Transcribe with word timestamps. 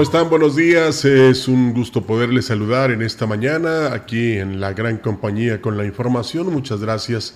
¿Cómo 0.00 0.08
están? 0.08 0.30
Buenos 0.30 0.56
días. 0.56 1.04
Es 1.04 1.46
un 1.46 1.74
gusto 1.74 2.00
poderles 2.00 2.46
saludar 2.46 2.90
en 2.90 3.02
esta 3.02 3.26
mañana 3.26 3.92
aquí 3.92 4.38
en 4.38 4.58
la 4.58 4.72
gran 4.72 4.96
compañía 4.96 5.60
con 5.60 5.76
la 5.76 5.84
información. 5.84 6.50
Muchas 6.50 6.80
gracias 6.80 7.34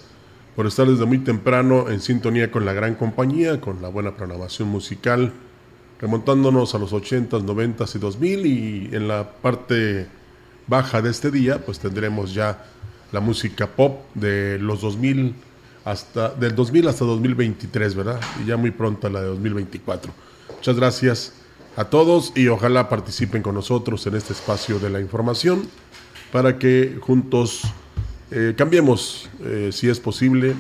por 0.57 0.67
estar 0.67 0.87
desde 0.87 1.05
muy 1.05 1.19
temprano 1.19 1.91
en 1.91 2.01
sintonía 2.01 2.51
con 2.51 2.65
la 2.65 2.73
gran 2.73 2.95
compañía, 2.95 3.61
con 3.61 3.83
la 3.83 3.89
buena 3.89 4.17
programación 4.17 4.69
musical, 4.69 5.31
remontándonos 6.01 6.75
a 6.75 6.79
los 6.79 6.95
80s, 6.95 7.45
90s 7.45 7.97
y 7.97 7.99
2000 7.99 8.47
y 8.47 8.89
en 8.93 9.09
la 9.09 9.31
parte 9.31 10.07
baja 10.67 11.03
de 11.03 11.11
este 11.11 11.31
día 11.31 11.59
pues 11.59 11.81
tendremos 11.81 12.33
ya 12.33 12.65
la 13.13 13.21
música 13.21 13.67
pop 13.67 14.07
de 14.15 14.59
los 14.59 14.81
2000 14.81 15.35
hasta 15.85 16.31
del 16.31 16.55
2000 16.55 16.89
hasta 16.89 17.05
2023, 17.05 17.95
¿verdad? 17.95 18.21
Y 18.43 18.47
ya 18.47 18.57
muy 18.57 18.71
pronto 18.71 19.11
la 19.11 19.21
de 19.21 19.27
2024. 19.27 20.15
Muchas 20.57 20.77
gracias 20.77 21.44
a 21.77 21.85
todos 21.85 22.33
y 22.37 22.49
ojalá 22.49 22.89
participen 22.89 23.43
con 23.43 23.55
nosotros 23.55 24.07
en 24.07 24.15
este 24.15 24.33
espacio 24.33 24.79
de 24.79 24.91
la 24.91 25.01
información 25.01 25.69
para 26.33 26.59
que 26.59 26.99
juntos 27.01 27.63
eh, 28.31 28.55
cambiemos, 28.57 29.29
eh, 29.45 29.71
si 29.73 29.89
es 29.89 30.01
posible, 30.01 30.55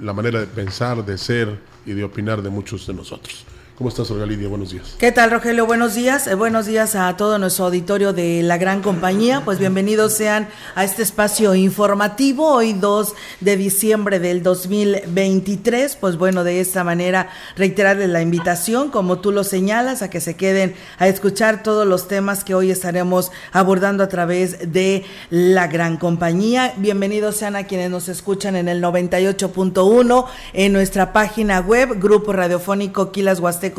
la 0.00 0.12
manera 0.12 0.40
de 0.40 0.46
pensar, 0.46 1.04
de 1.04 1.16
ser 1.18 1.58
y 1.86 1.92
de 1.92 2.04
opinar 2.04 2.42
de 2.42 2.50
muchos 2.50 2.86
de 2.86 2.94
nosotros. 2.94 3.44
¿Cómo 3.80 3.88
estás, 3.88 4.10
Olga 4.10 4.26
Lidia? 4.26 4.46
Buenos 4.46 4.72
días. 4.72 4.94
¿Qué 4.98 5.10
tal, 5.10 5.30
Rogelio? 5.30 5.64
Buenos 5.64 5.94
días. 5.94 6.26
Eh, 6.26 6.34
buenos 6.34 6.66
días 6.66 6.94
a 6.96 7.16
todo 7.16 7.38
nuestro 7.38 7.64
auditorio 7.64 8.12
de 8.12 8.42
la 8.42 8.58
gran 8.58 8.82
compañía. 8.82 9.40
Pues 9.42 9.58
bienvenidos 9.58 10.12
sean 10.12 10.48
a 10.74 10.84
este 10.84 11.02
espacio 11.02 11.54
informativo, 11.54 12.46
hoy 12.46 12.74
2 12.74 13.14
de 13.40 13.56
diciembre 13.56 14.18
del 14.18 14.42
2023. 14.42 15.96
Pues 15.96 16.18
bueno, 16.18 16.44
de 16.44 16.60
esta 16.60 16.84
manera 16.84 17.30
reiterarles 17.56 18.10
la 18.10 18.20
invitación, 18.20 18.90
como 18.90 19.20
tú 19.20 19.32
lo 19.32 19.44
señalas, 19.44 20.02
a 20.02 20.10
que 20.10 20.20
se 20.20 20.36
queden 20.36 20.74
a 20.98 21.08
escuchar 21.08 21.62
todos 21.62 21.86
los 21.86 22.06
temas 22.06 22.44
que 22.44 22.54
hoy 22.54 22.70
estaremos 22.70 23.32
abordando 23.50 24.04
a 24.04 24.10
través 24.10 24.74
de 24.74 25.06
la 25.30 25.68
gran 25.68 25.96
compañía. 25.96 26.74
Bienvenidos 26.76 27.36
sean 27.36 27.56
a 27.56 27.64
quienes 27.64 27.90
nos 27.90 28.10
escuchan 28.10 28.56
en 28.56 28.68
el 28.68 28.82
98.1, 28.82 30.26
en 30.52 30.72
nuestra 30.74 31.14
página 31.14 31.60
web, 31.60 31.98
Grupo 31.98 32.34
Radiofónico 32.34 33.10
Quilas 33.10 33.40
Huasteco 33.40 33.69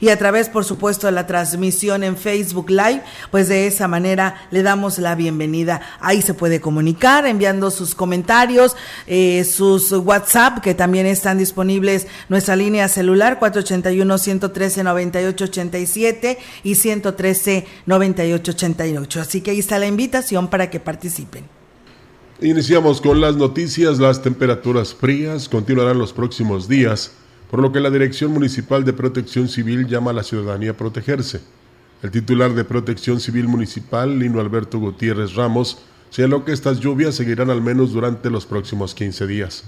y 0.00 0.08
a 0.08 0.18
través, 0.18 0.48
por 0.48 0.64
supuesto, 0.64 1.06
de 1.06 1.12
la 1.12 1.26
transmisión 1.26 2.02
en 2.02 2.16
Facebook 2.16 2.70
Live, 2.70 3.02
pues 3.30 3.48
de 3.48 3.66
esa 3.66 3.86
manera 3.88 4.48
le 4.50 4.62
damos 4.62 4.98
la 4.98 5.14
bienvenida. 5.14 5.82
Ahí 6.00 6.22
se 6.22 6.32
puede 6.34 6.60
comunicar 6.60 7.26
enviando 7.26 7.70
sus 7.70 7.94
comentarios, 7.94 8.76
eh, 9.06 9.44
sus 9.44 9.92
WhatsApp, 9.92 10.60
que 10.60 10.74
también 10.74 11.06
están 11.06 11.38
disponibles 11.38 12.06
nuestra 12.28 12.56
línea 12.56 12.88
celular 12.88 13.38
481-113-9887 13.40 16.36
y 16.64 16.72
113-9888. 16.72 19.20
Así 19.20 19.40
que 19.40 19.52
ahí 19.52 19.58
está 19.58 19.78
la 19.78 19.86
invitación 19.86 20.48
para 20.48 20.68
que 20.70 20.80
participen. 20.80 21.44
Iniciamos 22.40 23.00
con 23.00 23.20
las 23.20 23.36
noticias. 23.36 23.98
Las 23.98 24.22
temperaturas 24.22 24.94
frías 24.94 25.48
continuarán 25.48 25.98
los 25.98 26.12
próximos 26.12 26.68
días 26.68 27.12
por 27.50 27.60
lo 27.60 27.72
que 27.72 27.80
la 27.80 27.90
Dirección 27.90 28.32
Municipal 28.32 28.84
de 28.84 28.92
Protección 28.92 29.48
Civil 29.48 29.86
llama 29.86 30.10
a 30.10 30.14
la 30.14 30.22
ciudadanía 30.22 30.72
a 30.72 30.76
protegerse. 30.76 31.40
El 32.02 32.10
titular 32.10 32.54
de 32.54 32.64
Protección 32.64 33.20
Civil 33.20 33.48
Municipal, 33.48 34.18
Lino 34.18 34.40
Alberto 34.40 34.78
Gutiérrez 34.78 35.34
Ramos, 35.34 35.78
señaló 36.10 36.44
que 36.44 36.52
estas 36.52 36.80
lluvias 36.80 37.14
seguirán 37.14 37.50
al 37.50 37.62
menos 37.62 37.92
durante 37.92 38.30
los 38.30 38.46
próximos 38.46 38.94
15 38.94 39.26
días. 39.26 39.64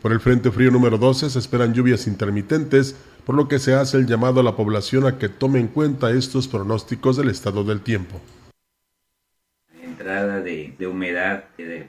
Por 0.00 0.12
el 0.12 0.20
Frente 0.20 0.50
Frío 0.50 0.70
número 0.70 0.96
12 0.96 1.30
se 1.30 1.38
esperan 1.38 1.74
lluvias 1.74 2.06
intermitentes, 2.06 2.94
por 3.26 3.34
lo 3.34 3.48
que 3.48 3.58
se 3.58 3.74
hace 3.74 3.96
el 3.96 4.06
llamado 4.06 4.40
a 4.40 4.44
la 4.44 4.56
población 4.56 5.06
a 5.06 5.18
que 5.18 5.28
tome 5.28 5.58
en 5.58 5.68
cuenta 5.68 6.12
estos 6.12 6.48
pronósticos 6.48 7.16
del 7.16 7.28
estado 7.28 7.64
del 7.64 7.80
tiempo 7.80 8.20
de, 10.04 10.86
humedad 10.86 11.44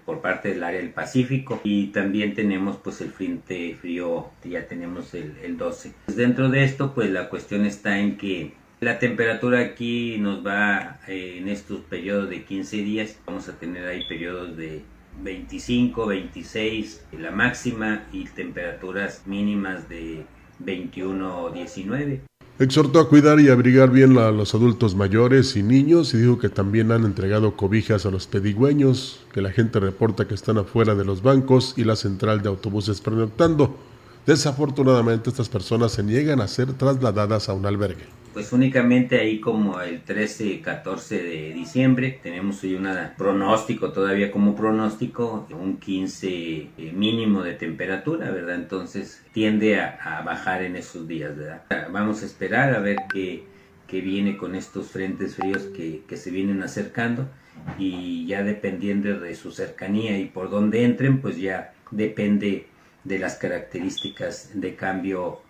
por 0.05 0.21
parte 0.21 0.49
del 0.49 0.63
área 0.63 0.79
del 0.79 0.89
Pacífico 0.89 1.61
y 1.63 1.87
también 1.87 2.33
tenemos 2.33 2.77
pues 2.77 3.01
el 3.01 3.11
frente 3.11 3.75
frío, 3.79 4.29
ya 4.43 4.67
tenemos 4.67 5.13
el, 5.13 5.57
12. 5.57 5.93
Pues, 6.05 6.17
dentro 6.17 6.49
de 6.49 6.63
esto 6.63 6.93
pues 6.93 7.09
la 7.09 7.29
cuestión 7.29 7.65
está 7.65 7.99
en 7.99 8.17
que 8.17 8.53
la 8.79 8.97
temperatura 8.97 9.59
aquí 9.59 10.17
nos 10.19 10.45
va 10.45 10.99
eh, 11.07 11.37
en 11.37 11.49
estos 11.49 11.81
periodos 11.81 12.29
de 12.29 12.43
15 12.43 12.77
días, 12.77 13.19
vamos 13.25 13.47
a 13.49 13.57
tener 13.59 13.85
ahí 13.85 14.03
periodos 14.07 14.57
de 14.57 14.81
25, 15.21 16.05
26 16.05 17.05
la 17.19 17.31
máxima 17.31 18.05
y 18.11 18.25
temperaturas 18.25 19.23
mínimas 19.27 19.89
de 19.89 20.23
21 20.59 21.49
19. 21.51 22.21
Exhortó 22.59 22.99
a 22.99 23.07
cuidar 23.07 23.39
y 23.39 23.47
abrigar 23.47 23.89
bien 23.89 24.17
a 24.17 24.31
los 24.31 24.53
adultos 24.53 24.93
mayores 24.93 25.55
y 25.55 25.63
niños 25.63 26.13
y 26.13 26.17
dijo 26.17 26.37
que 26.39 26.49
también 26.49 26.91
han 26.91 27.05
entregado 27.05 27.55
cobijas 27.55 28.05
a 28.05 28.11
los 28.11 28.27
pedigüeños, 28.27 29.21
que 29.31 29.41
la 29.41 29.53
gente 29.53 29.79
reporta 29.79 30.27
que 30.27 30.33
están 30.33 30.57
afuera 30.57 30.93
de 30.93 31.05
los 31.05 31.21
bancos 31.21 31.73
y 31.77 31.85
la 31.85 31.95
central 31.95 32.41
de 32.41 32.49
autobuses 32.49 32.99
pernoctando. 32.99 33.77
Desafortunadamente 34.25 35.29
estas 35.29 35.47
personas 35.47 35.93
se 35.93 36.03
niegan 36.03 36.41
a 36.41 36.49
ser 36.49 36.73
trasladadas 36.73 37.47
a 37.47 37.53
un 37.53 37.65
albergue 37.65 38.18
pues 38.33 38.53
únicamente 38.53 39.19
ahí 39.19 39.39
como 39.39 39.81
el 39.81 40.01
13, 40.01 40.61
14 40.61 41.23
de 41.23 41.53
diciembre 41.53 42.19
tenemos 42.21 42.63
hoy 42.63 42.75
un 42.75 42.87
pronóstico 43.17 43.91
todavía 43.91 44.31
como 44.31 44.55
pronóstico, 44.55 45.47
un 45.51 45.77
15 45.77 46.27
eh, 46.29 46.69
mínimo 46.93 47.43
de 47.43 47.53
temperatura, 47.53 48.31
¿verdad? 48.31 48.55
Entonces 48.55 49.23
tiende 49.33 49.79
a, 49.79 50.21
bajar 50.25 50.63
en 50.63 50.75
esos 50.75 51.07
días, 51.07 51.35
¿verdad? 51.35 51.63
Vamos 51.91 52.23
a 52.23 52.25
esperar 52.25 52.73
a 52.73 52.79
ver 52.79 52.97
qué, 53.11 53.43
qué 53.87 54.01
viene 54.01 54.37
con 54.37 54.55
estos 54.55 54.87
frentes 54.87 55.35
fríos 55.35 55.63
que, 55.75 56.03
que 56.07 56.17
se 56.17 56.31
vienen 56.31 56.61
acercando 56.61 57.27
y 57.77 58.25
ya 58.25 58.43
dependiendo 58.43 59.19
de 59.19 59.35
su 59.35 59.51
cercanía 59.51 60.17
y 60.19 60.25
por 60.25 60.49
dónde 60.49 60.83
entren, 60.83 61.21
pues 61.21 61.37
ya 61.37 61.73
depende 61.91 62.67
de 63.03 63.19
las 63.19 63.35
características 63.35 64.51
de 64.53 64.75
cambio 64.75 65.41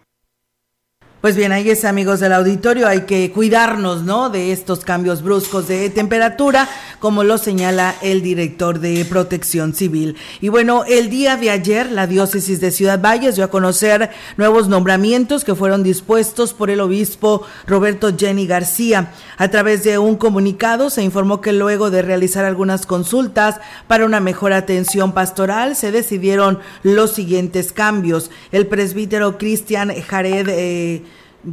pues 1.21 1.35
bien, 1.35 1.51
ahí 1.51 1.69
es 1.69 1.83
amigos 1.83 2.21
del 2.21 2.31
auditorio, 2.31 2.87
hay 2.87 3.01
que 3.01 3.31
cuidarnos, 3.31 4.03
¿no? 4.03 4.29
De 4.29 4.53
estos 4.53 4.85
cambios 4.85 5.21
bruscos 5.21 5.67
de 5.67 5.89
temperatura. 5.89 6.69
como 6.99 7.23
lo 7.23 7.37
señala 7.37 7.95
el 8.01 8.21
director 8.21 8.79
de 8.79 9.05
Protección 9.05 9.73
Civil. 9.73 10.17
Y 10.41 10.49
bueno, 10.49 10.83
el 10.85 11.09
día 11.09 11.37
de 11.37 11.49
ayer 11.49 11.89
la 11.91 12.07
diócesis 12.07 12.59
de 12.59 12.71
Ciudad 12.71 13.01
Valles 13.01 13.35
dio 13.35 13.45
a 13.45 13.49
conocer 13.49 14.09
nuevos 14.35 14.67
nombramientos 14.67 15.45
que 15.45 15.55
fueron 15.55 15.81
dispuestos 15.81 16.53
por 16.53 16.69
el 16.69 16.81
obispo 16.81 17.43
Roberto 17.65 18.11
Jenny 18.17 18.47
García. 18.47 19.13
A 19.37 19.47
través 19.47 19.83
de 19.83 19.97
un 19.97 20.17
comunicado 20.17 20.89
se 20.89 21.01
informó 21.01 21.39
que 21.39 21.53
luego 21.53 21.89
de 21.89 22.01
realizar 22.01 22.43
algunas 22.43 22.85
consultas 22.85 23.61
para 23.87 24.05
una 24.05 24.19
mejor 24.19 24.51
atención 24.51 25.13
pastoral 25.13 25.77
se 25.77 25.93
decidieron 25.93 26.59
los 26.83 27.11
siguientes 27.11 27.71
cambios. 27.71 28.29
El 28.51 28.67
presbítero 28.67 29.37
Cristian 29.37 29.93
Jared 30.05 30.47
eh, 30.49 31.03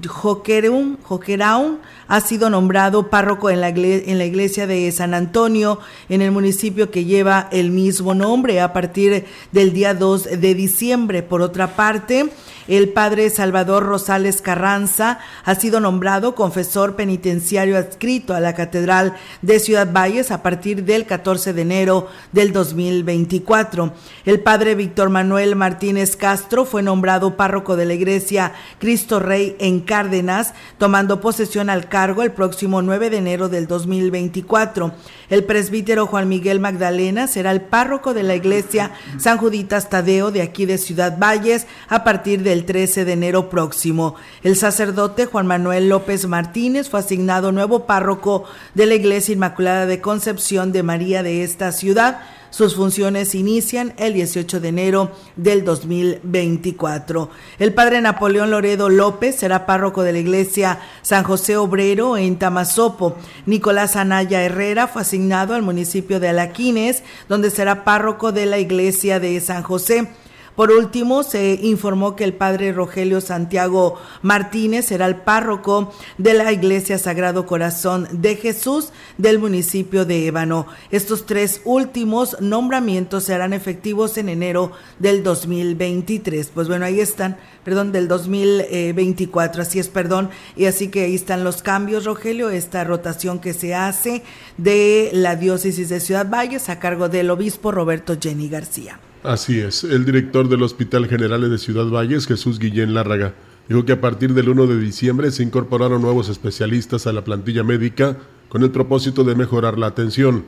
Joqueraun, 0.03 1.79
ha 2.09 2.21
sido 2.21 2.51
nombrado 2.51 3.09
párroco 3.09 3.51
en 3.51 3.61
la, 3.61 3.69
en 3.69 4.19
la 4.19 4.25
iglesia 4.25 4.67
de 4.67 4.91
San 4.91 5.15
Antonio, 5.15 5.79
en 6.09 6.23
el 6.23 6.33
municipio 6.33 6.91
que 6.91 7.05
lleva 7.05 7.49
el 7.53 7.71
mismo 7.71 8.15
nombre 8.15 8.61
a 8.61 8.73
partir 8.73 9.27
del 9.53 9.73
día 9.73 9.95
2 9.95 10.41
de 10.41 10.55
diciembre. 10.55 11.23
Por 11.23 11.41
otra 11.41 11.77
parte, 11.77 12.31
el 12.69 12.89
padre 12.89 13.31
Salvador 13.31 13.85
Rosales 13.85 14.43
Carranza 14.43 15.21
ha 15.45 15.55
sido 15.55 15.79
nombrado 15.79 16.35
confesor 16.35 16.97
penitenciario 16.97 17.77
adscrito 17.77 18.35
a 18.35 18.41
la 18.41 18.55
Catedral 18.55 19.15
de 19.43 19.61
Ciudad 19.61 19.93
Valles 19.93 20.33
a 20.33 20.43
partir 20.43 20.85
del 20.85 21.07
14 21.07 21.53
de 21.53 21.63
enero 21.63 22.09
del 22.33 22.53
2024. 22.53 23.93
El 24.25 24.41
padre 24.41 24.75
Víctor 24.75 25.11
Manuel 25.11 25.55
Martínez 25.55 26.17
Castro 26.17 26.65
fue 26.65 26.83
nombrado 26.83 27.37
párroco 27.37 27.77
de 27.77 27.85
la 27.85 27.95
iglesia 27.95 28.53
Cristo 28.81 29.21
Rey 29.21 29.55
en 29.61 29.76
Cárdenas, 29.81 30.55
tomando 30.79 31.21
posesión 31.21 31.71
al 31.71 31.89
cargo 31.89 32.23
el 32.23 32.33
próximo 32.33 32.83
9 32.83 33.11
de 33.11 33.19
enero 33.19 33.49
del 33.49 33.67
2024. 33.67 34.93
El 35.29 35.45
presbítero 35.45 36.07
Juan 36.07 36.29
Miguel 36.29 36.61
Magdalena 36.61 37.27
será 37.27 37.51
el 37.51 37.61
párroco 37.61 38.15
de 38.15 38.23
la 38.23 38.35
iglesia 38.35 38.93
San 39.19 39.39
Juditas 39.39 39.91
Tadeo 39.91 40.31
de 40.31 40.43
aquí 40.43 40.67
de 40.67 40.79
Ciudad 40.79 41.19
Valles 41.19 41.67
a 41.89 42.05
partir 42.05 42.43
del 42.43 42.65
13 42.65 43.05
de 43.05 43.13
enero 43.13 43.51
próximo. 43.51 44.15
El 44.43 44.57
sacerdote 44.57 45.27
Juan 45.27 45.47
Manuel 45.47 45.89
López 45.89 46.27
Martínez 46.27 46.89
fue 46.89 47.01
asignado 47.01 47.53
nuevo 47.53 47.87
párroco 47.87 48.45
de 48.75 48.87
la 48.87 48.95
iglesia 48.95 49.33
Inmaculada 49.33 49.87
de 49.87 50.01
Concepción 50.01 50.73
de 50.73 50.83
María 50.83 51.23
de 51.23 51.43
esta 51.43 51.73
ciudad 51.73 52.21
sus 52.57 52.75
funciones 52.75 53.35
inician 53.35 53.93
el 53.99 54.15
18 54.15 54.61
de 54.61 54.69
enero 54.69 55.11
del 55.37 55.63
2024. 55.63 57.29
El 57.59 57.75
padre 57.75 58.01
Napoleón 58.01 58.51
Loredo 58.51 58.89
López 58.89 59.37
será 59.37 59.67
párroco 59.67 60.03
de 60.03 60.15
la 60.15 60.21
iglesia 60.21 60.79
San 61.03 61.23
José 61.23 61.59
Obrero 61.59 62.17
en 62.17 62.39
Tamazopo. 62.39 63.15
Nicolás 63.45 63.95
Anaya 63.95 64.43
Herrera 64.43 64.89
fue 64.89 65.03
asignado 65.03 65.53
al 65.53 65.61
municipio 65.61 66.19
de 66.19 66.31
Alaquines, 66.31 67.03
donde 67.29 67.51
será 67.51 67.85
párroco 67.85 68.33
de 68.33 68.47
la 68.47 68.59
iglesia 68.59 69.21
de 69.21 69.39
San 69.43 69.63
José. 69.63 70.09
Por 70.57 70.71
último, 70.71 71.23
se 71.23 71.61
informó 71.63 72.17
que 72.17 72.25
el 72.25 72.33
padre 72.33 72.73
Rogelio 72.73 73.21
Santiago 73.21 73.99
Martínez 74.23 74.87
será 74.87 75.05
el 75.05 75.17
párroco 75.17 75.93
de 76.17 76.33
la 76.33 76.51
Iglesia 76.51 76.99
Sagrado 76.99 77.45
Corazón 77.45 78.09
de 78.11 78.37
Jesús 78.37 78.91
del 79.19 79.39
municipio 79.39 80.07
de 80.07 80.27
Ébano. 80.27 80.67
Estos 80.91 81.27
tres 81.27 81.61
últimos 81.67 82.41
nombramientos 82.41 83.25
serán 83.25 83.53
efectivos 83.53 84.17
en 84.17 84.31
enero 84.31 84.73
del 84.99 85.23
2023. 85.23 86.51
Pues 86.55 86.69
bueno, 86.69 86.87
ahí 86.87 87.01
están, 87.01 87.37
perdón, 87.63 87.93
del 87.93 88.09
2024, 88.09 89.61
así 89.61 89.79
es, 89.79 89.89
perdón. 89.89 90.31
Y 90.57 90.65
así 90.65 90.89
que 90.89 91.03
ahí 91.03 91.15
están 91.15 91.45
los 91.45 91.61
cambios, 91.61 92.07
Rogelio, 92.07 92.49
esta 92.49 92.83
rotación 92.83 93.41
que 93.41 93.53
se 93.53 93.75
hace 93.75 94.23
de 94.57 95.11
la 95.13 95.37
diócesis 95.37 95.91
de 95.91 96.01
Ciudad 96.01 96.31
Valles 96.31 96.71
a 96.71 96.79
cargo 96.79 97.11
del 97.11 97.29
obispo 97.29 97.73
Roberto 97.73 98.17
Jenny 98.19 98.49
García. 98.49 98.99
Así 99.27 99.59
es, 99.59 99.83
el 99.83 100.05
director 100.05 100.49
del 100.49 100.63
Hospital 100.63 101.09
General 101.09 101.51
de 101.51 101.59
Ciudad 101.59 101.87
Valles, 101.87 102.29
Jesús 102.29 102.61
Guillén 102.61 102.95
Lárraga, 102.95 103.35
dijo 103.69 103.85
que 103.85 103.95
a 103.95 104.01
partir 104.01 104.35
del 104.35 104.49
1 104.49 104.69
de 104.69 104.79
diciembre 104.79 105.33
se 105.33 105.43
incorporaron 105.43 106.01
nuevos 106.01 106.29
especialistas 106.29 107.09
a 107.09 107.13
la 107.13 107.25
plantilla 107.25 107.65
médica 107.65 108.19
con 108.49 108.63
el 108.63 108.71
propósito 108.71 109.25
de 109.25 109.35
mejorar 109.35 109.79
la 109.79 109.89
atención. 109.89 110.45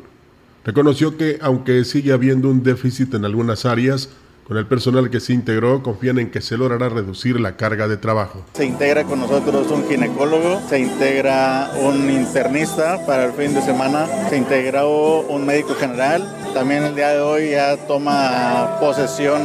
Reconoció 0.64 1.16
que, 1.16 1.40
aunque 1.42 1.82
sigue 1.84 2.12
habiendo 2.12 2.48
un 2.48 2.62
déficit 2.62 3.14
en 3.14 3.25
algunas 3.25 3.66
áreas, 3.66 4.10
con 4.48 4.56
el 4.56 4.66
personal 4.66 5.10
que 5.10 5.19
se 5.19 5.32
integró, 5.32 5.82
confían 5.82 6.20
en 6.20 6.31
que 6.31 6.40
se 6.40 6.56
logrará 6.56 6.88
reducir 6.88 7.40
la 7.40 7.56
carga 7.56 7.88
de 7.88 7.96
trabajo. 7.96 8.46
Se 8.54 8.64
integra 8.64 9.02
con 9.02 9.19
nosotros 9.19 9.72
un 9.72 9.88
ginecólogo, 9.88 10.62
se 10.69 10.78
integra 10.78 11.72
un 11.82 12.08
internista 12.08 13.04
para 13.04 13.24
el 13.24 13.32
fin 13.32 13.52
de 13.54 13.60
semana, 13.60 14.06
se 14.31 14.38
integró 14.38 15.22
un 15.22 15.44
médico 15.44 15.74
general. 15.74 16.38
También 16.54 16.84
el 16.84 16.94
día 16.94 17.10
de 17.10 17.20
hoy 17.20 17.50
ya 17.50 17.76
toma 17.86 18.78
posesión 18.80 19.42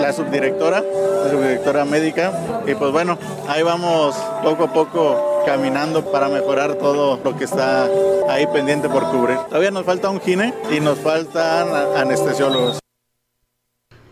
la 0.00 0.12
subdirectora, 0.12 0.82
la 0.82 1.30
subdirectora 1.30 1.84
médica. 1.84 2.32
Y 2.66 2.74
pues 2.74 2.90
bueno, 2.90 3.18
ahí 3.48 3.62
vamos 3.62 4.16
poco 4.42 4.64
a 4.64 4.72
poco 4.72 5.44
caminando 5.46 6.10
para 6.10 6.28
mejorar 6.28 6.76
todo 6.76 7.20
lo 7.22 7.36
que 7.36 7.44
está 7.44 7.88
ahí 8.28 8.46
pendiente 8.52 8.88
por 8.88 9.10
cubrir. 9.10 9.36
Todavía 9.48 9.70
nos 9.70 9.84
falta 9.84 10.10
un 10.10 10.20
gine 10.20 10.54
y 10.70 10.80
nos 10.80 10.98
faltan 10.98 11.68
anestesiólogos. 11.96 12.78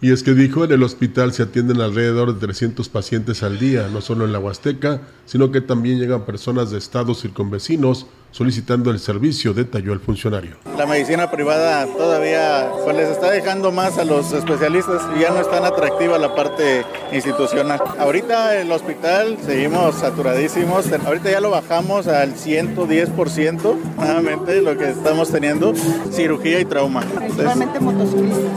Y 0.02 0.12
es 0.12 0.22
que 0.22 0.32
dijo, 0.32 0.64
en 0.64 0.72
el 0.72 0.82
hospital 0.82 1.32
se 1.34 1.42
atienden 1.42 1.80
alrededor 1.80 2.32
de 2.34 2.40
300 2.40 2.88
pacientes 2.88 3.42
al 3.42 3.58
día, 3.58 3.88
no 3.92 4.00
solo 4.00 4.24
en 4.24 4.32
la 4.32 4.38
Huasteca, 4.38 5.02
sino 5.26 5.52
que 5.52 5.60
también 5.60 5.98
llegan 5.98 6.24
personas 6.24 6.70
de 6.70 6.78
estados 6.78 7.20
circunvecinos 7.20 8.06
solicitando 8.30 8.90
el 8.90 8.98
servicio, 8.98 9.52
detalló 9.54 9.92
el 9.92 10.00
funcionario. 10.00 10.56
La 10.76 10.86
medicina 10.86 11.30
privada 11.30 11.86
todavía 11.86 12.70
pues, 12.84 12.96
les 12.96 13.08
está 13.08 13.30
dejando 13.30 13.72
más 13.72 13.98
a 13.98 14.04
los 14.04 14.32
especialistas 14.32 15.02
y 15.16 15.20
ya 15.20 15.30
no 15.30 15.40
es 15.40 15.50
tan 15.50 15.64
atractiva 15.64 16.18
la 16.18 16.34
parte 16.34 16.84
institucional. 17.12 17.80
Ahorita 17.98 18.60
el 18.60 18.70
hospital 18.72 19.38
seguimos 19.44 19.96
saturadísimos, 19.96 20.86
ahorita 21.04 21.30
ya 21.30 21.40
lo 21.40 21.50
bajamos 21.50 22.06
al 22.06 22.34
110% 22.34 23.76
nuevamente 23.96 24.62
lo 24.62 24.76
que 24.76 24.90
estamos 24.90 25.30
teniendo, 25.30 25.74
cirugía 26.10 26.60
y 26.60 26.64
trauma. 26.64 27.00
Principalmente 27.00 27.80
motociclistas. 27.80 28.50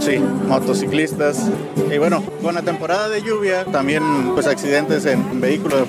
Sí, 0.00 0.18
motociclistas. 0.18 1.50
Y 1.92 1.98
bueno, 1.98 2.22
con 2.42 2.54
la 2.54 2.62
temporada 2.62 3.08
de 3.08 3.22
lluvia, 3.22 3.64
también 3.66 4.02
pues 4.34 4.46
accidentes 4.46 5.04
en 5.06 5.40
vehículos. 5.40 5.88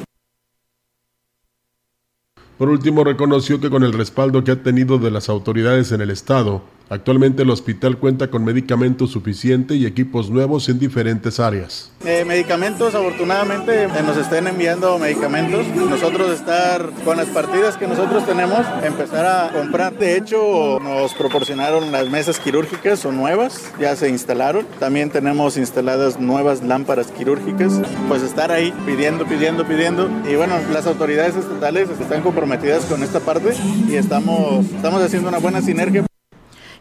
Por 2.62 2.70
último, 2.70 3.04
reconoció 3.04 3.60
que 3.60 3.72
con 3.72 3.84
el 3.84 3.92
respaldo 3.92 4.44
que 4.44 4.52
ha 4.52 4.62
tenido 4.62 5.00
de 5.00 5.10
las 5.10 5.30
autoridades 5.30 5.92
en 5.94 6.02
el 6.02 6.12
Estado, 6.12 6.62
Actualmente 6.92 7.44
el 7.44 7.50
hospital 7.50 7.98
cuenta 7.98 8.30
con 8.30 8.44
medicamentos 8.44 9.12
suficientes 9.12 9.78
y 9.78 9.86
equipos 9.86 10.30
nuevos 10.30 10.68
en 10.68 10.78
diferentes 10.78 11.40
áreas. 11.40 11.90
Eh, 12.04 12.26
medicamentos, 12.26 12.94
afortunadamente, 12.94 13.84
eh, 13.84 13.90
nos 14.06 14.18
estén 14.18 14.46
enviando 14.46 15.00
medicamentos. 15.00 15.66
Nosotros 15.70 16.32
estar 16.32 16.90
con 17.06 17.16
las 17.16 17.28
partidas 17.28 17.78
que 17.78 17.88
nosotros 17.88 18.26
tenemos, 18.26 18.60
empezar 18.84 19.26
a 19.26 19.54
comprar. 19.54 19.98
De 19.98 20.18
hecho, 20.18 20.80
nos 20.84 21.14
proporcionaron 21.14 21.94
las 21.94 22.10
mesas 22.10 22.42
quirúrgicas, 22.42 23.00
son 23.00 23.16
nuevas, 23.16 23.72
ya 23.80 23.96
se 23.96 24.10
instalaron. 24.10 24.66
También 24.78 25.12
tenemos 25.12 25.56
instaladas 25.56 26.20
nuevas 26.20 26.62
lámparas 26.62 27.10
quirúrgicas. 27.14 27.72
Pues 28.10 28.22
estar 28.22 28.52
ahí 28.52 28.74
pidiendo, 28.86 29.26
pidiendo, 29.26 29.66
pidiendo. 29.66 30.10
Y 30.30 30.36
bueno, 30.36 30.56
las 30.74 30.86
autoridades 30.88 31.38
estatales 31.38 31.90
están 31.90 32.22
comprometidas 32.22 32.84
con 32.84 33.02
esta 33.02 33.22
parte 33.22 33.54
y 33.88 33.96
estamos, 33.96 34.66
estamos 34.66 35.02
haciendo 35.02 35.30
una 35.30 35.38
buena 35.38 35.62
sinergia. 35.62 36.06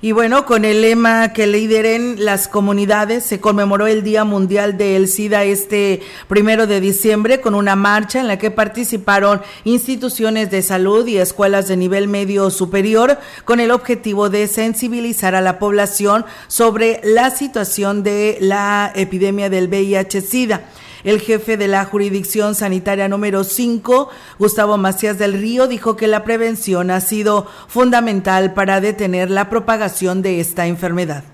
Y 0.02 0.12
bueno, 0.12 0.46
con 0.46 0.64
el 0.64 0.80
lema 0.80 1.34
que 1.34 1.46
lideren 1.46 2.24
las 2.24 2.48
comunidades, 2.48 3.22
se 3.22 3.38
conmemoró 3.38 3.86
el 3.86 4.02
Día 4.02 4.24
Mundial 4.24 4.78
del 4.78 5.08
SIDA 5.08 5.44
este 5.44 6.00
primero 6.26 6.66
de 6.66 6.80
diciembre 6.80 7.42
con 7.42 7.54
una 7.54 7.76
marcha 7.76 8.18
en 8.18 8.26
la 8.26 8.38
que 8.38 8.50
participaron 8.50 9.42
instituciones 9.64 10.50
de 10.50 10.62
salud 10.62 11.06
y 11.06 11.18
escuelas 11.18 11.68
de 11.68 11.76
nivel 11.76 12.08
medio 12.08 12.48
superior 12.48 13.18
con 13.44 13.60
el 13.60 13.70
objetivo 13.70 14.30
de 14.30 14.46
sensibilizar 14.46 15.34
a 15.34 15.42
la 15.42 15.58
población 15.58 16.24
sobre 16.48 17.02
la 17.04 17.28
situación 17.30 18.02
de 18.02 18.38
la 18.40 18.92
epidemia 18.94 19.50
del 19.50 19.68
VIH-Sida. 19.68 20.62
El 21.04 21.20
jefe 21.20 21.56
de 21.56 21.68
la 21.68 21.84
jurisdicción 21.84 22.54
sanitaria 22.54 23.08
número 23.08 23.44
5, 23.44 24.08
Gustavo 24.38 24.76
Macías 24.76 25.18
del 25.18 25.34
Río, 25.34 25.66
dijo 25.66 25.96
que 25.96 26.06
la 26.06 26.24
prevención 26.24 26.90
ha 26.90 27.00
sido 27.00 27.46
fundamental 27.68 28.54
para 28.54 28.80
detener 28.80 29.30
la 29.30 29.48
propagación 29.50 30.22
de 30.22 30.40
esta 30.40 30.66
enfermedad 30.66 31.24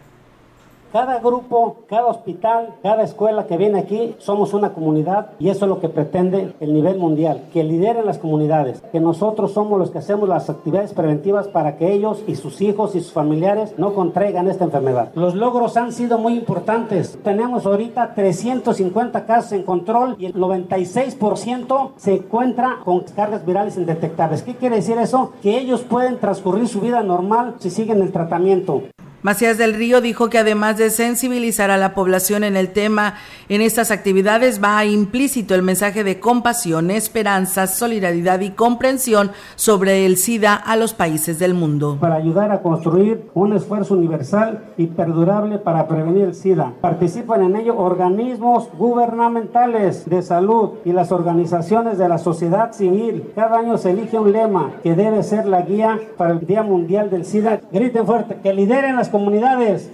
Cada 0.96 1.18
grupo, 1.18 1.84
cada 1.90 2.06
hospital, 2.06 2.76
cada 2.82 3.02
escuela 3.02 3.46
que 3.46 3.58
viene 3.58 3.80
aquí, 3.80 4.16
somos 4.16 4.54
una 4.54 4.72
comunidad 4.72 5.32
y 5.38 5.50
eso 5.50 5.66
es 5.66 5.68
lo 5.68 5.78
que 5.78 5.90
pretende 5.90 6.54
el 6.58 6.72
nivel 6.72 6.96
mundial, 6.96 7.48
que 7.52 7.64
lideren 7.64 8.06
las 8.06 8.16
comunidades, 8.16 8.80
que 8.92 8.98
nosotros 8.98 9.52
somos 9.52 9.78
los 9.78 9.90
que 9.90 9.98
hacemos 9.98 10.26
las 10.26 10.48
actividades 10.48 10.94
preventivas 10.94 11.48
para 11.48 11.76
que 11.76 11.92
ellos 11.92 12.24
y 12.26 12.36
sus 12.36 12.62
hijos 12.62 12.94
y 12.94 13.02
sus 13.02 13.12
familiares 13.12 13.74
no 13.76 13.92
contraigan 13.92 14.48
esta 14.48 14.64
enfermedad. 14.64 15.10
Los 15.14 15.34
logros 15.34 15.76
han 15.76 15.92
sido 15.92 16.16
muy 16.16 16.32
importantes. 16.32 17.18
Tenemos 17.22 17.66
ahorita 17.66 18.14
350 18.14 19.26
casos 19.26 19.52
en 19.52 19.64
control 19.64 20.16
y 20.18 20.24
el 20.24 20.34
96% 20.34 21.90
se 21.96 22.14
encuentra 22.14 22.78
con 22.86 23.00
cargas 23.00 23.44
virales 23.44 23.76
indetectables. 23.76 24.42
¿Qué 24.42 24.54
quiere 24.54 24.76
decir 24.76 24.96
eso? 24.96 25.32
Que 25.42 25.58
ellos 25.58 25.82
pueden 25.82 26.16
transcurrir 26.16 26.66
su 26.68 26.80
vida 26.80 27.02
normal 27.02 27.56
si 27.58 27.68
siguen 27.68 28.00
el 28.00 28.12
tratamiento. 28.12 28.80
Macías 29.23 29.58
del 29.58 29.75
Río 29.75 30.00
dijo 30.00 30.28
que 30.28 30.38
además 30.38 30.76
de 30.76 30.90
sensibilizar 30.90 31.70
a 31.70 31.78
la 31.78 31.94
población 31.94 32.44
en 32.44 32.54
el 32.54 32.68
tema, 32.73 33.14
en 33.49 33.61
estas 33.61 33.90
actividades 33.90 34.62
va 34.62 34.85
implícito 34.85 35.54
el 35.54 35.62
mensaje 35.62 36.04
de 36.04 36.20
compasión, 36.20 36.90
esperanza, 36.90 37.66
solidaridad 37.66 38.40
y 38.40 38.50
comprensión 38.50 39.32
sobre 39.56 40.06
el 40.06 40.16
SIDA 40.16 40.54
a 40.54 40.76
los 40.76 40.92
países 40.92 41.38
del 41.38 41.54
mundo. 41.54 41.96
Para 42.00 42.16
ayudar 42.16 42.52
a 42.52 42.62
construir 42.62 43.28
un 43.35 43.54
esfuerzo 43.54 43.94
universal 43.94 44.64
y 44.76 44.87
perdurable 44.87 45.58
para 45.58 45.88
prevenir 45.88 46.25
el 46.25 46.35
SIDA. 46.35 46.75
Participan 46.80 47.42
en 47.42 47.56
ello 47.56 47.76
organismos 47.76 48.68
gubernamentales 48.76 50.08
de 50.08 50.23
salud 50.23 50.75
y 50.85 50.92
las 50.92 51.11
organizaciones 51.11 51.99
de 51.99 52.08
la 52.08 52.18
sociedad 52.18 52.73
civil. 52.73 53.32
Cada 53.35 53.58
año 53.58 53.78
se 53.78 53.90
elige 53.90 54.18
un 54.18 54.32
lema 54.32 54.73
que 54.82 54.94
debe 54.94 55.23
ser 55.23 55.46
la 55.46 55.62
guía 55.62 55.99
para 56.16 56.32
el 56.32 56.46
Día 56.46 56.62
Mundial 56.62 57.11
del 57.11 57.25
SIDA. 57.25 57.61
Griten 57.73 58.06
fuerte, 58.06 58.37
que 58.42 58.52
lideren 58.52 58.96
las 58.96 59.05
comunidades. 59.08 59.88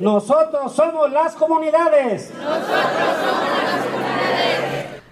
Nosotros 0.00 0.74
somos 0.74 1.10
las 1.12 1.34
comunidades. 1.34 2.30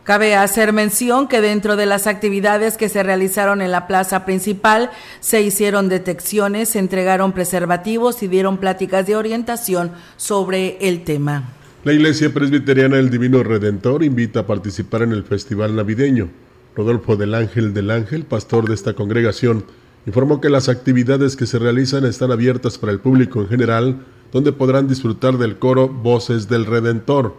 Cabe 0.05 0.35
hacer 0.35 0.73
mención 0.73 1.29
que 1.29 1.41
dentro 1.41 1.77
de 1.77 1.87
las 1.87 2.09
actividades 2.09 2.77
que 2.77 2.89
se 2.89 3.05
realizaron 3.05 3.63
en 3.63 3.71
la 3.71 3.87
plaza 3.87 4.25
principal 4.25 4.91
se 5.21 5.43
hicieron 5.43 5.89
detecciones, 5.89 6.71
se 6.71 6.81
entregaron 6.81 7.31
preservativos 7.31 8.21
y 8.25 8.27
dieron 8.27 8.59
pláticas 8.59 9.07
de 9.07 9.15
orientación 9.15 9.93
sobre 10.17 10.77
el 10.81 11.05
tema. 11.05 11.45
La 11.85 11.93
Iglesia 11.93 12.35
Presbiteriana 12.35 12.97
del 12.97 13.11
Divino 13.11 13.45
Redentor 13.45 14.03
invita 14.03 14.41
a 14.41 14.47
participar 14.47 15.03
en 15.03 15.13
el 15.13 15.23
Festival 15.23 15.77
Navideño. 15.77 16.31
Rodolfo 16.75 17.17
del 17.17 17.35
Ángel 17.35 17.73
del 17.73 17.91
Ángel, 17.91 18.25
pastor 18.25 18.69
de 18.69 18.75
esta 18.75 18.95
congregación, 18.95 19.65
informó 20.07 20.41
que 20.41 20.51
las 20.51 20.69
actividades 20.69 21.37
que 21.37 21.47
se 21.47 21.59
realizan 21.59 22.05
están 22.05 22.33
abiertas 22.33 22.79
para 22.79 22.93
el 22.93 23.01
público 23.01 23.41
en 23.41 23.49
general, 23.49 24.05
donde 24.33 24.53
podrán 24.53 24.89
disfrutar 24.89 25.39
del 25.39 25.59
coro 25.59 25.89
Voces 25.89 26.49
del 26.49 26.67
Redentor. 26.67 27.35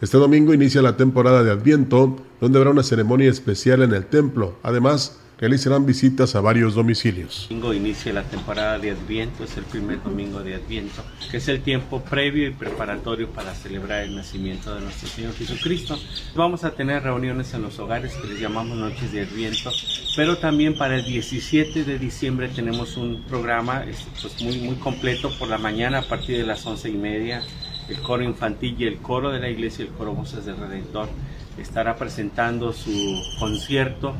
Este 0.00 0.18
domingo 0.18 0.52
inicia 0.52 0.82
la 0.82 0.96
temporada 0.96 1.42
de 1.42 1.50
Adviento, 1.50 2.16
donde 2.40 2.58
habrá 2.58 2.70
una 2.70 2.82
ceremonia 2.82 3.30
especial 3.30 3.82
en 3.82 3.94
el 3.94 4.06
templo. 4.06 4.54
Además, 4.62 5.20
realizarán 5.38 5.84
visitas 5.84 6.34
a 6.36 6.40
varios 6.40 6.74
domicilios. 6.74 7.48
El 7.50 7.60
domingo 7.60 7.74
inicia 7.74 8.12
la 8.12 8.22
temporada 8.22 8.78
de 8.78 8.92
Adviento, 8.92 9.44
es 9.44 9.56
el 9.56 9.64
primer 9.64 10.02
domingo 10.02 10.40
de 10.40 10.54
Adviento, 10.54 11.02
que 11.30 11.38
es 11.38 11.48
el 11.48 11.60
tiempo 11.60 12.02
previo 12.02 12.46
y 12.46 12.52
preparatorio 12.52 13.28
para 13.30 13.54
celebrar 13.54 14.04
el 14.04 14.14
nacimiento 14.14 14.74
de 14.74 14.82
nuestro 14.82 15.08
Señor 15.08 15.34
Jesucristo. 15.34 15.98
Vamos 16.34 16.64
a 16.64 16.70
tener 16.70 17.02
reuniones 17.02 17.52
en 17.54 17.62
los 17.62 17.78
hogares 17.78 18.14
que 18.14 18.28
les 18.28 18.40
llamamos 18.40 18.76
noches 18.78 19.12
de 19.12 19.22
Adviento, 19.22 19.70
pero 20.16 20.38
también 20.38 20.76
para 20.78 20.96
el 20.96 21.04
17 21.04 21.84
de 21.84 21.98
diciembre 21.98 22.48
tenemos 22.48 22.96
un 22.96 23.24
programa 23.24 23.84
pues, 24.20 24.40
muy, 24.40 24.58
muy 24.60 24.76
completo 24.76 25.30
por 25.38 25.48
la 25.48 25.58
mañana 25.58 25.98
a 25.98 26.02
partir 26.02 26.36
de 26.36 26.44
las 26.44 26.64
once 26.64 26.88
y 26.88 26.96
media. 26.96 27.42
El 27.88 27.98
coro 27.98 28.22
infantil 28.22 28.76
y 28.78 28.84
el 28.84 28.96
coro 28.96 29.30
de 29.30 29.40
la 29.40 29.50
iglesia, 29.50 29.84
el 29.84 29.90
coro 29.90 30.14
Voces 30.14 30.46
del 30.46 30.56
Redentor, 30.56 31.10
estará 31.58 31.96
presentando 31.96 32.72
su 32.72 33.22
concierto 33.38 34.14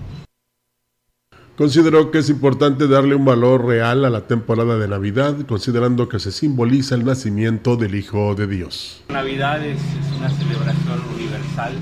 Consideró 1.57 2.11
que 2.11 2.19
es 2.19 2.31
importante 2.31 2.89
darle 2.89 3.15
un 3.15 3.25
valor 3.25 3.65
real 3.65 4.05
a 4.05 4.11
la 4.11 4.23
temporada 4.23 4.77
de 4.77 4.89
Navidad, 4.89 5.37
considerando 5.47 6.09
que 6.09 6.19
se 6.19 6.33
simboliza 6.33 6.97
el 6.97 7.05
nacimiento 7.05 7.77
del 7.77 7.95
Hijo 7.95 8.35
de 8.35 8.49
Dios. 8.49 9.05
Navidad 9.09 9.65
es, 9.65 9.79
una 10.19 10.31
celebración 10.31 11.01
universal 11.15 11.75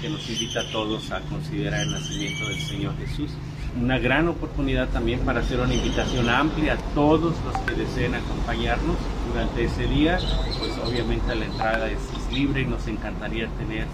que 0.00 0.10
nos 0.10 0.30
invita 0.30 0.60
a 0.60 0.70
todos 0.70 1.10
a 1.10 1.22
considerar 1.22 1.82
el 1.82 1.90
nacimiento 1.90 2.46
del 2.50 2.60
Señor 2.60 2.92
Jesús. 3.04 3.32
Una 3.80 3.98
gran 3.98 4.28
oportunidad 4.28 4.88
también 4.90 5.18
para 5.20 5.40
hacer 5.40 5.58
una 5.58 5.74
invitación 5.74 6.28
amplia 6.28 6.74
a 6.74 6.94
todos 6.94 7.34
los 7.44 7.56
que 7.66 7.74
deseen 7.74 8.14
acompañarnos 8.14 8.96
durante 9.32 9.64
ese 9.64 9.88
día. 9.88 10.20
Pues 10.56 10.70
obviamente 10.86 11.34
la 11.34 11.46
entrada 11.46 11.90
es 11.90 11.98
libre 12.32 12.60
y 12.62 12.66
nos 12.66 12.86
encantaría 12.86 13.48
tener 13.58 13.88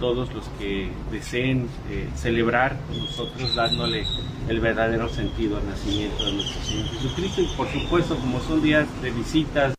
todos 0.00 0.32
los 0.32 0.44
que 0.58 0.90
deseen 1.10 1.68
eh, 1.90 2.08
celebrar 2.14 2.78
con 2.88 2.98
nosotros, 2.98 3.54
dándole 3.54 4.04
el 4.48 4.60
verdadero 4.60 5.08
sentido 5.08 5.58
al 5.58 5.66
nacimiento 5.66 6.24
de 6.24 6.32
nuestro 6.32 6.62
Señor 6.62 6.88
Jesucristo. 6.88 7.42
Y 7.42 7.46
por 7.56 7.68
supuesto, 7.68 8.16
como 8.16 8.40
son 8.40 8.62
días 8.62 8.86
de 9.02 9.10
visitas, 9.10 9.75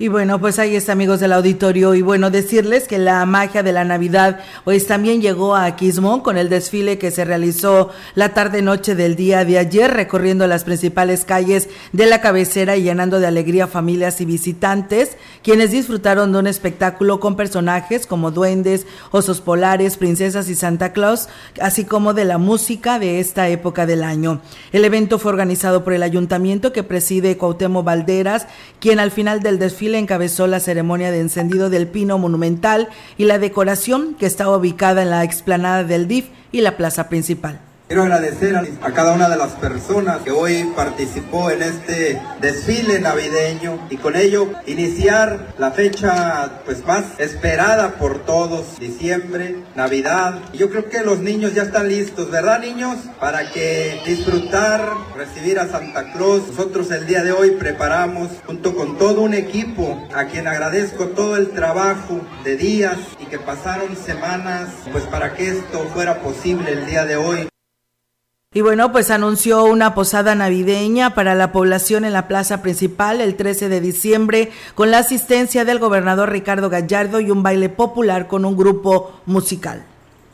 y 0.00 0.08
bueno, 0.08 0.40
pues 0.40 0.58
ahí 0.58 0.76
está, 0.76 0.92
amigos 0.92 1.20
del 1.20 1.34
auditorio. 1.34 1.94
Y 1.94 2.00
bueno, 2.00 2.30
decirles 2.30 2.88
que 2.88 2.96
la 2.96 3.26
magia 3.26 3.62
de 3.62 3.72
la 3.72 3.84
Navidad, 3.84 4.40
pues 4.64 4.86
también 4.86 5.20
llegó 5.20 5.54
a 5.54 5.76
Quismón 5.76 6.22
con 6.22 6.38
el 6.38 6.48
desfile 6.48 6.96
que 6.96 7.10
se 7.10 7.26
realizó 7.26 7.90
la 8.14 8.30
tarde-noche 8.30 8.94
del 8.94 9.14
día 9.14 9.44
de 9.44 9.58
ayer, 9.58 9.90
recorriendo 9.90 10.46
las 10.46 10.64
principales 10.64 11.26
calles 11.26 11.68
de 11.92 12.06
la 12.06 12.22
cabecera 12.22 12.78
y 12.78 12.82
llenando 12.82 13.20
de 13.20 13.26
alegría 13.26 13.66
familias 13.66 14.22
y 14.22 14.24
visitantes, 14.24 15.18
quienes 15.42 15.70
disfrutaron 15.70 16.32
de 16.32 16.38
un 16.38 16.46
espectáculo 16.46 17.20
con 17.20 17.36
personajes 17.36 18.06
como 18.06 18.30
duendes, 18.30 18.86
osos 19.10 19.42
polares, 19.42 19.98
princesas 19.98 20.48
y 20.48 20.54
Santa 20.54 20.94
Claus, 20.94 21.28
así 21.60 21.84
como 21.84 22.14
de 22.14 22.24
la 22.24 22.38
música 22.38 22.98
de 22.98 23.20
esta 23.20 23.50
época 23.50 23.84
del 23.84 24.02
año. 24.02 24.40
El 24.72 24.86
evento 24.86 25.18
fue 25.18 25.30
organizado 25.30 25.84
por 25.84 25.92
el 25.92 26.02
ayuntamiento 26.02 26.72
que 26.72 26.84
preside 26.84 27.36
Cuauhtémoc 27.36 27.84
Valderas, 27.84 28.46
quien 28.78 28.98
al 28.98 29.10
final 29.10 29.42
del 29.42 29.58
desfile 29.58 29.89
encabezó 29.98 30.46
la 30.46 30.60
ceremonia 30.60 31.10
de 31.10 31.20
encendido 31.20 31.70
del 31.70 31.88
pino 31.88 32.18
monumental 32.18 32.88
y 33.18 33.24
la 33.24 33.38
decoración 33.38 34.14
que 34.14 34.26
estaba 34.26 34.56
ubicada 34.56 35.02
en 35.02 35.10
la 35.10 35.24
explanada 35.24 35.84
del 35.84 36.08
DIF 36.08 36.28
y 36.52 36.60
la 36.60 36.76
plaza 36.76 37.08
principal. 37.08 37.60
Quiero 37.90 38.04
agradecer 38.04 38.54
a, 38.54 38.92
cada 38.92 39.14
una 39.14 39.28
de 39.28 39.36
las 39.36 39.54
personas 39.54 40.18
que 40.18 40.30
hoy 40.30 40.62
participó 40.76 41.50
en 41.50 41.60
este 41.60 42.22
desfile 42.40 43.00
navideño 43.00 43.84
y 43.90 43.96
con 43.96 44.14
ello 44.14 44.52
iniciar 44.66 45.48
la 45.58 45.72
fecha 45.72 46.62
pues 46.64 46.86
más 46.86 47.18
esperada 47.18 47.94
por 47.94 48.24
todos, 48.24 48.78
diciembre, 48.78 49.56
Navidad. 49.74 50.38
Yo 50.52 50.70
creo 50.70 50.88
que 50.88 51.02
los 51.02 51.18
niños 51.18 51.52
ya 51.52 51.64
están 51.64 51.88
listos, 51.88 52.30
¿verdad 52.30 52.60
niños? 52.60 52.96
Para 53.18 53.50
que 53.50 54.00
disfrutar, 54.06 54.88
recibir 55.16 55.58
a 55.58 55.66
Santa 55.66 56.12
Claus. 56.12 56.46
Nosotros 56.46 56.92
el 56.92 57.08
día 57.08 57.24
de 57.24 57.32
hoy 57.32 57.56
preparamos 57.58 58.28
junto 58.46 58.72
con 58.76 58.98
todo 58.98 59.22
un 59.22 59.34
equipo 59.34 60.00
a 60.14 60.26
quien 60.26 60.46
agradezco 60.46 61.08
todo 61.08 61.36
el 61.36 61.50
trabajo 61.50 62.20
de 62.44 62.56
días 62.56 62.98
y 63.18 63.26
que 63.26 63.40
pasaron 63.40 63.96
semanas 63.96 64.68
pues 64.92 65.02
para 65.06 65.34
que 65.34 65.48
esto 65.48 65.88
fuera 65.92 66.20
posible 66.20 66.70
el 66.70 66.86
día 66.86 67.04
de 67.04 67.16
hoy. 67.16 67.50
Y 68.52 68.62
bueno, 68.62 68.90
pues 68.90 69.12
anunció 69.12 69.62
una 69.62 69.94
posada 69.94 70.34
navideña 70.34 71.14
para 71.14 71.36
la 71.36 71.52
población 71.52 72.04
en 72.04 72.12
la 72.12 72.26
plaza 72.26 72.62
principal 72.62 73.20
el 73.20 73.36
13 73.36 73.68
de 73.68 73.80
diciembre 73.80 74.50
con 74.74 74.90
la 74.90 74.98
asistencia 74.98 75.64
del 75.64 75.78
gobernador 75.78 76.32
Ricardo 76.32 76.68
Gallardo 76.68 77.20
y 77.20 77.30
un 77.30 77.44
baile 77.44 77.68
popular 77.68 78.26
con 78.26 78.44
un 78.44 78.56
grupo 78.56 79.12
musical. 79.24 79.84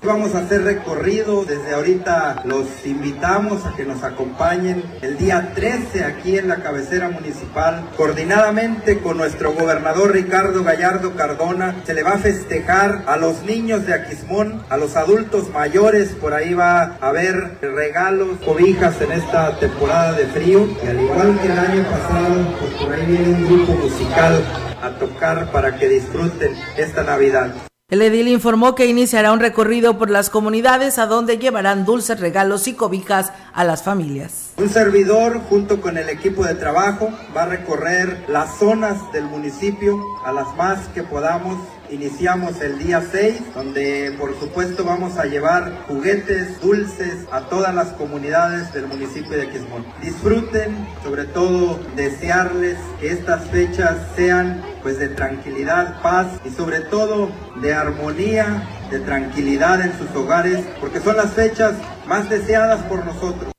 Vamos 0.07 0.37
a 0.37 0.39
hacer 0.39 0.63
recorrido, 0.63 1.45
desde 1.45 1.75
ahorita 1.75 2.43
los 2.45 2.67
invitamos 2.87 3.67
a 3.67 3.75
que 3.75 3.85
nos 3.85 4.05
acompañen 4.05 4.85
el 5.03 5.19
día 5.19 5.51
13 5.53 6.05
aquí 6.05 6.39
en 6.39 6.47
la 6.47 6.63
cabecera 6.63 7.09
municipal, 7.09 7.85
coordinadamente 7.97 9.01
con 9.01 9.17
nuestro 9.17 9.53
gobernador 9.53 10.13
Ricardo 10.13 10.63
Gallardo 10.63 11.17
Cardona. 11.17 11.83
Se 11.85 11.93
le 11.93 12.05
va 12.05 12.13
a 12.13 12.19
festejar 12.19 13.03
a 13.07 13.17
los 13.17 13.43
niños 13.43 13.85
de 13.85 13.95
Aquismón, 13.95 14.63
a 14.71 14.77
los 14.77 14.95
adultos 14.95 15.51
mayores, 15.51 16.11
por 16.11 16.35
ahí 16.35 16.55
va 16.55 16.97
a 17.01 17.09
haber 17.09 17.59
regalos, 17.61 18.39
cobijas 18.45 19.01
en 19.01 19.11
esta 19.11 19.59
temporada 19.59 20.13
de 20.13 20.27
frío. 20.27 20.69
Y 20.85 20.87
al 20.87 21.01
igual 21.01 21.41
que 21.41 21.49
el 21.49 21.59
año 21.59 21.83
pasado, 21.83 22.57
pues 22.61 22.73
por 22.75 22.93
ahí 22.95 23.07
viene 23.07 23.29
un 23.29 23.45
grupo 23.45 23.73
musical 23.73 24.41
a 24.81 24.91
tocar 25.01 25.51
para 25.51 25.77
que 25.77 25.89
disfruten 25.89 26.55
esta 26.77 27.03
Navidad. 27.03 27.53
El 27.89 28.03
edil 28.03 28.27
informó 28.27 28.75
que 28.75 28.87
iniciará 28.87 29.31
un 29.31 29.39
recorrido 29.39 29.97
por 29.97 30.11
las 30.11 30.29
comunidades 30.29 30.99
a 30.99 31.07
donde 31.07 31.39
llevarán 31.39 31.85
dulces, 31.85 32.19
regalos 32.19 32.67
y 32.67 32.73
cobijas 32.73 33.33
a 33.53 33.63
las 33.63 33.85
familias. 33.85 34.55
Un 34.57 34.69
servidor 34.69 35.39
junto 35.49 35.81
con 35.81 35.97
el 35.97 36.09
equipo 36.09 36.45
de 36.45 36.57
trabajo 36.57 37.11
va 37.37 37.45
a 37.45 37.47
recorrer 37.47 38.25
las 38.27 38.59
zonas 38.59 38.97
del 39.13 39.27
municipio 39.27 40.03
a 40.25 40.33
las 40.33 40.53
más 40.57 40.89
que 40.89 41.05
podamos 41.05 41.61
Iniciamos 41.91 42.61
el 42.61 42.79
día 42.79 43.01
6, 43.01 43.55
donde 43.55 44.13
por 44.19 44.39
supuesto 44.41 44.85
vamos 44.85 45.19
a 45.19 45.27
llevar 45.27 45.85
juguetes, 45.87 46.61
dulces 46.61 47.15
a 47.31 47.43
todas 47.49 47.73
las 47.75 47.89
comunidades 47.93 48.73
del 48.73 48.89
municipio 48.89 49.39
de 49.39 49.49
Quismón. 49.49 49.85
Disfruten, 50.03 50.75
sobre 51.05 51.25
todo 51.27 51.79
desearles 51.95 52.77
que 53.01 53.13
estas 53.13 53.49
fechas 53.51 53.99
sean 54.17 54.63
pues 54.83 54.99
de 54.99 55.09
tranquilidad, 55.09 56.03
paz 56.03 56.27
y 56.45 56.51
sobre 56.51 56.81
todo 56.81 57.31
de 57.63 57.73
armonía, 57.73 58.69
de 58.91 58.99
tranquilidad 59.01 59.81
en 59.81 59.97
sus 59.97 60.11
hogares, 60.17 60.65
porque 60.81 61.01
son 61.01 61.17
las 61.17 61.35
fechas 61.35 61.75
más 62.09 62.29
deseadas 62.29 62.83
por 62.85 63.05
nosotros. 63.05 63.53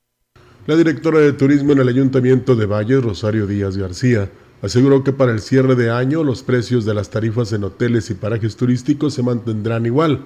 La 0.66 0.76
directora 0.76 1.20
de 1.20 1.32
Turismo 1.32 1.72
en 1.72 1.78
el 1.78 1.88
Ayuntamiento 1.88 2.54
de 2.54 2.66
Valle, 2.66 3.00
Rosario 3.00 3.46
Díaz 3.46 3.78
García, 3.78 4.28
aseguró 4.62 5.04
que 5.04 5.12
para 5.12 5.32
el 5.32 5.40
cierre 5.40 5.74
de 5.76 5.90
año 5.90 6.24
los 6.24 6.42
precios 6.42 6.84
de 6.84 6.94
las 6.94 7.10
tarifas 7.10 7.52
en 7.52 7.64
hoteles 7.64 8.10
y 8.10 8.14
parajes 8.14 8.56
turísticos 8.56 9.14
se 9.14 9.22
mantendrán 9.22 9.86
igual. 9.86 10.24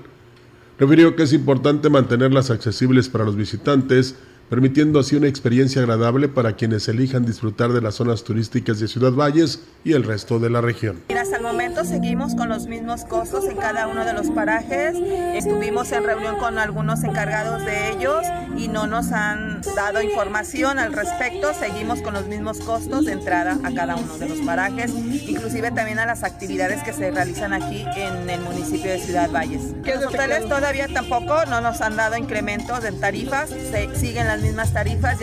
Refirió 0.78 1.14
que 1.14 1.24
es 1.24 1.32
importante 1.32 1.90
mantenerlas 1.90 2.50
accesibles 2.50 3.08
para 3.08 3.24
los 3.24 3.36
visitantes 3.36 4.16
permitiendo 4.52 5.00
así 5.00 5.16
una 5.16 5.28
experiencia 5.28 5.80
agradable 5.80 6.28
para 6.28 6.56
quienes 6.56 6.86
elijan 6.86 7.24
disfrutar 7.24 7.72
de 7.72 7.80
las 7.80 7.94
zonas 7.94 8.22
turísticas 8.22 8.78
de 8.80 8.86
Ciudad 8.86 9.12
Valles 9.12 9.62
y 9.82 9.94
el 9.94 10.04
resto 10.04 10.38
de 10.38 10.50
la 10.50 10.60
región. 10.60 11.02
hasta 11.08 11.36
el 11.38 11.42
momento 11.42 11.86
seguimos 11.86 12.34
con 12.34 12.50
los 12.50 12.66
mismos 12.66 13.06
costos 13.06 13.46
en 13.46 13.56
cada 13.56 13.88
uno 13.88 14.04
de 14.04 14.12
los 14.12 14.28
parajes. 14.28 14.94
Estuvimos 15.34 15.90
en 15.92 16.04
reunión 16.04 16.36
con 16.36 16.58
algunos 16.58 17.02
encargados 17.02 17.64
de 17.64 17.92
ellos 17.92 18.26
y 18.54 18.68
no 18.68 18.86
nos 18.86 19.10
han 19.12 19.62
dado 19.74 20.02
información 20.02 20.78
al 20.78 20.92
respecto. 20.92 21.54
Seguimos 21.54 22.02
con 22.02 22.12
los 22.12 22.26
mismos 22.26 22.58
costos 22.58 23.06
de 23.06 23.12
entrada 23.12 23.58
a 23.62 23.72
cada 23.72 23.96
uno 23.96 24.18
de 24.18 24.28
los 24.28 24.40
parajes, 24.40 24.90
inclusive 24.90 25.70
también 25.70 25.98
a 25.98 26.04
las 26.04 26.24
actividades 26.24 26.82
que 26.82 26.92
se 26.92 27.10
realizan 27.10 27.54
aquí 27.54 27.86
en 27.96 28.28
el 28.28 28.40
municipio 28.42 28.90
de 28.90 28.98
Ciudad 28.98 29.30
Valles. 29.30 29.62
Los 29.82 30.04
hoteles 30.04 30.46
todavía 30.46 30.88
tampoco 30.88 31.46
no 31.46 31.62
nos 31.62 31.80
han 31.80 31.96
dado 31.96 32.18
incrementos 32.18 32.84
en 32.84 33.00
tarifas, 33.00 33.48
se 33.48 33.88
siguen 33.96 34.26
las 34.26 34.41
mismas 34.42 34.72
tarifas. 34.72 35.18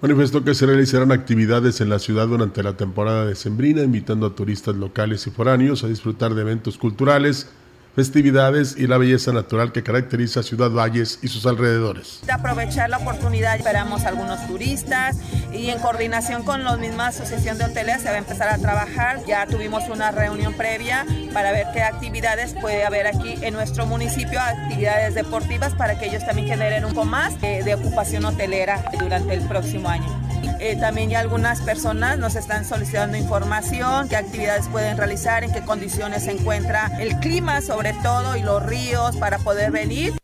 Manifestó 0.00 0.42
que 0.42 0.54
se 0.54 0.64
realizarán 0.64 1.12
actividades 1.12 1.80
en 1.80 1.90
la 1.90 1.98
ciudad 1.98 2.26
durante 2.26 2.62
la 2.62 2.76
temporada 2.76 3.26
de 3.26 3.34
Sembrina, 3.34 3.82
invitando 3.82 4.26
a 4.26 4.34
turistas 4.34 4.76
locales 4.76 5.26
y 5.26 5.30
foráneos 5.30 5.84
a 5.84 5.88
disfrutar 5.88 6.34
de 6.34 6.40
eventos 6.40 6.78
culturales, 6.78 7.50
festividades 7.94 8.76
y 8.76 8.86
la 8.86 8.98
belleza 8.98 9.32
natural 9.32 9.72
que 9.72 9.82
caracteriza 9.82 10.42
Ciudad 10.42 10.70
Valles 10.70 11.18
y 11.22 11.28
sus 11.28 11.46
alrededores. 11.46 12.20
De 12.24 12.32
aprovechar 12.32 12.88
la 12.90 12.98
oportunidad, 12.98 13.56
esperamos 13.56 14.04
algunos 14.04 14.46
turistas 14.46 15.16
y 15.52 15.70
en 15.70 15.78
coordinación 15.78 16.44
con 16.44 16.64
la 16.64 16.76
misma 16.76 17.08
asociación 17.08 17.58
de 17.58 17.64
hoteles 17.64 18.02
se 18.02 18.08
va 18.08 18.14
a 18.14 18.18
empezar 18.18 18.48
a 18.48 18.58
trabajar. 18.58 19.20
Ya 19.26 19.46
tuvimos 19.46 19.88
una 19.88 20.10
reunión 20.10 20.54
previa 20.54 21.04
para 21.32 21.52
ver 21.52 21.66
qué 21.72 21.82
actividades 21.82 22.54
puede 22.60 22.84
haber 22.84 23.06
aquí 23.06 23.34
en 23.42 23.54
nuestro 23.54 23.86
municipio, 23.86 24.40
actividades 24.40 25.14
deportivas 25.14 25.74
para 25.74 25.98
que 25.98 26.06
ellos 26.06 26.24
también 26.24 26.48
generen 26.48 26.84
un 26.84 26.94
poco 26.94 27.06
más 27.06 27.40
de, 27.40 27.62
de 27.62 27.74
ocupación 27.74 28.24
hotelera 28.24 28.84
durante 28.98 29.34
el 29.34 29.40
próximo 29.48 29.88
año. 29.88 30.29
Eh, 30.62 30.76
también 30.76 31.08
ya 31.08 31.20
algunas 31.20 31.62
personas 31.62 32.18
nos 32.18 32.36
están 32.36 32.66
solicitando 32.66 33.16
información, 33.16 34.10
qué 34.10 34.16
actividades 34.16 34.68
pueden 34.68 34.98
realizar, 34.98 35.42
en 35.42 35.52
qué 35.52 35.62
condiciones 35.62 36.24
se 36.24 36.32
encuentra 36.32 36.92
el 37.00 37.16
clima 37.18 37.62
sobre 37.62 37.94
todo 38.02 38.36
y 38.36 38.42
los 38.42 38.62
ríos 38.62 39.16
para 39.16 39.38
poder 39.38 39.70
venir. 39.70 40.19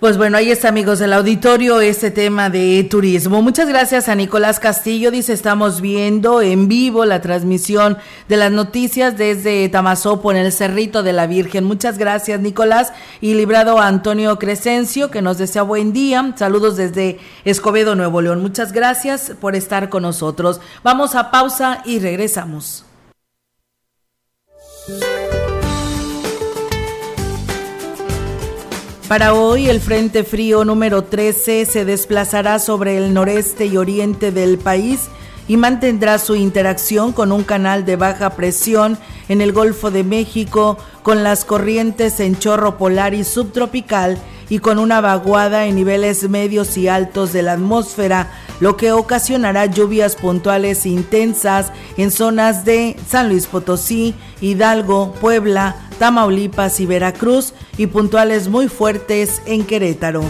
Pues 0.00 0.16
bueno, 0.16 0.38
ahí 0.38 0.50
está 0.50 0.68
amigos 0.68 0.98
del 0.98 1.12
auditorio 1.12 1.78
este 1.82 2.10
tema 2.10 2.48
de 2.48 2.84
turismo. 2.84 3.42
Muchas 3.42 3.68
gracias 3.68 4.08
a 4.08 4.14
Nicolás 4.14 4.58
Castillo. 4.58 5.10
Dice, 5.10 5.34
estamos 5.34 5.82
viendo 5.82 6.40
en 6.40 6.68
vivo 6.68 7.04
la 7.04 7.20
transmisión 7.20 7.98
de 8.26 8.38
las 8.38 8.50
noticias 8.50 9.18
desde 9.18 9.68
Tamazopo 9.68 10.30
en 10.30 10.38
el 10.38 10.52
Cerrito 10.52 11.02
de 11.02 11.12
la 11.12 11.26
Virgen. 11.26 11.64
Muchas 11.64 11.98
gracias 11.98 12.40
Nicolás 12.40 12.94
y 13.20 13.34
librado 13.34 13.78
a 13.78 13.88
Antonio 13.88 14.38
Crescencio 14.38 15.10
que 15.10 15.20
nos 15.20 15.36
desea 15.36 15.64
buen 15.64 15.92
día. 15.92 16.32
Saludos 16.34 16.78
desde 16.78 17.18
Escobedo, 17.44 17.94
Nuevo 17.94 18.22
León. 18.22 18.40
Muchas 18.40 18.72
gracias 18.72 19.32
por 19.38 19.54
estar 19.54 19.90
con 19.90 20.04
nosotros. 20.04 20.62
Vamos 20.82 21.14
a 21.14 21.30
pausa 21.30 21.82
y 21.84 21.98
regresamos. 21.98 22.86
Para 29.10 29.34
hoy, 29.34 29.68
el 29.68 29.80
Frente 29.80 30.22
Frío 30.22 30.64
número 30.64 31.02
13 31.02 31.66
se 31.66 31.84
desplazará 31.84 32.60
sobre 32.60 32.96
el 32.96 33.12
noreste 33.12 33.66
y 33.66 33.76
oriente 33.76 34.30
del 34.30 34.56
país 34.56 35.08
y 35.48 35.56
mantendrá 35.56 36.16
su 36.18 36.36
interacción 36.36 37.10
con 37.10 37.32
un 37.32 37.42
canal 37.42 37.84
de 37.84 37.96
baja 37.96 38.30
presión 38.36 38.96
en 39.28 39.40
el 39.40 39.50
Golfo 39.50 39.90
de 39.90 40.04
México, 40.04 40.78
con 41.02 41.24
las 41.24 41.44
corrientes 41.44 42.20
en 42.20 42.38
chorro 42.38 42.78
polar 42.78 43.12
y 43.12 43.24
subtropical 43.24 44.16
y 44.48 44.60
con 44.60 44.78
una 44.78 45.00
vaguada 45.00 45.66
en 45.66 45.74
niveles 45.74 46.28
medios 46.28 46.76
y 46.76 46.86
altos 46.86 47.32
de 47.32 47.42
la 47.42 47.54
atmósfera, 47.54 48.30
lo 48.60 48.76
que 48.76 48.92
ocasionará 48.92 49.66
lluvias 49.66 50.14
puntuales 50.14 50.86
intensas 50.86 51.72
en 51.96 52.12
zonas 52.12 52.64
de 52.64 52.94
San 53.08 53.28
Luis 53.28 53.48
Potosí, 53.48 54.14
Hidalgo, 54.40 55.14
Puebla, 55.20 55.89
Tamaulipas 56.00 56.80
y 56.80 56.86
Veracruz 56.86 57.52
y 57.76 57.86
puntuales 57.86 58.48
muy 58.48 58.68
fuertes 58.68 59.42
en 59.44 59.66
Querétaro. 59.66 60.22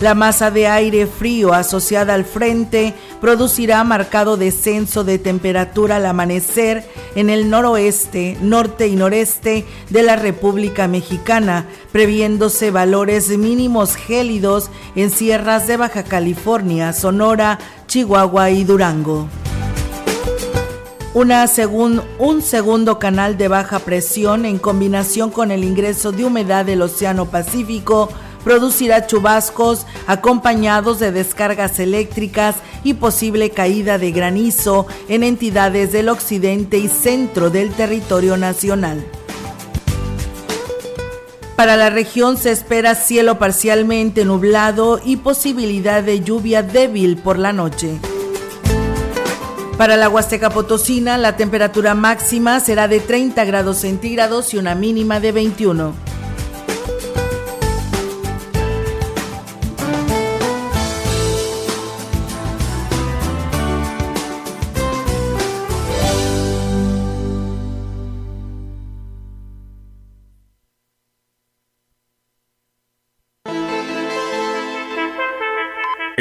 La 0.00 0.14
masa 0.14 0.50
de 0.50 0.66
aire 0.66 1.06
frío 1.06 1.52
asociada 1.52 2.14
al 2.14 2.24
frente 2.24 2.94
producirá 3.20 3.84
marcado 3.84 4.38
descenso 4.38 5.04
de 5.04 5.18
temperatura 5.18 5.96
al 5.96 6.06
amanecer 6.06 6.88
en 7.14 7.28
el 7.28 7.50
noroeste, 7.50 8.38
norte 8.40 8.88
y 8.88 8.96
noreste 8.96 9.66
de 9.90 10.02
la 10.02 10.16
República 10.16 10.88
Mexicana, 10.88 11.66
previéndose 11.92 12.70
valores 12.70 13.28
mínimos 13.36 13.94
gélidos 13.94 14.70
en 14.96 15.10
sierras 15.10 15.66
de 15.66 15.76
Baja 15.76 16.02
California, 16.02 16.94
Sonora, 16.94 17.58
Chihuahua 17.88 18.50
y 18.50 18.64
Durango. 18.64 19.28
Una 21.14 21.46
un 22.18 22.42
segundo 22.42 22.98
canal 22.98 23.38
de 23.38 23.46
baja 23.46 23.78
presión 23.78 24.44
en 24.44 24.58
combinación 24.58 25.30
con 25.30 25.52
el 25.52 25.62
ingreso 25.62 26.10
de 26.10 26.24
humedad 26.24 26.64
del 26.64 26.82
Océano 26.82 27.26
Pacífico 27.26 28.08
producirá 28.42 29.06
chubascos 29.06 29.86
acompañados 30.08 30.98
de 30.98 31.12
descargas 31.12 31.78
eléctricas 31.78 32.56
y 32.82 32.94
posible 32.94 33.50
caída 33.50 33.96
de 33.96 34.10
granizo 34.10 34.88
en 35.08 35.22
entidades 35.22 35.92
del 35.92 36.08
occidente 36.08 36.78
y 36.78 36.88
centro 36.88 37.48
del 37.48 37.70
territorio 37.70 38.36
nacional. 38.36 39.06
Para 41.54 41.76
la 41.76 41.90
región 41.90 42.36
se 42.36 42.50
espera 42.50 42.96
cielo 42.96 43.38
parcialmente 43.38 44.24
nublado 44.24 45.00
y 45.04 45.18
posibilidad 45.18 46.02
de 46.02 46.22
lluvia 46.22 46.64
débil 46.64 47.16
por 47.18 47.38
la 47.38 47.52
noche. 47.52 48.00
Para 49.76 49.96
la 49.96 50.08
Huasteca 50.08 50.50
Potosina, 50.50 51.18
la 51.18 51.36
temperatura 51.36 51.94
máxima 51.94 52.60
será 52.60 52.86
de 52.86 53.00
30 53.00 53.44
grados 53.44 53.78
centígrados 53.78 54.54
y 54.54 54.58
una 54.58 54.76
mínima 54.76 55.18
de 55.18 55.32
21. 55.32 56.13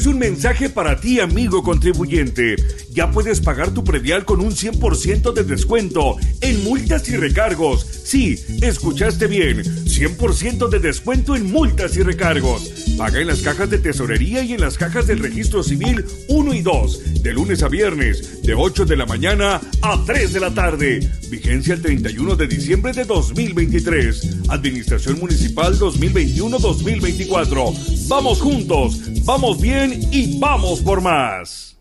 es 0.00 0.06
un 0.06 0.18
mensaje 0.18 0.70
para 0.70 0.98
ti, 0.98 1.20
amigo 1.20 1.62
contribuyente. 1.62 2.56
Ya 2.90 3.10
puedes 3.10 3.42
pagar 3.42 3.74
tu 3.74 3.84
predial 3.84 4.24
con 4.24 4.40
un 4.40 4.52
100% 4.52 5.34
de 5.34 5.44
descuento 5.44 6.16
en 6.40 6.64
multas 6.64 7.06
y 7.10 7.16
recargos. 7.16 7.86
Sí, 8.04 8.42
escuchaste 8.62 9.26
bien. 9.26 9.58
100% 9.62 10.70
de 10.70 10.78
descuento 10.78 11.36
en 11.36 11.52
multas 11.52 11.98
y 11.98 12.02
recargos. 12.02 12.79
Paga 13.00 13.18
en 13.18 13.26
las 13.28 13.40
cajas 13.40 13.70
de 13.70 13.78
tesorería 13.78 14.42
y 14.42 14.52
en 14.52 14.60
las 14.60 14.76
cajas 14.76 15.06
del 15.06 15.20
registro 15.20 15.62
civil 15.62 16.04
1 16.28 16.52
y 16.52 16.60
2, 16.60 17.22
de 17.22 17.32
lunes 17.32 17.62
a 17.62 17.68
viernes, 17.68 18.42
de 18.42 18.52
8 18.52 18.84
de 18.84 18.94
la 18.94 19.06
mañana 19.06 19.58
a 19.80 20.04
3 20.04 20.34
de 20.34 20.40
la 20.40 20.52
tarde. 20.52 21.10
Vigencia 21.30 21.72
el 21.72 21.80
31 21.80 22.36
de 22.36 22.46
diciembre 22.46 22.92
de 22.92 23.04
2023. 23.04 24.40
Administración 24.50 25.18
Municipal 25.18 25.78
2021-2024. 25.78 28.08
Vamos 28.08 28.42
juntos, 28.42 29.00
vamos 29.24 29.62
bien 29.62 29.98
y 30.12 30.38
vamos 30.38 30.80
por 30.80 31.00
más. 31.00 31.78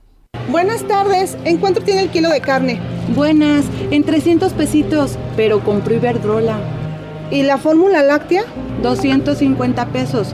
Buenas 0.50 0.88
tardes, 0.88 1.36
¿en 1.44 1.58
cuánto 1.58 1.82
tiene 1.82 2.04
el 2.04 2.12
kilo 2.12 2.30
de 2.30 2.40
carne? 2.40 2.80
Buenas, 3.14 3.66
en 3.92 4.06
300 4.06 4.54
pesitos, 4.54 5.20
pero 5.36 5.66
compró 5.66 5.96
Iberdrola. 5.96 6.62
¿Y 7.30 7.44
la 7.44 7.58
fórmula 7.58 8.04
láctea? 8.04 8.46
250 8.82 9.92
pesos, 9.92 10.34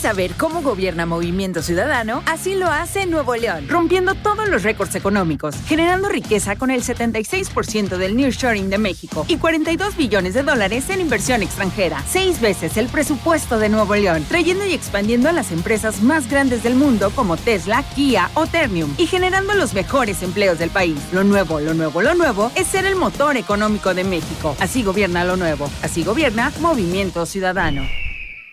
saber 0.00 0.32
cómo 0.38 0.62
gobierna 0.62 1.04
Movimiento 1.04 1.60
Ciudadano, 1.62 2.22
así 2.24 2.54
lo 2.54 2.68
hace 2.68 3.04
Nuevo 3.04 3.36
León, 3.36 3.68
rompiendo 3.68 4.14
todos 4.14 4.48
los 4.48 4.62
récords 4.62 4.94
económicos, 4.94 5.54
generando 5.66 6.08
riqueza 6.08 6.56
con 6.56 6.70
el 6.70 6.82
76% 6.82 7.98
del 7.98 8.16
nearshoring 8.16 8.70
de 8.70 8.78
México 8.78 9.26
y 9.28 9.36
42 9.36 9.98
billones 9.98 10.32
de 10.32 10.42
dólares 10.42 10.88
en 10.88 11.02
inversión 11.02 11.42
extranjera, 11.42 12.02
seis 12.08 12.40
veces 12.40 12.78
el 12.78 12.88
presupuesto 12.88 13.58
de 13.58 13.68
Nuevo 13.68 13.94
León, 13.94 14.24
trayendo 14.26 14.64
y 14.64 14.72
expandiendo 14.72 15.28
a 15.28 15.32
las 15.32 15.52
empresas 15.52 16.02
más 16.02 16.30
grandes 16.30 16.62
del 16.62 16.76
mundo 16.76 17.10
como 17.14 17.36
Tesla, 17.36 17.82
Kia 17.94 18.30
o 18.34 18.46
Ternium 18.46 18.94
y 18.96 19.06
generando 19.06 19.54
los 19.54 19.74
mejores 19.74 20.22
empleos 20.22 20.58
del 20.58 20.70
país. 20.70 20.98
Lo 21.12 21.24
nuevo, 21.24 21.60
lo 21.60 21.74
nuevo, 21.74 22.00
lo 22.00 22.14
nuevo 22.14 22.50
es 22.54 22.66
ser 22.66 22.86
el 22.86 22.96
motor 22.96 23.36
económico 23.36 23.92
de 23.92 24.04
México. 24.04 24.56
Así 24.60 24.82
gobierna 24.82 25.24
lo 25.24 25.36
nuevo, 25.36 25.70
así 25.82 26.04
gobierna 26.04 26.50
Movimiento 26.60 27.26
Ciudadano. 27.26 27.99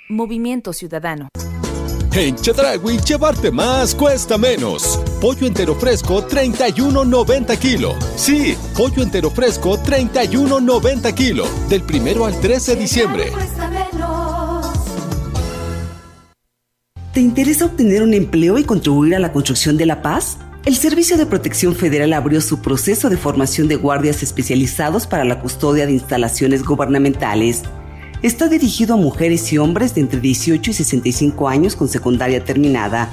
Movimiento 0.09 0.71
Ciudadano. 0.71 1.27
En 2.13 2.35
Chedragui, 2.35 2.97
llevarte 2.99 3.51
más 3.51 3.93
cuesta 3.93 4.37
menos. 4.37 4.99
Pollo 5.19 5.45
entero 5.45 5.75
fresco, 5.75 6.25
31.90 6.25 7.57
kilo. 7.59 7.93
Sí, 8.15 8.55
pollo 8.75 9.03
entero 9.03 9.29
fresco, 9.29 9.77
31.90 9.77 11.13
kilo. 11.13 11.45
Del 11.69 11.83
primero 11.83 12.25
al 12.25 12.39
13 12.39 12.75
de 12.75 12.81
diciembre. 12.81 13.31
¿Te 17.13 17.19
interesa 17.19 17.65
obtener 17.65 18.01
un 18.01 18.13
empleo 18.13 18.57
y 18.57 18.63
contribuir 18.63 19.15
a 19.15 19.19
la 19.19 19.33
construcción 19.33 19.75
de 19.75 19.87
la 19.87 20.01
paz? 20.01 20.37
El 20.65 20.75
Servicio 20.75 21.17
de 21.17 21.25
Protección 21.25 21.75
Federal 21.75 22.13
abrió 22.13 22.39
su 22.41 22.61
proceso 22.61 23.09
de 23.09 23.17
formación 23.17 23.67
de 23.67 23.75
guardias 23.75 24.23
especializados 24.23 25.05
para 25.05 25.25
la 25.25 25.41
custodia 25.41 25.85
de 25.85 25.93
instalaciones 25.93 26.63
gubernamentales 26.63 27.63
Está 28.23 28.47
dirigido 28.47 28.95
a 28.95 28.97
mujeres 28.97 29.53
y 29.53 29.59
hombres 29.59 29.93
de 29.93 30.01
entre 30.01 30.19
18 30.19 30.71
y 30.71 30.73
65 30.73 31.47
años 31.47 31.75
con 31.75 31.87
secundaria 31.87 32.43
terminada. 32.43 33.11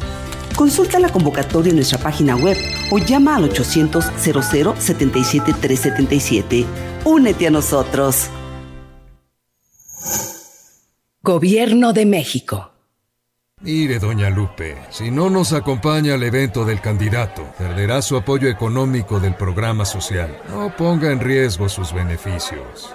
Consulta 0.57 0.99
la 0.99 1.11
convocatoria 1.11 1.71
en 1.71 1.77
nuestra 1.77 1.99
página 1.99 2.37
web 2.37 2.57
o 2.91 2.99
llama 2.99 3.37
al 3.37 3.45
800 3.45 4.13
00 4.19 4.75
77 4.79 5.53
377. 5.61 6.65
Únete 7.05 7.47
a 7.47 7.51
nosotros. 7.51 8.31
Gobierno 11.23 11.93
de 11.93 12.07
México. 12.07 12.71
Mire, 13.61 13.99
doña 13.99 14.31
Lupe, 14.31 14.77
si 14.91 15.11
no 15.11 15.31
nos 15.31 15.53
acompaña 15.55 16.15
al 16.15 16.23
evento 16.23 16.65
del 16.67 16.81
candidato, 16.81 17.47
perderá 17.57 18.03
su 18.03 18.17
apoyo 18.17 18.49
económico 18.49 19.21
del 19.21 19.35
programa 19.35 19.85
social. 19.87 20.39
No 20.51 20.75
ponga 20.77 21.11
en 21.11 21.21
riesgo 21.21 21.69
sus 21.69 21.93
beneficios. 21.93 22.95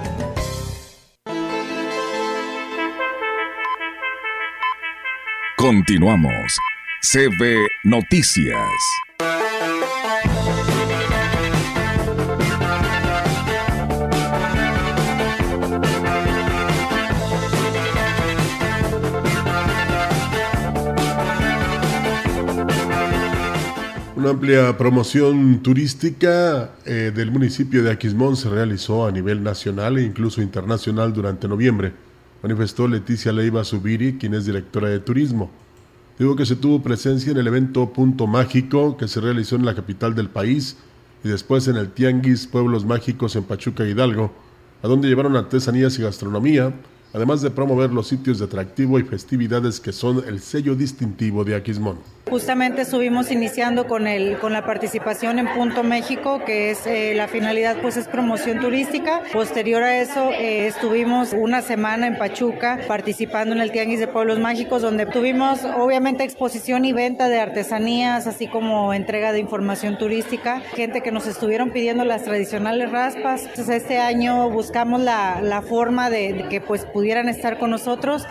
Continuamos. 5.61 6.57
CB 7.03 7.67
Noticias. 7.83 8.57
Una 24.15 24.31
amplia 24.31 24.75
promoción 24.79 25.61
turística 25.61 26.71
eh, 26.85 27.11
del 27.13 27.29
municipio 27.29 27.83
de 27.83 27.91
Aquismón 27.91 28.35
se 28.35 28.49
realizó 28.49 29.05
a 29.05 29.11
nivel 29.11 29.43
nacional 29.43 29.99
e 29.99 30.01
incluso 30.01 30.41
internacional 30.41 31.13
durante 31.13 31.47
noviembre 31.47 31.93
manifestó 32.41 32.87
Leticia 32.87 33.31
Leiva 33.31 33.63
Subiri, 33.63 34.17
quien 34.17 34.33
es 34.33 34.45
directora 34.45 34.89
de 34.89 34.99
turismo. 34.99 35.51
Digo 36.17 36.35
que 36.35 36.45
se 36.45 36.55
tuvo 36.55 36.83
presencia 36.83 37.31
en 37.31 37.37
el 37.37 37.47
evento 37.47 37.91
Punto 37.93 38.27
Mágico 38.27 38.97
que 38.97 39.07
se 39.07 39.21
realizó 39.21 39.55
en 39.55 39.65
la 39.65 39.75
capital 39.75 40.13
del 40.13 40.29
país 40.29 40.77
y 41.23 41.29
después 41.29 41.67
en 41.67 41.77
el 41.77 41.89
Tianguis 41.89 42.47
Pueblos 42.47 42.85
Mágicos 42.85 43.35
en 43.35 43.43
Pachuca 43.43 43.85
Hidalgo, 43.85 44.31
a 44.83 44.87
donde 44.87 45.07
llevaron 45.07 45.35
artesanías 45.35 45.97
y 45.97 46.03
gastronomía, 46.03 46.73
además 47.13 47.41
de 47.41 47.51
promover 47.51 47.91
los 47.91 48.07
sitios 48.07 48.39
de 48.39 48.45
atractivo 48.45 48.99
y 48.99 49.03
festividades 49.03 49.79
que 49.79 49.91
son 49.91 50.23
el 50.27 50.39
sello 50.41 50.75
distintivo 50.75 51.43
de 51.43 51.55
Aquismón. 51.55 51.97
Justamente 52.29 52.83
estuvimos 52.83 53.29
iniciando 53.29 53.87
con 53.87 54.07
el 54.07 54.37
con 54.37 54.53
la 54.53 54.65
participación 54.65 55.37
en 55.37 55.47
Punto 55.47 55.83
México, 55.83 56.41
que 56.45 56.71
es 56.71 56.87
eh, 56.87 57.13
la 57.13 57.27
finalidad 57.27 57.77
pues 57.81 57.97
es 57.97 58.07
promoción 58.07 58.59
turística. 58.59 59.21
Posterior 59.33 59.83
a 59.83 59.99
eso 59.99 60.31
eh, 60.31 60.67
estuvimos 60.67 61.33
una 61.33 61.61
semana 61.61 62.07
en 62.07 62.17
Pachuca 62.17 62.79
participando 62.87 63.53
en 63.53 63.61
el 63.61 63.71
Tianguis 63.71 63.99
de 63.99 64.07
Pueblos 64.07 64.39
Mágicos, 64.39 64.81
donde 64.81 65.05
tuvimos 65.05 65.65
obviamente 65.65 66.23
exposición 66.23 66.85
y 66.85 66.93
venta 66.93 67.27
de 67.27 67.39
artesanías, 67.39 68.27
así 68.27 68.47
como 68.47 68.93
entrega 68.93 69.33
de 69.33 69.39
información 69.39 69.97
turística, 69.97 70.61
gente 70.61 71.01
que 71.01 71.11
nos 71.11 71.27
estuvieron 71.27 71.71
pidiendo 71.71 72.05
las 72.05 72.23
tradicionales 72.23 72.91
raspas. 72.91 73.45
Entonces 73.45 73.81
este 73.81 73.99
año 73.99 74.49
buscamos 74.49 75.01
la, 75.01 75.41
la 75.41 75.61
forma 75.61 76.09
de, 76.09 76.33
de 76.33 76.47
que 76.47 76.61
pues 76.61 76.85
pudieran 76.85 77.27
estar 77.27 77.57
con 77.57 77.71
nosotros. 77.71 78.25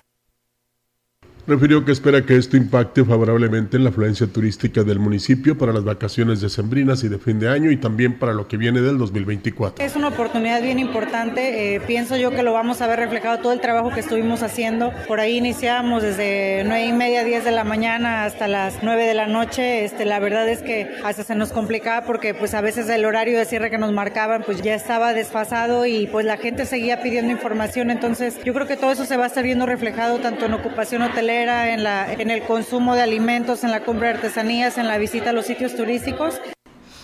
Refirió 1.47 1.83
que 1.83 1.91
espera 1.91 2.21
que 2.21 2.37
esto 2.37 2.55
impacte 2.55 3.03
favorablemente 3.03 3.75
en 3.75 3.83
la 3.83 3.89
afluencia 3.89 4.27
turística 4.27 4.83
del 4.83 4.99
municipio 4.99 5.57
para 5.57 5.73
las 5.73 5.83
vacaciones 5.83 6.39
decembrinas 6.39 7.03
y 7.03 7.09
de 7.09 7.17
fin 7.17 7.39
de 7.39 7.49
año 7.49 7.71
y 7.71 7.77
también 7.77 8.19
para 8.19 8.33
lo 8.33 8.47
que 8.47 8.57
viene 8.57 8.79
del 8.79 8.99
2024. 8.99 9.83
Es 9.83 9.95
una 9.95 10.09
oportunidad 10.09 10.61
bien 10.61 10.77
importante. 10.77 11.75
Eh, 11.75 11.79
pienso 11.81 12.15
yo 12.15 12.29
que 12.29 12.43
lo 12.43 12.53
vamos 12.53 12.81
a 12.81 12.87
ver 12.87 12.99
reflejado 12.99 13.39
todo 13.39 13.53
el 13.53 13.59
trabajo 13.59 13.89
que 13.89 14.01
estuvimos 14.01 14.43
haciendo. 14.43 14.91
Por 15.07 15.19
ahí 15.19 15.37
iniciamos 15.37 16.03
desde 16.03 16.63
nueve 16.63 16.85
y 16.85 16.93
media, 16.93 17.23
10 17.23 17.43
de 17.43 17.51
la 17.51 17.63
mañana 17.63 18.25
hasta 18.25 18.47
las 18.47 18.83
9 18.83 19.03
de 19.03 19.13
la 19.15 19.25
noche. 19.25 19.83
Este, 19.83 20.05
la 20.05 20.19
verdad 20.19 20.47
es 20.47 20.61
que 20.61 20.91
hasta 21.03 21.23
se 21.23 21.33
nos 21.33 21.51
complicaba 21.51 22.05
porque 22.05 22.35
pues 22.35 22.53
a 22.53 22.61
veces 22.61 22.87
el 22.87 23.03
horario 23.03 23.39
de 23.39 23.45
cierre 23.45 23.71
que 23.71 23.79
nos 23.79 23.91
marcaban 23.91 24.43
pues 24.45 24.61
ya 24.61 24.75
estaba 24.75 25.13
desfasado 25.13 25.87
y 25.87 26.05
pues 26.05 26.23
la 26.23 26.37
gente 26.37 26.67
seguía 26.67 27.01
pidiendo 27.01 27.31
información. 27.31 27.89
Entonces 27.89 28.37
yo 28.43 28.53
creo 28.53 28.67
que 28.67 28.77
todo 28.77 28.91
eso 28.91 29.05
se 29.05 29.17
va 29.17 29.23
a 29.23 29.27
estar 29.27 29.43
viendo 29.43 29.65
reflejado 29.65 30.19
tanto 30.19 30.45
en 30.45 30.53
ocupación 30.53 31.01
hotelera 31.01 31.30
en, 31.31 31.83
la, 31.83 32.11
en 32.11 32.29
el 32.29 32.43
consumo 32.43 32.95
de 32.95 33.01
alimentos, 33.01 33.63
en 33.63 33.71
la 33.71 33.83
compra 33.83 34.09
de 34.09 34.15
artesanías, 34.15 34.77
en 34.77 34.87
la 34.87 34.97
visita 34.97 35.31
a 35.31 35.33
los 35.33 35.45
sitios 35.45 35.75
turísticos. 35.75 36.39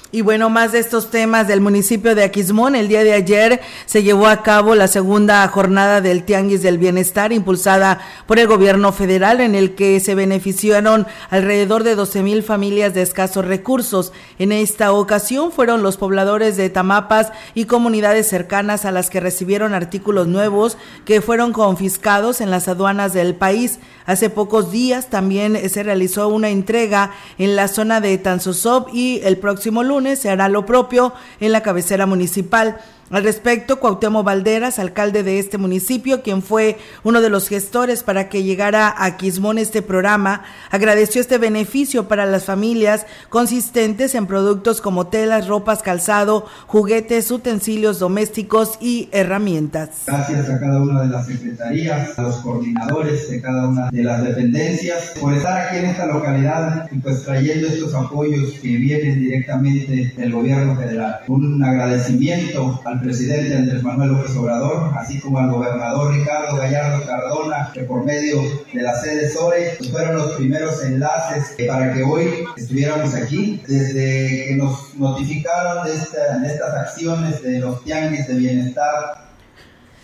Y 0.10 0.22
bueno, 0.22 0.50
más 0.50 0.72
de 0.72 0.80
estos 0.80 1.12
temas 1.12 1.50
del 1.50 1.60
municipio 1.60 2.15
de 2.15 2.24
Aquismón. 2.24 2.76
El 2.76 2.88
día 2.88 3.04
de 3.04 3.12
ayer 3.12 3.60
se 3.86 4.04
llevó 4.04 4.28
a 4.28 4.41
cabo 4.41 4.74
la 4.74 4.88
segunda 4.88 5.46
jornada 5.50 6.00
del 6.00 6.24
Tianguis 6.24 6.62
del 6.62 6.78
Bienestar 6.78 7.34
impulsada 7.34 8.00
por 8.26 8.39
el 8.39 8.48
gobierno 8.48 8.93
federal 8.93 9.41
en 9.41 9.54
el 9.54 9.76
que 9.76 10.00
se 10.00 10.15
beneficiaron 10.15 11.06
alrededor 11.30 11.84
de 11.84 11.96
12 11.96 12.24
mil 12.24 12.41
familias 12.41 12.93
de 12.93 13.02
escasos 13.02 13.43
recursos. 13.43 14.13
En 14.39 14.54
esta 14.54 14.93
ocasión 14.93 15.52
fueron 15.52 15.84
los 15.84 15.98
pobladores 15.98 16.56
de 16.56 16.70
Tamapas 16.70 17.34
y 17.54 17.65
comunidades 17.65 18.30
cercanas 18.30 18.86
a 18.86 18.93
las 18.93 19.10
que 19.10 19.20
recibieron 19.20 19.74
artículos 19.74 20.28
nuevos 20.28 20.78
que 21.04 21.20
fueron 21.20 21.52
confiscados 21.52 22.39
en 22.39 22.50
las 22.50 22.70
aduanas 22.70 23.12
del 23.12 23.36
país. 23.36 23.80
Hace 24.06 24.30
pocos 24.30 24.72
días 24.72 25.10
también 25.10 25.70
se 25.70 25.84
realizó 25.84 26.30
una 26.30 26.48
entrega 26.48 27.12
en 27.38 27.58
la 27.58 27.67
zona 27.67 28.00
de 28.00 28.17
Tanzosop 28.17 28.88
y 28.93 29.20
el 29.26 29.38
próximo 29.38 29.84
lunes 29.84 29.97
se 30.16 30.30
hará 30.30 30.50
lo 30.50 30.66
propio 30.66 31.14
en 31.40 31.52
la 31.52 31.62
cabecera 31.62 32.06
municipal. 32.06 32.80
Al 33.10 33.24
respecto, 33.24 33.80
Cuauhtémoc 33.80 34.26
Valderas, 34.26 34.80
alcalde 34.80 35.24
de 35.24 35.39
este 35.39 35.58
municipio, 35.58 36.22
quien 36.24 36.41
fue 36.41 36.78
uno 37.06 37.22
de 37.22 37.30
los 37.30 37.48
gestores 37.48 38.04
para 38.04 38.28
que 38.28 38.43
llegara 38.43 38.93
a 38.98 39.15
Quismón 39.15 39.60
este 39.60 39.82
programa, 39.82 40.43
agradeció 40.72 41.22
este 41.22 41.38
beneficio 41.38 42.10
para 42.10 42.26
las 42.26 42.43
familias 42.43 43.06
consistentes 43.30 44.13
en 44.13 44.28
productos 44.28 44.82
como 44.82 45.08
telas, 45.08 45.48
ropas, 45.48 45.84
calzado, 45.84 46.46
juguetes, 46.67 47.32
utensilios 47.32 48.00
domésticos 48.00 48.78
y 48.82 49.08
herramientas. 49.13 50.04
Gracias 50.06 50.50
a 50.50 50.60
cada 50.60 50.82
una 50.82 51.04
de 51.04 51.08
las 51.08 51.28
secretarías, 51.28 52.20
a 52.20 52.24
los 52.24 52.36
coordinadores 52.38 53.30
de 53.30 53.41
cada 53.41 53.70
una 53.70 53.89
de 53.89 54.04
las 54.04 54.22
dependencias 54.22 55.13
por 55.22 55.34
estar 55.34 55.67
aquí 55.67 55.78
en 55.78 55.86
esta 55.86 56.08
localidad 56.08 56.89
y 56.91 56.98
pues 56.98 57.24
trayendo 57.24 57.67
estos 57.67 57.93
apoyos 57.96 58.52
que 58.62 58.76
vienen 58.76 59.22
directamente 59.22 60.13
del 60.17 60.34
gobierno 60.34 60.76
federal. 60.76 61.20
Un 61.30 61.63
agradecimiento 61.63 62.82
al 62.84 62.97
presidente 63.02 63.56
Andrés 63.56 63.84
Manuel 63.84 64.12
López 64.12 64.36
Obrador, 64.36 64.92
así 64.98 65.20
como 65.20 65.40
al 65.40 65.52
gobernador 65.52 66.14
Ricardo 66.14 66.58
Gallardo 66.58 67.06
Cardona, 67.06 67.72
que 67.74 67.84
por 67.84 68.04
medio 68.04 68.42
de 68.74 68.82
la 68.82 69.00
sede 69.00 69.30
SORE 69.30 69.76
pues, 69.78 69.92
fueron 69.92 70.16
los 70.18 70.34
primeros 70.34 70.84
enlaces 70.84 71.56
para 71.68 71.94
que 71.94 72.04
hoy 72.04 72.46
estuviéramos 72.56 73.14
aquí. 73.14 73.62
Desde 73.68 74.48
que 74.48 74.56
nos 74.56 74.96
notificaron 74.96 75.86
de, 75.86 75.92
de 75.92 76.54
estas 76.54 76.74
acciones 76.74 77.42
de 77.42 77.60
los 77.60 77.84
tianguis 77.84 78.28
de 78.28 78.34
bienestar 78.36 79.27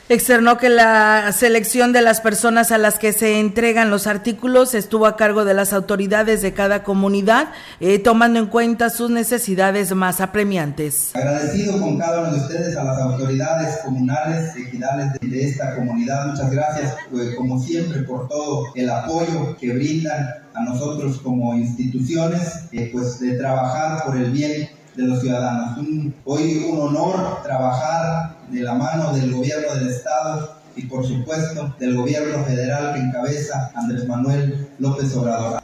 Externó 0.09 0.57
que 0.57 0.67
la 0.67 1.31
selección 1.31 1.93
de 1.93 2.01
las 2.01 2.19
personas 2.19 2.73
a 2.73 2.77
las 2.77 2.99
que 2.99 3.13
se 3.13 3.39
entregan 3.39 3.89
los 3.89 4.05
artículos 4.05 4.73
estuvo 4.73 5.05
a 5.05 5.15
cargo 5.15 5.45
de 5.45 5.53
las 5.53 5.71
autoridades 5.71 6.41
de 6.41 6.53
cada 6.53 6.83
comunidad, 6.83 7.51
eh, 7.79 7.99
tomando 7.99 8.37
en 8.37 8.47
cuenta 8.47 8.89
sus 8.89 9.09
necesidades 9.09 9.95
más 9.95 10.19
apremiantes. 10.19 11.15
Agradecido 11.15 11.79
con 11.79 11.97
cada 11.97 12.19
uno 12.19 12.33
de 12.33 12.39
ustedes 12.41 12.75
a 12.75 12.83
las 12.83 12.99
autoridades 12.99 13.77
comunales, 13.85 14.53
ejidales 14.57 15.13
de, 15.13 15.25
de 15.25 15.49
esta 15.49 15.73
comunidad. 15.73 16.27
Muchas 16.27 16.51
gracias, 16.51 16.95
pues, 17.09 17.33
como 17.35 17.61
siempre, 17.61 18.03
por 18.03 18.27
todo 18.27 18.73
el 18.75 18.89
apoyo 18.89 19.55
que 19.57 19.73
brindan 19.73 20.27
a 20.53 20.63
nosotros 20.65 21.21
como 21.21 21.55
instituciones, 21.55 22.65
eh, 22.73 22.89
pues 22.91 23.21
de 23.21 23.37
trabajar 23.37 24.03
por 24.03 24.17
el 24.17 24.31
bien 24.31 24.69
de 24.95 25.03
los 25.03 25.21
ciudadanos. 25.21 25.77
Un, 25.77 26.13
hoy 26.25 26.65
un 26.69 26.81
honor 26.81 27.41
trabajar 27.41 28.35
de 28.53 28.61
la 28.61 28.75
mano 28.75 29.13
del 29.13 29.31
gobierno 29.33 29.73
del 29.75 29.89
Estado 29.89 30.55
y 30.75 30.85
por 30.85 31.05
supuesto 31.05 31.75
del 31.79 31.95
gobierno 31.95 32.43
federal 32.45 32.93
que 32.93 32.99
encabeza 32.99 33.71
Andrés 33.75 34.07
Manuel 34.07 34.67
López 34.79 35.15
Obrador. 35.15 35.61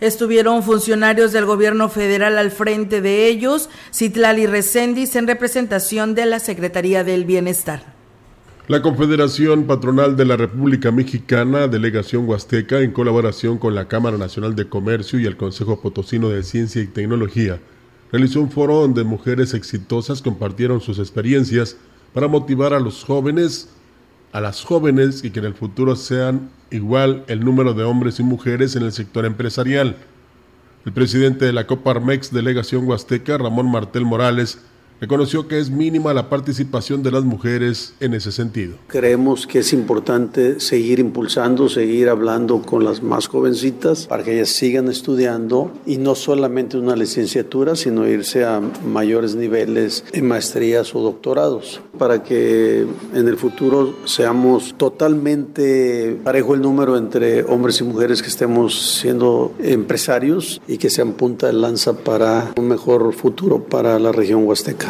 Estuvieron 0.00 0.62
funcionarios 0.62 1.32
del 1.32 1.44
gobierno 1.44 1.90
federal 1.90 2.38
al 2.38 2.50
frente 2.50 3.02
de 3.02 3.26
ellos, 3.28 3.68
Citlali 3.92 4.46
Recendis 4.46 5.14
en 5.16 5.26
representación 5.26 6.14
de 6.14 6.24
la 6.24 6.38
Secretaría 6.38 7.04
del 7.04 7.26
Bienestar. 7.26 8.00
La 8.66 8.80
Confederación 8.80 9.64
Patronal 9.64 10.16
de 10.16 10.24
la 10.24 10.36
República 10.36 10.90
Mexicana, 10.92 11.66
Delegación 11.66 12.26
Huasteca, 12.26 12.80
en 12.80 12.92
colaboración 12.92 13.58
con 13.58 13.74
la 13.74 13.88
Cámara 13.88 14.16
Nacional 14.16 14.54
de 14.54 14.68
Comercio 14.68 15.18
y 15.18 15.26
el 15.26 15.36
Consejo 15.36 15.82
Potosino 15.82 16.30
de 16.30 16.44
Ciencia 16.44 16.80
y 16.80 16.86
Tecnología, 16.86 17.58
realizó 18.12 18.40
un 18.40 18.50
foro 18.50 18.80
donde 18.80 19.04
mujeres 19.04 19.54
exitosas 19.54 20.22
compartieron 20.22 20.80
sus 20.80 20.98
experiencias 20.98 21.76
para 22.12 22.28
motivar 22.28 22.74
a 22.74 22.80
los 22.80 23.04
jóvenes, 23.04 23.68
a 24.32 24.40
las 24.40 24.64
jóvenes 24.64 25.24
y 25.24 25.30
que 25.30 25.40
en 25.40 25.46
el 25.46 25.54
futuro 25.54 25.96
sean 25.96 26.50
igual 26.70 27.24
el 27.28 27.44
número 27.44 27.74
de 27.74 27.84
hombres 27.84 28.20
y 28.20 28.22
mujeres 28.22 28.76
en 28.76 28.82
el 28.82 28.92
sector 28.92 29.24
empresarial. 29.24 29.96
El 30.84 30.92
presidente 30.92 31.44
de 31.44 31.52
la 31.52 31.66
Coparmex 31.66 32.32
Delegación 32.32 32.86
Huasteca, 32.86 33.38
Ramón 33.38 33.70
Martel 33.70 34.04
Morales, 34.04 34.60
reconoció 35.00 35.48
que 35.48 35.58
es 35.58 35.70
mínima 35.70 36.12
la 36.12 36.28
participación 36.28 37.02
de 37.02 37.10
las 37.10 37.24
mujeres 37.24 37.94
en 38.00 38.14
ese 38.14 38.32
sentido. 38.32 38.76
Creemos 38.88 39.46
que 39.46 39.60
es 39.60 39.72
importante 39.72 40.60
seguir 40.60 40.98
impulsando, 40.98 41.68
seguir 41.68 42.08
hablando 42.08 42.62
con 42.62 42.84
las 42.84 43.02
más 43.02 43.26
jovencitas 43.26 44.06
para 44.06 44.22
que 44.22 44.34
ellas 44.34 44.50
sigan 44.50 44.88
estudiando 44.88 45.72
y 45.86 45.96
no 45.96 46.14
solamente 46.14 46.76
una 46.76 46.96
licenciatura, 46.96 47.76
sino 47.76 48.06
irse 48.06 48.44
a 48.44 48.60
mayores 48.60 49.34
niveles 49.34 50.04
en 50.12 50.28
maestrías 50.28 50.94
o 50.94 51.00
doctorados, 51.00 51.80
para 51.98 52.22
que 52.22 52.86
en 53.14 53.28
el 53.28 53.36
futuro 53.36 53.94
seamos 54.04 54.74
totalmente 54.76 56.18
parejo 56.22 56.54
el 56.54 56.60
número 56.60 56.96
entre 56.96 57.42
hombres 57.44 57.80
y 57.80 57.84
mujeres 57.84 58.22
que 58.22 58.28
estemos 58.28 58.98
siendo 59.00 59.54
empresarios 59.60 60.60
y 60.68 60.78
que 60.78 60.90
sean 60.90 61.12
punta 61.12 61.46
de 61.46 61.54
lanza 61.54 61.94
para 61.94 62.52
un 62.56 62.68
mejor 62.68 63.12
futuro 63.14 63.64
para 63.64 63.98
la 63.98 64.12
región 64.12 64.46
huasteca. 64.46 64.89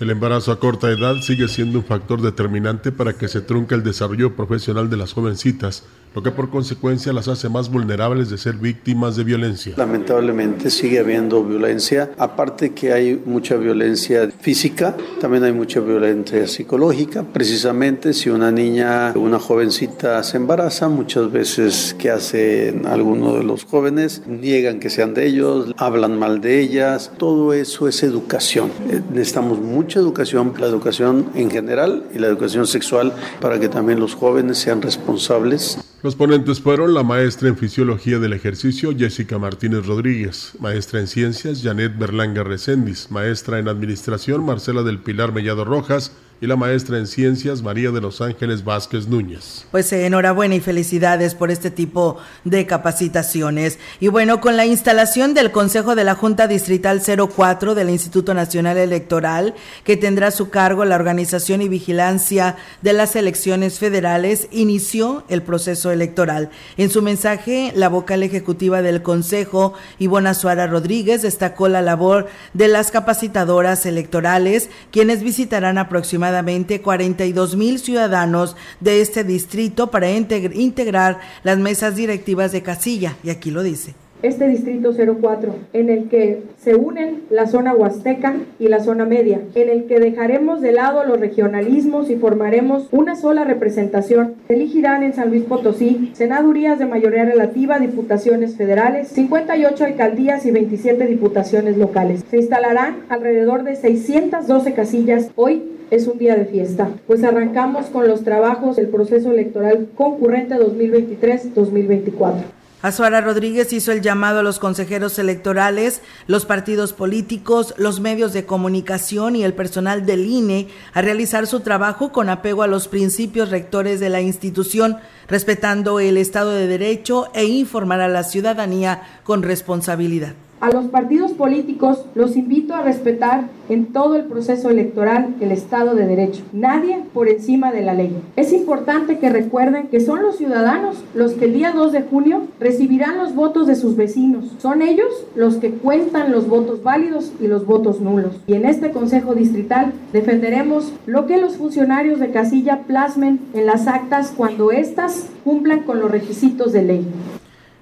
El 0.00 0.08
embarazo 0.08 0.50
a 0.50 0.58
corta 0.58 0.90
edad 0.90 1.16
sigue 1.20 1.46
siendo 1.46 1.80
un 1.80 1.84
factor 1.84 2.22
determinante 2.22 2.90
para 2.90 3.12
que 3.12 3.28
se 3.28 3.42
trunque 3.42 3.74
el 3.74 3.82
desarrollo 3.82 4.34
profesional 4.34 4.88
de 4.88 4.96
las 4.96 5.12
jovencitas, 5.12 5.84
lo 6.14 6.22
que 6.22 6.30
por 6.30 6.48
consecuencia 6.48 7.12
las 7.12 7.28
hace 7.28 7.50
más 7.50 7.70
vulnerables 7.70 8.30
de 8.30 8.38
ser 8.38 8.54
víctimas 8.54 9.14
de 9.16 9.24
violencia. 9.24 9.74
Lamentablemente 9.76 10.70
sigue 10.70 10.98
habiendo 10.98 11.44
violencia, 11.44 12.10
aparte 12.16 12.72
que 12.72 12.92
hay 12.94 13.22
mucha 13.26 13.56
violencia 13.56 14.28
física, 14.40 14.96
también 15.20 15.44
hay 15.44 15.52
mucha 15.52 15.80
violencia 15.80 16.46
psicológica. 16.48 17.22
Precisamente 17.22 18.14
si 18.14 18.30
una 18.30 18.50
niña, 18.50 19.12
una 19.14 19.38
jovencita 19.38 20.22
se 20.22 20.38
embaraza, 20.38 20.88
muchas 20.88 21.30
veces 21.30 21.94
que 21.98 22.10
hacen 22.10 22.86
algunos 22.86 23.36
de 23.36 23.44
los 23.44 23.64
jóvenes, 23.64 24.22
niegan 24.26 24.80
que 24.80 24.88
sean 24.88 25.12
de 25.12 25.26
ellos, 25.26 25.74
hablan 25.76 26.18
mal 26.18 26.40
de 26.40 26.58
ellas, 26.58 27.12
todo 27.18 27.52
eso 27.52 27.86
es 27.86 28.02
educación. 28.02 28.70
Eh, 28.88 29.02
necesitamos 29.12 29.60
mucha 29.90 29.98
educación, 29.98 30.54
la 30.60 30.66
educación 30.68 31.30
en 31.34 31.50
general 31.50 32.04
y 32.14 32.20
la 32.20 32.28
educación 32.28 32.64
sexual 32.64 33.12
para 33.40 33.58
que 33.58 33.68
también 33.68 33.98
los 33.98 34.14
jóvenes 34.14 34.58
sean 34.58 34.80
responsables. 34.80 35.80
Los 36.04 36.14
ponentes 36.14 36.60
fueron 36.60 36.94
la 36.94 37.02
maestra 37.02 37.48
en 37.48 37.56
Fisiología 37.56 38.20
del 38.20 38.32
Ejercicio 38.32 38.94
Jessica 38.96 39.36
Martínez 39.40 39.86
Rodríguez, 39.86 40.52
maestra 40.60 41.00
en 41.00 41.08
Ciencias 41.08 41.60
Janet 41.64 41.98
Berlanga 41.98 42.44
Recendis, 42.44 43.10
maestra 43.10 43.58
en 43.58 43.66
Administración 43.66 44.44
Marcela 44.44 44.84
del 44.84 45.00
Pilar 45.00 45.32
Mellado 45.32 45.64
Rojas 45.64 46.12
y 46.40 46.46
la 46.46 46.56
maestra 46.56 46.96
en 46.96 47.06
ciencias 47.06 47.62
María 47.62 47.90
de 47.90 48.00
los 48.00 48.20
Ángeles 48.22 48.64
Vázquez 48.64 49.06
Núñez. 49.06 49.66
Pues 49.70 49.92
eh, 49.92 50.06
enhorabuena 50.06 50.54
y 50.54 50.60
felicidades 50.60 51.34
por 51.34 51.50
este 51.50 51.70
tipo 51.70 52.16
de 52.44 52.66
capacitaciones. 52.66 53.78
Y 54.00 54.08
bueno, 54.08 54.40
con 54.40 54.56
la 54.56 54.64
instalación 54.64 55.34
del 55.34 55.50
Consejo 55.50 55.94
de 55.94 56.04
la 56.04 56.14
Junta 56.14 56.46
Distrital 56.46 57.02
04 57.04 57.74
del 57.74 57.90
Instituto 57.90 58.32
Nacional 58.32 58.78
Electoral, 58.78 59.54
que 59.84 59.98
tendrá 59.98 60.28
a 60.28 60.30
su 60.30 60.48
cargo 60.48 60.86
la 60.86 60.96
organización 60.96 61.60
y 61.60 61.68
vigilancia 61.68 62.56
de 62.80 62.94
las 62.94 63.16
elecciones 63.16 63.78
federales, 63.78 64.48
inició 64.50 65.24
el 65.28 65.42
proceso 65.42 65.90
electoral. 65.90 66.48
En 66.78 66.88
su 66.88 67.02
mensaje, 67.02 67.72
la 67.76 67.90
vocal 67.90 68.22
ejecutiva 68.22 68.80
del 68.80 69.02
Consejo, 69.02 69.74
Ivona 69.98 70.32
Suara 70.32 70.66
Rodríguez, 70.66 71.20
destacó 71.20 71.68
la 71.68 71.82
labor 71.82 72.28
de 72.54 72.68
las 72.68 72.90
capacitadoras 72.90 73.84
electorales, 73.84 74.70
quienes 74.90 75.22
visitarán 75.22 75.76
aproximadamente 75.76 76.29
aproximadamente 76.30 76.80
42 76.80 77.56
mil 77.56 77.78
ciudadanos 77.78 78.56
de 78.80 79.00
este 79.00 79.24
distrito 79.24 79.90
para 79.90 80.10
integrar 80.10 81.20
las 81.42 81.58
mesas 81.58 81.96
directivas 81.96 82.52
de 82.52 82.62
casilla, 82.62 83.16
y 83.24 83.30
aquí 83.30 83.50
lo 83.50 83.62
dice 83.62 83.94
este 84.22 84.48
distrito 84.48 84.92
04, 84.92 85.54
en 85.72 85.90
el 85.90 86.08
que 86.08 86.42
se 86.58 86.74
unen 86.74 87.22
la 87.30 87.46
zona 87.46 87.74
huasteca 87.74 88.34
y 88.58 88.68
la 88.68 88.80
zona 88.80 89.04
media, 89.04 89.40
en 89.54 89.68
el 89.68 89.84
que 89.84 89.98
dejaremos 89.98 90.60
de 90.60 90.72
lado 90.72 91.04
los 91.04 91.18
regionalismos 91.18 92.10
y 92.10 92.16
formaremos 92.16 92.88
una 92.92 93.16
sola 93.16 93.44
representación. 93.44 94.34
Se 94.48 94.54
elegirán 94.54 95.02
en 95.02 95.14
San 95.14 95.30
Luis 95.30 95.44
Potosí 95.44 96.12
senadurías 96.14 96.78
de 96.78 96.86
mayoría 96.86 97.24
relativa, 97.24 97.78
diputaciones 97.78 98.56
federales, 98.56 99.08
58 99.08 99.84
alcaldías 99.84 100.46
y 100.46 100.50
27 100.50 101.06
diputaciones 101.06 101.76
locales. 101.76 102.24
Se 102.30 102.36
instalarán 102.36 103.04
alrededor 103.08 103.64
de 103.64 103.76
612 103.76 104.74
casillas. 104.74 105.30
Hoy 105.36 105.62
es 105.90 106.06
un 106.06 106.18
día 106.18 106.36
de 106.36 106.44
fiesta, 106.44 106.88
pues 107.06 107.24
arrancamos 107.24 107.86
con 107.86 108.06
los 108.06 108.22
trabajos 108.22 108.76
del 108.76 108.88
proceso 108.88 109.32
electoral 109.32 109.88
concurrente 109.96 110.56
2023-2024. 110.56 112.59
Azuara 112.82 113.20
Rodríguez 113.20 113.74
hizo 113.74 113.92
el 113.92 114.00
llamado 114.00 114.38
a 114.38 114.42
los 114.42 114.58
consejeros 114.58 115.18
electorales, 115.18 116.00
los 116.26 116.46
partidos 116.46 116.94
políticos, 116.94 117.74
los 117.76 118.00
medios 118.00 118.32
de 118.32 118.46
comunicación 118.46 119.36
y 119.36 119.44
el 119.44 119.52
personal 119.52 120.06
del 120.06 120.24
INE 120.24 120.68
a 120.94 121.02
realizar 121.02 121.46
su 121.46 121.60
trabajo 121.60 122.10
con 122.10 122.30
apego 122.30 122.62
a 122.62 122.66
los 122.66 122.88
principios 122.88 123.50
rectores 123.50 124.00
de 124.00 124.08
la 124.08 124.22
institución, 124.22 124.96
respetando 125.28 126.00
el 126.00 126.16
Estado 126.16 126.52
de 126.52 126.66
Derecho 126.66 127.30
e 127.34 127.44
informar 127.44 128.00
a 128.00 128.08
la 128.08 128.24
ciudadanía 128.24 129.02
con 129.24 129.42
responsabilidad. 129.42 130.32
A 130.60 130.70
los 130.70 130.88
partidos 130.88 131.32
políticos 131.32 132.04
los 132.14 132.36
invito 132.36 132.74
a 132.74 132.82
respetar 132.82 133.48
en 133.70 133.86
todo 133.86 134.16
el 134.16 134.24
proceso 134.24 134.68
electoral 134.68 135.34
el 135.40 135.52
Estado 135.52 135.94
de 135.94 136.06
Derecho. 136.06 136.42
Nadie 136.52 137.02
por 137.14 137.30
encima 137.30 137.72
de 137.72 137.80
la 137.80 137.94
ley. 137.94 138.14
Es 138.36 138.52
importante 138.52 139.18
que 139.18 139.30
recuerden 139.30 139.88
que 139.88 140.00
son 140.00 140.20
los 140.20 140.36
ciudadanos 140.36 141.02
los 141.14 141.32
que 141.32 141.46
el 141.46 141.54
día 141.54 141.72
2 141.72 141.92
de 141.92 142.02
junio 142.02 142.42
recibirán 142.60 143.16
los 143.16 143.34
votos 143.34 143.66
de 143.66 143.74
sus 143.74 143.96
vecinos. 143.96 144.54
Son 144.58 144.82
ellos 144.82 145.08
los 145.34 145.56
que 145.56 145.70
cuentan 145.70 146.30
los 146.30 146.46
votos 146.46 146.82
válidos 146.82 147.32
y 147.40 147.46
los 147.46 147.64
votos 147.64 148.02
nulos. 148.02 148.34
Y 148.46 148.52
en 148.52 148.66
este 148.66 148.90
Consejo 148.90 149.34
Distrital 149.34 149.94
defenderemos 150.12 150.92
lo 151.06 151.26
que 151.26 151.38
los 151.38 151.56
funcionarios 151.56 152.20
de 152.20 152.32
casilla 152.32 152.80
plasmen 152.86 153.40
en 153.54 153.64
las 153.64 153.86
actas 153.86 154.34
cuando 154.36 154.72
éstas 154.72 155.24
cumplan 155.42 155.84
con 155.84 156.00
los 156.00 156.10
requisitos 156.10 156.74
de 156.74 156.82
ley. 156.82 157.06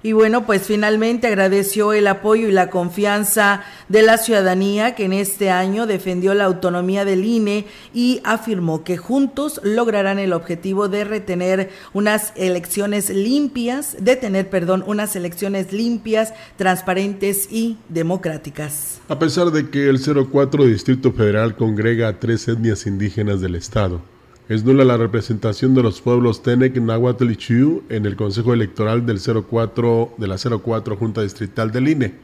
Y 0.01 0.13
bueno, 0.13 0.45
pues 0.45 0.61
finalmente 0.61 1.27
agradeció 1.27 1.91
el 1.91 2.07
apoyo 2.07 2.47
y 2.47 2.53
la 2.53 2.69
confianza 2.69 3.63
de 3.89 4.01
la 4.01 4.17
ciudadanía 4.17 4.95
que 4.95 5.03
en 5.03 5.11
este 5.11 5.49
año 5.49 5.87
defendió 5.87 6.33
la 6.33 6.45
autonomía 6.45 7.03
del 7.03 7.25
INE 7.25 7.65
y 7.93 8.21
afirmó 8.23 8.85
que 8.85 8.95
juntos 8.95 9.59
lograrán 9.61 10.17
el 10.17 10.31
objetivo 10.31 10.87
de 10.87 11.03
retener 11.03 11.69
unas 11.91 12.31
elecciones 12.37 13.09
limpias, 13.09 13.97
de 13.99 14.15
tener, 14.15 14.49
perdón, 14.49 14.85
unas 14.87 15.17
elecciones 15.17 15.73
limpias, 15.73 16.33
transparentes 16.55 17.51
y 17.51 17.77
democráticas. 17.89 19.01
A 19.09 19.19
pesar 19.19 19.51
de 19.51 19.69
que 19.69 19.89
el 19.89 19.99
04 19.99 20.65
Distrito 20.65 21.11
Federal 21.11 21.57
congrega 21.57 22.07
a 22.07 22.19
tres 22.19 22.47
etnias 22.47 22.85
indígenas 22.85 23.41
del 23.41 23.55
estado, 23.55 24.01
es 24.49 24.65
nula 24.65 24.83
la 24.83 24.97
representación 24.97 25.75
de 25.75 25.83
los 25.83 26.01
pueblos 26.01 26.41
Tenec, 26.41 26.75
Nahuatl 26.75 27.29
y 27.29 27.35
Chiu 27.35 27.83
en 27.87 28.07
el 28.07 28.15
Consejo 28.15 28.51
Electoral 28.51 29.05
del 29.05 29.19
04 29.19 30.15
de 30.17 30.27
la 30.27 30.37
04 30.37 30.97
Junta 30.97 31.21
Distrital 31.21 31.71
del 31.71 31.87
INE. 31.87 32.15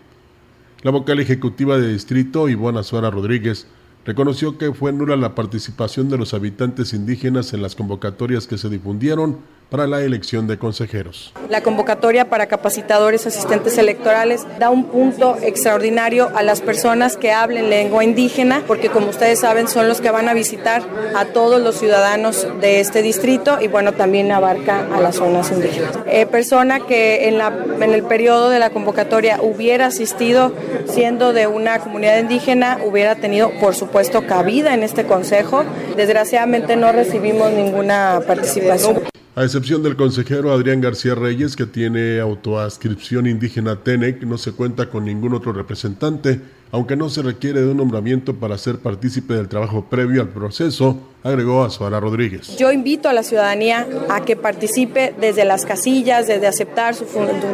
La 0.82 0.90
vocal 0.90 1.20
ejecutiva 1.20 1.78
de 1.78 1.94
distrito, 1.94 2.50
Ivona 2.50 2.82
Suara 2.82 3.12
Rodríguez, 3.12 3.68
reconoció 4.06 4.58
que 4.58 4.74
fue 4.74 4.92
nula 4.92 5.16
la 5.18 5.36
participación 5.36 6.10
de 6.10 6.18
los 6.18 6.34
habitantes 6.34 6.94
indígenas 6.94 7.54
en 7.54 7.62
las 7.62 7.76
convocatorias 7.76 8.48
que 8.48 8.58
se 8.58 8.70
difundieron 8.70 9.38
para 9.70 9.88
la 9.88 10.02
elección 10.02 10.48
de 10.48 10.58
consejeros. 10.58 11.34
La 11.50 11.62
convocatoria 11.62 12.30
para 12.30 12.48
capacitadores 12.48 13.26
asistentes 13.26 13.78
electorales 13.78 14.46
da 14.60 14.70
un 14.70 14.86
punto 14.86 15.38
extraordinario 15.42 16.32
a 16.36 16.44
las 16.44 16.62
personas 16.62 17.18
que 17.18 17.32
hablen 17.32 17.70
lengua 17.70 18.04
indígena, 18.04 18.64
porque 18.68 18.90
como 18.90 19.10
ustedes 19.10 19.40
saben 19.40 19.68
son 19.68 19.88
los 19.88 20.02
que 20.02 20.12
van 20.12 20.30
a 20.30 20.34
visitar 20.34 20.84
a 21.16 21.26
todos 21.26 21.62
los 21.62 21.76
ciudadanos 21.76 22.48
de 22.62 22.80
este 22.80 23.02
distrito 23.02 23.58
y 23.62 23.68
bueno, 23.68 23.94
también 23.94 24.32
abarca 24.32 24.88
a 24.94 25.02
las 25.02 25.16
zonas 25.16 25.52
indígenas. 25.52 25.92
Eh, 26.08 26.26
persona 26.26 26.80
que 26.80 27.28
en, 27.28 27.38
la, 27.38 27.48
en 27.80 27.94
el 27.94 28.04
periodo 28.04 28.50
de 28.50 28.60
la 28.60 28.70
convocatoria 28.70 29.40
hubiera 29.42 29.88
asistido 29.88 30.54
siendo 30.88 31.34
de 31.34 31.48
una 31.48 31.80
comunidad 31.80 32.20
indígena, 32.20 32.80
hubiera 32.84 33.16
tenido 33.16 33.52
por 33.60 33.76
supuesto 33.76 34.26
cabida 34.28 34.74
en 34.74 34.84
este 34.84 35.06
consejo. 35.06 35.64
Desgraciadamente 35.96 36.76
no 36.76 36.92
recibimos 36.92 37.52
ninguna 37.52 38.22
participación. 38.26 39.15
A 39.38 39.44
excepción 39.44 39.84
del 39.84 39.98
consejero 39.98 40.54
Adrián 40.54 40.80
García 40.80 41.14
Reyes, 41.14 41.58
que 41.58 41.66
tiene 41.66 42.22
autoascripción 42.22 43.28
indígena 43.28 43.84
TENEC, 43.84 44.24
no 44.24 44.38
se 44.38 44.54
cuenta 44.54 44.90
con 44.90 45.04
ningún 45.04 45.34
otro 45.34 45.52
representante, 45.52 46.40
aunque 46.72 46.96
no 46.96 47.10
se 47.10 47.22
requiere 47.22 47.60
de 47.62 47.70
un 47.70 47.76
nombramiento 47.76 48.38
para 48.38 48.58
ser 48.58 48.80
partícipe 48.80 49.34
del 49.34 49.50
trabajo 49.50 49.90
previo 49.90 50.22
al 50.22 50.30
proceso, 50.30 51.02
agregó 51.26 51.64
Azuara 51.64 52.00
Rodríguez. 52.00 52.56
Yo 52.56 52.72
invito 52.72 53.10
a 53.10 53.14
la 53.14 53.24
ciudadanía 53.24 53.88
a 54.10 54.24
que 54.24 54.36
participe 54.36 55.14
desde 55.20 55.44
las 55.44 55.66
casillas, 55.66 56.28
desde 56.28 56.46
aceptar 56.46 56.94
su, 56.94 57.06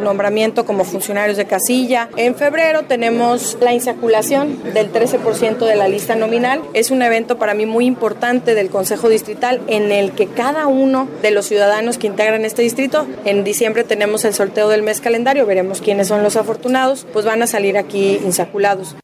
nombramiento 0.02 0.66
como 0.66 0.84
funcionarios 0.84 1.38
de 1.38 1.46
casilla. 1.46 2.10
En 2.16 2.34
febrero 2.34 2.82
tenemos 2.82 3.56
la 3.60 3.72
insaculación 3.72 4.62
del 4.74 4.92
13% 4.92 5.66
de 5.66 5.76
la 5.76 5.88
lista 5.88 6.16
nominal. 6.16 6.60
Es 6.74 6.90
un 6.90 7.00
evento 7.00 7.38
para 7.38 7.54
mí 7.54 7.64
muy 7.64 7.86
importante 7.86 8.54
del 8.54 8.68
Consejo 8.68 9.08
Distrital 9.08 9.62
en 9.68 9.90
el 9.90 10.12
que 10.12 10.26
cada 10.26 10.66
uno 10.66 11.08
de 11.22 11.30
los 11.30 11.46
ciudadanos 11.46 11.96
que 11.96 12.08
integran 12.08 12.44
este 12.44 12.62
distrito, 12.62 13.06
en 13.24 13.42
diciembre 13.42 13.84
tenemos 13.84 14.24
el 14.24 14.34
sorteo 14.34 14.68
del 14.68 14.82
mes 14.82 15.00
calendario, 15.00 15.46
veremos 15.46 15.80
quiénes 15.80 16.08
son 16.08 16.22
los 16.22 16.36
afortunados, 16.36 17.06
pues 17.12 17.24
van 17.24 17.42
a 17.42 17.46
salir 17.46 17.78
aquí 17.78 18.20
insaculados. 18.24 18.96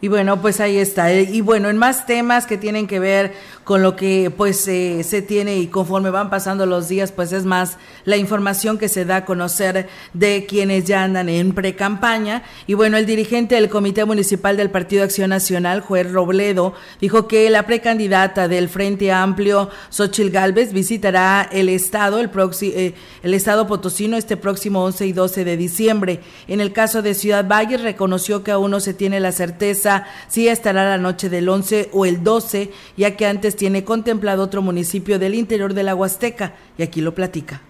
Y 0.00 0.06
bueno, 0.06 0.40
pues 0.40 0.60
ahí 0.60 0.78
está. 0.78 1.12
Y 1.12 1.40
bueno, 1.40 1.68
en 1.70 1.76
más 1.76 2.06
temas 2.06 2.46
que 2.46 2.56
tienen 2.56 2.86
que 2.86 3.00
ver 3.00 3.32
con 3.68 3.82
lo 3.82 3.96
que 3.96 4.32
pues 4.34 4.66
eh, 4.66 5.04
se 5.04 5.20
tiene 5.20 5.58
y 5.58 5.66
conforme 5.66 6.08
van 6.08 6.30
pasando 6.30 6.64
los 6.64 6.88
días, 6.88 7.12
pues 7.12 7.32
es 7.32 7.44
más 7.44 7.76
la 8.06 8.16
información 8.16 8.78
que 8.78 8.88
se 8.88 9.04
da 9.04 9.16
a 9.16 9.24
conocer 9.26 9.90
de 10.14 10.46
quienes 10.46 10.86
ya 10.86 11.02
andan 11.02 11.28
en 11.28 11.52
pre-campaña. 11.52 12.44
Y 12.66 12.72
bueno, 12.72 12.96
el 12.96 13.04
dirigente 13.04 13.56
del 13.56 13.68
Comité 13.68 14.06
Municipal 14.06 14.56
del 14.56 14.70
Partido 14.70 15.04
Acción 15.04 15.28
Nacional, 15.28 15.82
Juez 15.82 16.10
Robledo, 16.10 16.72
dijo 16.98 17.28
que 17.28 17.50
la 17.50 17.66
precandidata 17.66 18.48
del 18.48 18.70
Frente 18.70 19.12
Amplio, 19.12 19.68
Xochil 19.90 20.30
Gálvez, 20.30 20.72
visitará 20.72 21.46
el 21.52 21.68
estado, 21.68 22.20
el, 22.20 22.30
eh, 22.62 22.94
el 23.22 23.34
estado 23.34 23.66
potosino 23.66 24.16
este 24.16 24.38
próximo 24.38 24.82
11 24.82 25.08
y 25.08 25.12
12 25.12 25.44
de 25.44 25.58
diciembre. 25.58 26.20
En 26.46 26.62
el 26.62 26.72
caso 26.72 27.02
de 27.02 27.12
Ciudad 27.12 27.46
Valle, 27.46 27.76
reconoció 27.76 28.42
que 28.42 28.50
aún 28.50 28.70
no 28.70 28.80
se 28.80 28.94
tiene 28.94 29.20
la 29.20 29.32
certeza 29.32 30.06
si 30.28 30.48
estará 30.48 30.88
la 30.88 30.96
noche 30.96 31.28
del 31.28 31.46
11 31.46 31.90
o 31.92 32.06
el 32.06 32.24
12, 32.24 32.70
ya 32.96 33.14
que 33.14 33.26
antes 33.26 33.57
tiene 33.58 33.84
contemplado 33.84 34.42
otro 34.42 34.62
municipio 34.62 35.18
del 35.18 35.34
interior 35.34 35.74
de 35.74 35.82
la 35.82 35.94
Huasteca 35.94 36.54
y 36.78 36.82
aquí 36.82 37.02
lo 37.02 37.14
platica. 37.14 37.60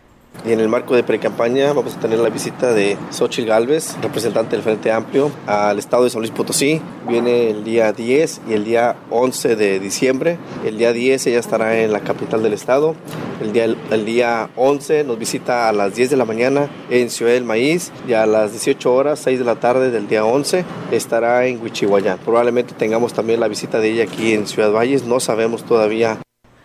Y 0.46 0.52
en 0.52 0.60
el 0.60 0.68
marco 0.68 0.94
de 0.94 1.02
pre-campaña 1.02 1.72
vamos 1.72 1.96
a 1.96 2.00
tener 2.00 2.18
la 2.20 2.30
visita 2.30 2.72
de 2.72 2.96
Xochitl 3.10 3.48
Galvez, 3.48 3.96
representante 4.00 4.56
del 4.56 4.62
Frente 4.62 4.92
Amplio, 4.92 5.30
al 5.46 5.78
estado 5.78 6.04
de 6.04 6.10
San 6.10 6.20
Luis 6.20 6.30
Potosí. 6.30 6.80
Viene 7.08 7.50
el 7.50 7.64
día 7.64 7.92
10 7.92 8.42
y 8.48 8.52
el 8.52 8.64
día 8.64 8.96
11 9.10 9.56
de 9.56 9.80
diciembre. 9.80 10.38
El 10.64 10.78
día 10.78 10.92
10 10.92 11.26
ella 11.26 11.40
estará 11.40 11.78
en 11.80 11.92
la 11.92 12.00
capital 12.00 12.42
del 12.42 12.52
estado. 12.52 12.94
El 13.42 13.52
día, 13.52 13.64
el 13.64 14.04
día 14.04 14.50
11 14.56 15.04
nos 15.04 15.18
visita 15.18 15.68
a 15.68 15.72
las 15.72 15.94
10 15.94 16.10
de 16.10 16.16
la 16.16 16.24
mañana 16.24 16.68
en 16.90 17.10
Ciudad 17.10 17.32
del 17.32 17.44
Maíz 17.44 17.92
y 18.06 18.12
a 18.14 18.26
las 18.26 18.52
18 18.52 18.92
horas, 18.92 19.20
6 19.20 19.38
de 19.38 19.44
la 19.44 19.56
tarde 19.56 19.90
del 19.90 20.08
día 20.08 20.24
11, 20.24 20.64
estará 20.92 21.46
en 21.46 21.60
Huichihuayán. 21.62 22.18
Probablemente 22.24 22.74
tengamos 22.74 23.12
también 23.12 23.40
la 23.40 23.48
visita 23.48 23.80
de 23.80 23.90
ella 23.90 24.04
aquí 24.04 24.32
en 24.32 24.46
Ciudad 24.46 24.72
Valles. 24.72 25.04
No 25.04 25.20
sabemos 25.20 25.64
todavía 25.64 26.18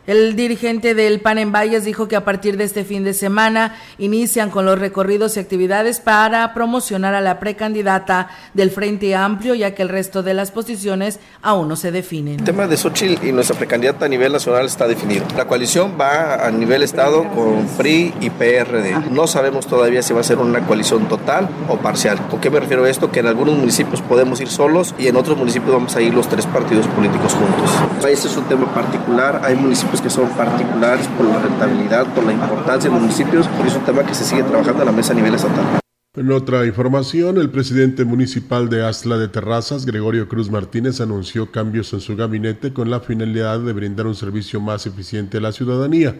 El 0.05 0.35
dirigente 0.35 0.95
del 0.95 1.21
PAN 1.21 1.37
en 1.37 1.53
Valles 1.53 1.85
dijo 1.85 2.09
que 2.09 2.17
a 2.17 2.25
partir 2.25 2.57
de 2.57 2.65
este 2.65 2.83
fin 2.83 3.05
de 3.05 3.13
semana 3.13 3.77
inician 3.97 4.49
con 4.49 4.65
los 4.65 4.77
recorridos 4.77 5.37
y 5.37 5.39
actividades 5.39 6.01
para 6.01 6.53
promocionar 6.53 7.15
a 7.15 7.21
la 7.21 7.39
precandidata 7.39 8.27
del 8.53 8.69
Frente 8.69 9.15
Amplio, 9.15 9.55
ya 9.55 9.73
que 9.73 9.81
el 9.81 9.87
resto 9.87 10.21
de 10.21 10.33
las 10.33 10.51
posiciones 10.51 11.21
aún 11.41 11.69
no 11.69 11.77
se 11.77 11.93
definen. 11.93 12.39
El 12.39 12.43
tema 12.43 12.67
de 12.67 12.75
Xochitl 12.75 13.25
y 13.25 13.31
nuestra 13.31 13.55
precandidata 13.55 14.03
a 14.03 14.09
nivel 14.09 14.33
nacional 14.33 14.65
está 14.65 14.89
definido. 14.89 15.23
La 15.37 15.47
coalición 15.47 15.93
va 15.97 16.45
a 16.45 16.51
nivel 16.51 16.83
Estado 16.83 17.23
con 17.29 17.65
PRI 17.77 18.13
y 18.19 18.29
PRD. 18.29 19.09
No 19.09 19.25
sabemos 19.25 19.67
todavía 19.67 20.01
si 20.01 20.13
va 20.13 20.19
a 20.19 20.25
ser 20.25 20.39
una 20.39 20.67
coalición 20.67 21.07
total 21.07 21.47
o 21.69 21.77
parcial. 21.77 22.27
¿Con 22.27 22.41
qué 22.41 22.49
me 22.49 22.59
refiero 22.59 22.83
a 22.83 22.89
esto? 22.89 23.09
Que 23.09 23.21
en 23.21 23.27
algunos 23.27 23.55
municipios 23.55 24.01
podemos 24.01 24.41
ir 24.41 24.49
solos 24.49 24.93
y 24.97 25.07
en 25.07 25.15
otros 25.15 25.37
municipios 25.37 25.71
vamos 25.71 25.95
a 25.95 26.01
ir 26.01 26.13
los 26.13 26.27
tres 26.27 26.45
partidos 26.45 26.87
políticos 26.87 27.33
juntos. 27.35 28.09
Este 28.09 28.27
es 28.27 28.35
un 28.35 28.43
tema 28.49 28.73
particular. 28.73 29.39
Hay 29.45 29.55
municipios 29.55 29.92
que 30.01 30.09
son 30.09 30.29
particulares 30.29 31.07
por 31.17 31.25
la 31.25 31.39
rentabilidad, 31.39 32.05
por 32.13 32.23
la 32.23 32.33
importancia 32.33 32.89
de 32.89 32.99
municipios, 32.99 33.49
y 33.63 33.67
es 33.67 33.75
un 33.75 33.83
tema 33.83 34.03
que 34.03 34.13
se 34.13 34.23
sigue 34.23 34.43
trabajando 34.43 34.81
en 34.81 34.85
la 34.87 34.91
mesa 34.91 35.13
a 35.13 35.15
nivel 35.15 35.33
estatal. 35.35 35.79
En 36.15 36.31
otra 36.31 36.65
información, 36.67 37.37
el 37.37 37.49
presidente 37.49 38.05
municipal 38.05 38.69
de 38.69 38.85
Asla 38.85 39.17
de 39.17 39.29
Terrazas, 39.29 39.83
Gregorio 39.83 40.27
Cruz 40.27 40.51
Martínez, 40.51 41.01
anunció 41.01 41.51
cambios 41.51 41.91
en 41.93 42.01
su 42.01 42.15
gabinete 42.15 42.71
con 42.71 42.91
la 42.91 42.99
finalidad 42.99 43.59
de 43.59 43.73
brindar 43.73 44.05
un 44.05 44.13
servicio 44.13 44.61
más 44.61 44.85
eficiente 44.85 45.37
a 45.37 45.41
la 45.41 45.51
ciudadanía. 45.51 46.15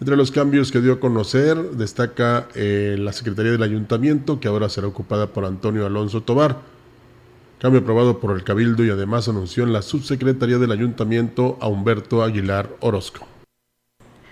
Entre 0.00 0.16
los 0.16 0.30
cambios 0.30 0.72
que 0.72 0.80
dio 0.80 0.94
a 0.94 1.00
conocer, 1.00 1.58
destaca 1.72 2.48
eh, 2.54 2.96
la 2.98 3.12
Secretaría 3.12 3.52
del 3.52 3.62
Ayuntamiento, 3.62 4.40
que 4.40 4.48
ahora 4.48 4.68
será 4.70 4.86
ocupada 4.86 5.26
por 5.26 5.44
Antonio 5.44 5.84
Alonso 5.84 6.22
Tobar. 6.22 6.77
Cambio 7.60 7.80
aprobado 7.80 8.20
por 8.20 8.36
el 8.36 8.44
Cabildo 8.44 8.84
y 8.84 8.90
además 8.90 9.28
anunció 9.28 9.64
en 9.64 9.72
la 9.72 9.82
Subsecretaría 9.82 10.58
del 10.58 10.70
Ayuntamiento 10.70 11.58
a 11.60 11.66
Humberto 11.66 12.22
Aguilar 12.22 12.70
Orozco. 12.78 13.26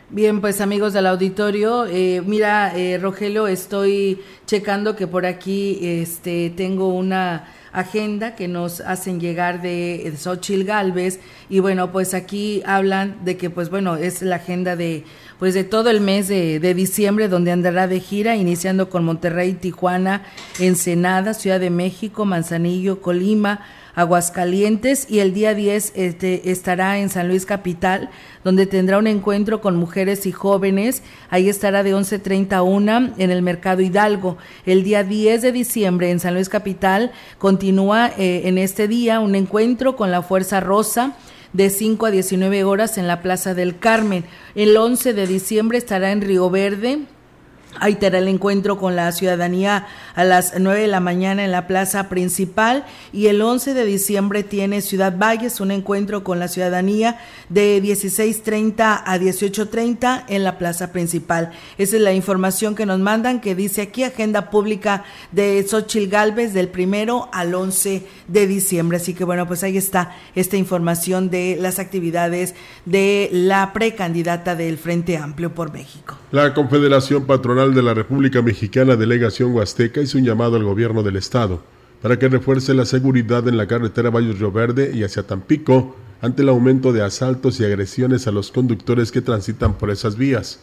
Bien, 0.09 0.41
pues 0.41 0.61
amigos 0.61 0.93
del 0.93 1.07
auditorio, 1.07 1.85
eh, 1.87 2.23
mira, 2.25 2.73
eh, 2.79 2.97
Rogelio, 2.99 3.49
estoy 3.49 4.21
checando 4.47 4.95
que 4.95 5.09
por 5.09 5.27
aquí 5.27 5.81
este, 5.83 6.51
tengo 6.51 6.95
una 6.95 7.49
agenda 7.73 8.37
que 8.37 8.47
nos 8.47 8.81
hacen 8.81 9.19
llegar 9.19 9.61
de, 9.61 10.15
Xochil 10.17 10.65
Galvez 10.65 11.19
y 11.51 11.59
bueno, 11.59 11.91
pues 11.91 12.15
aquí 12.15 12.63
hablan 12.65 13.25
de 13.25 13.37
que 13.37 13.51
pues 13.51 13.69
bueno, 13.69 13.97
es 13.97 14.23
la 14.23 14.37
agenda 14.37 14.77
de 14.77 15.05
pues 15.39 15.55
de 15.55 15.65
todo 15.65 15.91
el 15.91 16.01
mes 16.01 16.29
de, 16.29 16.75
diciembre 16.75 17.29
donde 17.29 17.53
andará 17.53 17.87
de 17.89 18.01
gira, 18.01 18.37
iniciando 18.37 18.89
con 18.89 19.05
Monterrey, 19.05 19.55
Tijuana, 19.55 20.23
Ensenada, 20.59 21.35
Ciudad 21.35 21.61
de 21.61 21.71
México, 21.71 22.25
Manzanillo, 22.25 23.01
Colima, 23.01 23.61
Aguascalientes 23.95 25.07
y 25.11 25.21
el 25.21 25.33
día 25.33 25.55
10 25.55 25.93
este, 25.97 26.51
estará 26.51 26.99
en 26.99 27.09
San 27.09 27.29
Luis 27.29 27.47
Capital, 27.47 28.11
donde 28.45 28.67
tendrá 28.67 28.99
un 28.99 29.07
encuentro 29.07 29.63
con 29.63 29.77
mujeres 29.77 30.27
y 30.27 30.33
jóvenes. 30.33 31.03
Ahí 31.31 31.49
estará 31.49 31.83
de 31.83 31.95
11.30 31.95 32.53
a 32.53 32.63
1 32.63 33.15
en 33.17 33.31
el 33.31 33.41
Mercado 33.41 33.81
Hidalgo. 33.81 34.37
El 34.67 34.85
día 34.85 35.03
10 35.03 35.41
de 35.41 35.53
diciembre 35.53 36.11
en 36.11 36.21
San 36.21 36.35
Luis 36.35 36.51
Capital 36.51 37.11
continúa 37.39 38.09
eh, 38.19 38.43
en 38.45 38.59
este 38.59 38.87
día 38.87 39.21
un 39.21 39.35
encuentro 39.35 39.97
con 39.97 40.11
la 40.11 40.21
Fuerza 40.21 40.61
Rosa 40.61 41.17
de 41.57 41.71
5 41.71 42.07
a 42.07 42.11
19 42.11 42.65
horas 42.65 42.99
en 42.99 43.07
la 43.07 43.23
Plaza 43.23 43.55
del 43.55 43.79
Carmen. 43.79 44.25
El 44.55 44.77
11 44.77 45.15
de 45.15 45.27
diciembre 45.27 45.79
estará 45.79 46.13
en 46.13 46.21
Río 46.21 46.51
Verde 46.51 47.01
Ahí 47.81 47.97
tendrá 47.97 48.19
el 48.19 48.29
encuentro 48.29 48.79
con 48.79 48.97
la 48.97 49.11
ciudadanía 49.13 49.87
a 50.15 50.25
las 50.25 50.55
9 50.59 50.83
de 50.83 50.87
la 50.87 51.01
mañana 51.01 51.45
en 51.45 51.53
la 51.53 51.67
plaza 51.67 52.09
principal 52.09 52.85
y 53.13 53.27
el 53.27 53.43
11 53.43 53.75
de 53.75 53.85
diciembre 53.85 54.43
tiene 54.43 54.81
Ciudad 54.81 55.17
Valles 55.17 55.61
un 55.61 55.71
encuentro 55.71 56.25
con 56.25 56.39
la 56.39 56.49
ciudadanía 56.49 57.19
de 57.49 57.83
16.30 57.83 59.03
a 59.05 59.19
18.30 59.19 60.25
en 60.29 60.45
la 60.45 60.59
plaza 60.59 60.93
principal. 60.93 61.53
Esa 61.79 61.97
es 61.97 62.03
la 62.03 62.13
información 62.13 62.75
que 62.75 62.87
nos 62.87 62.99
mandan 62.99 63.41
que 63.41 63.55
dice 63.55 63.83
aquí 63.83 64.05
agenda 64.05 64.51
pública 64.51 65.05
de 65.33 65.65
Xochil 65.69 66.09
Galvez 66.09 66.53
del 66.53 66.69
primero 66.69 67.29
al 67.33 67.55
11 67.55 68.07
de 68.29 68.47
diciembre. 68.47 68.97
Así 68.97 69.15
que 69.15 69.25
bueno, 69.25 69.47
pues 69.47 69.63
ahí 69.63 69.77
está 69.77 70.15
esta 70.35 70.57
información 70.57 71.31
de 71.31 71.57
las 71.61 71.79
actividades 71.79 72.55
de 72.85 73.29
la 73.33 73.73
precandidata 73.73 74.55
del 74.55 74.79
Frente 74.79 75.17
Amplio 75.17 75.55
por 75.55 75.73
México. 75.73 76.17
La 76.33 76.53
Confederación 76.55 77.25
Patronal 77.25 77.66
de 77.75 77.83
la 77.83 77.95
República 77.95 78.43
Mexicana 78.43 78.97
Delegación 78.97 79.53
Huasteca 79.53 80.01
hizo 80.01 80.19
un 80.19 80.25
llamado 80.25 80.57
al 80.57 80.65
gobierno 80.65 81.03
del 81.03 81.17
estado 81.17 81.63
para 82.03 82.19
que 82.19 82.29
refuerce 82.29 82.75
la 82.75 82.85
seguridad 82.85 83.49
en 83.49 83.57
la 83.57 83.67
carretera 83.67 84.11
Valles 84.11 84.39
Río 84.39 84.53
Verde 84.53 84.93
y 84.95 85.03
hacia 85.03 85.27
Tampico 85.27 85.97
ante 86.21 86.43
el 86.43 86.49
aumento 86.49 86.93
de 86.93 87.03
asaltos 87.03 87.59
y 87.59 87.65
agresiones 87.65 88.27
a 88.27 88.31
los 88.31 88.53
conductores 88.53 89.11
que 89.11 89.23
transitan 89.23 89.75
por 89.75 89.91
esas 89.91 90.17
vías. 90.17 90.61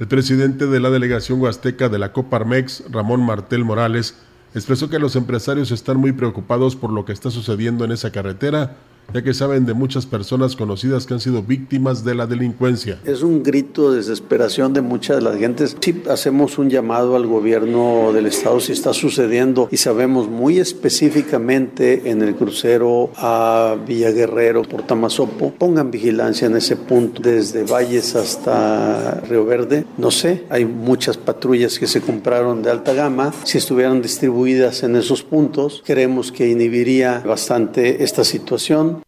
El 0.00 0.08
presidente 0.08 0.66
de 0.66 0.80
la 0.80 0.90
delegación 0.90 1.40
huasteca 1.40 1.88
de 1.88 1.98
la 1.98 2.12
Coparmex, 2.12 2.84
Ramón 2.90 3.24
Martel 3.24 3.64
Morales, 3.64 4.16
expresó 4.54 4.90
que 4.90 4.98
los 4.98 5.16
empresarios 5.16 5.70
están 5.70 5.98
muy 5.98 6.12
preocupados 6.12 6.76
por 6.76 6.90
lo 6.90 7.04
que 7.04 7.12
está 7.12 7.30
sucediendo 7.30 7.84
en 7.84 7.92
esa 7.92 8.10
carretera 8.10 8.76
ya 9.14 9.22
que 9.22 9.34
saben 9.34 9.66
de 9.66 9.74
muchas 9.74 10.06
personas 10.06 10.56
conocidas 10.56 11.06
que 11.06 11.14
han 11.14 11.20
sido 11.20 11.42
víctimas 11.42 12.04
de 12.04 12.14
la 12.14 12.26
delincuencia. 12.26 12.98
Es 13.04 13.22
un 13.22 13.42
grito 13.42 13.90
de 13.90 13.98
desesperación 13.98 14.72
de 14.72 14.80
muchas 14.80 15.16
de 15.16 15.22
las 15.22 15.36
gentes. 15.36 15.76
Sí, 15.80 16.02
hacemos 16.08 16.58
un 16.58 16.70
llamado 16.70 17.16
al 17.16 17.26
gobierno 17.26 18.12
del 18.12 18.26
estado 18.26 18.60
si 18.60 18.72
está 18.72 18.92
sucediendo 18.94 19.68
y 19.70 19.76
sabemos 19.76 20.28
muy 20.28 20.58
específicamente 20.58 22.10
en 22.10 22.22
el 22.22 22.34
crucero 22.34 23.10
a 23.16 23.76
Villaguerrero 23.86 24.62
por 24.62 24.82
Tamazopo, 24.82 25.52
pongan 25.52 25.90
vigilancia 25.90 26.46
en 26.46 26.56
ese 26.56 26.76
punto, 26.76 27.22
desde 27.22 27.64
Valles 27.64 28.14
hasta 28.16 29.20
Río 29.28 29.44
Verde. 29.44 29.84
No 29.98 30.10
sé, 30.10 30.44
hay 30.48 30.64
muchas 30.64 31.16
patrullas 31.16 31.78
que 31.78 31.86
se 31.86 32.00
compraron 32.00 32.62
de 32.62 32.70
alta 32.70 32.92
gama. 32.92 33.32
Si 33.44 33.58
estuvieran 33.58 34.02
distribuidas 34.02 34.82
en 34.82 34.96
esos 34.96 35.22
puntos, 35.22 35.82
creemos 35.84 36.32
que 36.32 36.48
inhibiría 36.48 37.22
bastante 37.24 38.04
esta 38.04 38.24
situación. 38.24 39.01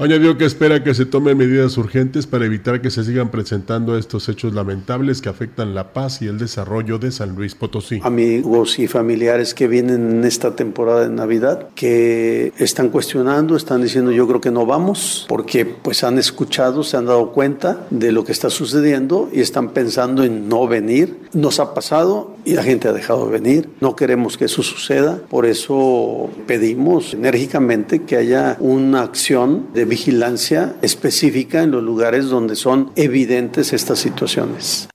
Añadió 0.00 0.38
que 0.38 0.44
espera 0.44 0.84
que 0.84 0.94
se 0.94 1.06
tomen 1.06 1.36
medidas 1.36 1.76
urgentes 1.76 2.28
para 2.28 2.46
evitar 2.46 2.80
que 2.80 2.88
se 2.88 3.02
sigan 3.02 3.32
presentando 3.32 3.98
estos 3.98 4.28
hechos 4.28 4.54
lamentables 4.54 5.20
que 5.20 5.28
afectan 5.28 5.74
la 5.74 5.92
paz 5.92 6.22
y 6.22 6.28
el 6.28 6.38
desarrollo 6.38 7.00
de 7.00 7.10
San 7.10 7.34
Luis 7.34 7.56
Potosí. 7.56 7.98
Amigos 8.04 8.78
y 8.78 8.86
familiares 8.86 9.54
que 9.54 9.66
vienen 9.66 10.08
en 10.08 10.24
esta 10.24 10.54
temporada 10.54 11.00
de 11.00 11.08
Navidad 11.08 11.70
que 11.74 12.52
están 12.58 12.90
cuestionando, 12.90 13.56
están 13.56 13.82
diciendo 13.82 14.12
yo 14.12 14.28
creo 14.28 14.40
que 14.40 14.52
no 14.52 14.66
vamos 14.66 15.26
porque 15.28 15.66
pues 15.66 16.04
han 16.04 16.16
escuchado, 16.16 16.84
se 16.84 16.96
han 16.96 17.06
dado 17.06 17.32
cuenta 17.32 17.88
de 17.90 18.12
lo 18.12 18.24
que 18.24 18.30
está 18.30 18.50
sucediendo 18.50 19.28
y 19.32 19.40
están 19.40 19.70
pensando 19.70 20.22
en 20.22 20.48
no 20.48 20.68
venir. 20.68 21.16
Nos 21.32 21.58
ha 21.58 21.74
pasado 21.74 22.36
y 22.44 22.54
la 22.54 22.62
gente 22.62 22.86
ha 22.86 22.92
dejado 22.92 23.26
de 23.26 23.32
venir. 23.32 23.70
No 23.80 23.96
queremos 23.96 24.38
que 24.38 24.44
eso 24.44 24.62
suceda, 24.62 25.20
por 25.28 25.44
eso 25.44 26.30
pedimos 26.46 27.14
enérgicamente 27.14 28.04
que 28.04 28.14
haya 28.16 28.56
una 28.60 29.02
acción 29.02 29.66
de 29.74 29.87
vigilancia 29.88 30.76
específica 30.82 31.62
en 31.62 31.72
los 31.72 31.82
lugares 31.82 32.26
donde 32.26 32.54
son 32.54 32.92
evidentes 32.96 33.72
estas 33.72 33.98
situaciones. 33.98 34.88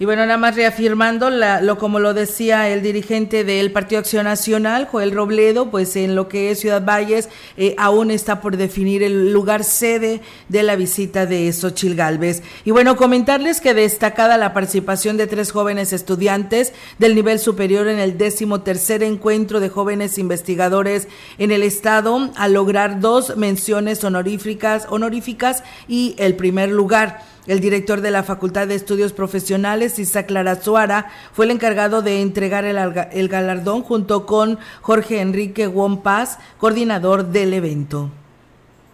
Y 0.00 0.04
bueno, 0.04 0.24
nada 0.24 0.38
más 0.38 0.54
reafirmando 0.54 1.28
la, 1.28 1.60
lo 1.60 1.76
como 1.76 1.98
lo 1.98 2.14
decía 2.14 2.68
el 2.68 2.82
dirigente 2.82 3.42
del 3.42 3.72
Partido 3.72 3.98
Acción 3.98 4.26
Nacional, 4.26 4.86
Joel 4.86 5.10
Robledo, 5.10 5.72
pues 5.72 5.96
en 5.96 6.14
lo 6.14 6.28
que 6.28 6.52
es 6.52 6.60
Ciudad 6.60 6.84
Valles 6.84 7.28
eh, 7.56 7.74
aún 7.78 8.12
está 8.12 8.40
por 8.40 8.56
definir 8.56 9.02
el 9.02 9.32
lugar 9.32 9.64
sede 9.64 10.20
de 10.48 10.62
la 10.62 10.76
visita 10.76 11.26
de 11.26 11.52
Xochil 11.52 11.96
Galvez. 11.96 12.44
Y 12.64 12.70
bueno, 12.70 12.96
comentarles 12.96 13.60
que 13.60 13.74
destacada 13.74 14.38
la 14.38 14.54
participación 14.54 15.16
de 15.16 15.26
tres 15.26 15.50
jóvenes 15.50 15.92
estudiantes 15.92 16.74
del 17.00 17.16
nivel 17.16 17.40
superior 17.40 17.88
en 17.88 17.98
el 17.98 18.16
décimo 18.18 18.60
tercer 18.60 19.02
encuentro 19.02 19.58
de 19.58 19.68
jóvenes 19.68 20.16
investigadores 20.16 21.08
en 21.38 21.50
el 21.50 21.64
estado, 21.64 22.30
a 22.36 22.46
lograr 22.46 23.00
dos 23.00 23.36
menciones 23.36 24.04
honoríficas, 24.04 24.86
honoríficas 24.90 25.64
y 25.88 26.14
el 26.18 26.36
primer 26.36 26.68
lugar. 26.68 27.37
El 27.48 27.60
director 27.60 28.02
de 28.02 28.10
la 28.10 28.22
Facultad 28.22 28.68
de 28.68 28.74
Estudios 28.74 29.14
Profesionales, 29.14 29.98
Isaac 29.98 30.30
Suara, 30.62 31.10
fue 31.32 31.46
el 31.46 31.50
encargado 31.50 32.02
de 32.02 32.20
entregar 32.20 32.66
el, 32.66 33.28
galardón 33.28 33.82
junto 33.82 34.26
con 34.26 34.58
Jorge 34.82 35.22
Enrique 35.22 35.66
Paz, 36.02 36.38
coordinador 36.58 37.24
del 37.28 37.54
evento. 37.54 38.10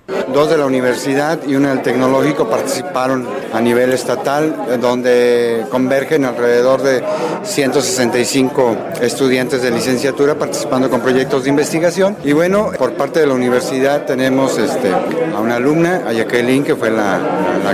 Dos 0.06 0.50
de 0.50 0.58
la 0.58 0.66
universidad 0.66 1.38
y 1.46 1.54
una 1.54 1.70
del 1.70 1.82
tecnológico 1.82 2.50
participaron 2.50 3.26
a 3.52 3.60
nivel 3.60 3.92
estatal, 3.92 4.78
donde 4.80 5.64
convergen 5.70 6.24
alrededor 6.24 6.82
de 6.82 7.02
165 7.42 8.76
estudiantes 9.00 9.62
de 9.62 9.70
licenciatura 9.70 10.34
participando 10.34 10.90
con 10.90 11.00
proyectos 11.00 11.44
de 11.44 11.50
investigación. 11.50 12.16
Y 12.24 12.32
bueno, 12.32 12.72
por 12.76 12.94
parte 12.94 13.20
de 13.20 13.26
la 13.28 13.34
universidad 13.34 14.04
tenemos 14.06 14.58
este, 14.58 14.90
a 14.92 15.40
una 15.40 15.56
alumna, 15.56 16.02
a 16.06 16.12
Jacqueline, 16.12 16.64
que 16.64 16.74
fue 16.74 16.90
la, 16.90 17.20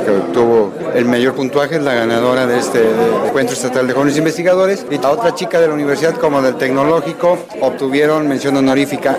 que 0.04 0.10
obtuvo 0.10 0.72
el 0.94 1.06
mayor 1.06 1.34
puntuaje, 1.34 1.80
la 1.80 1.94
ganadora 1.94 2.46
de 2.46 2.58
este 2.58 2.82
encuentro 3.26 3.54
estatal 3.54 3.86
de 3.86 3.94
jóvenes 3.94 4.18
investigadores. 4.18 4.86
Y 4.90 5.04
a 5.04 5.10
otra 5.10 5.34
chica 5.34 5.60
de 5.60 5.68
la 5.68 5.74
universidad 5.74 6.14
como 6.14 6.42
del 6.42 6.56
tecnológico 6.56 7.38
obtuvieron 7.60 8.28
mención 8.28 8.56
honorífica 8.56 9.18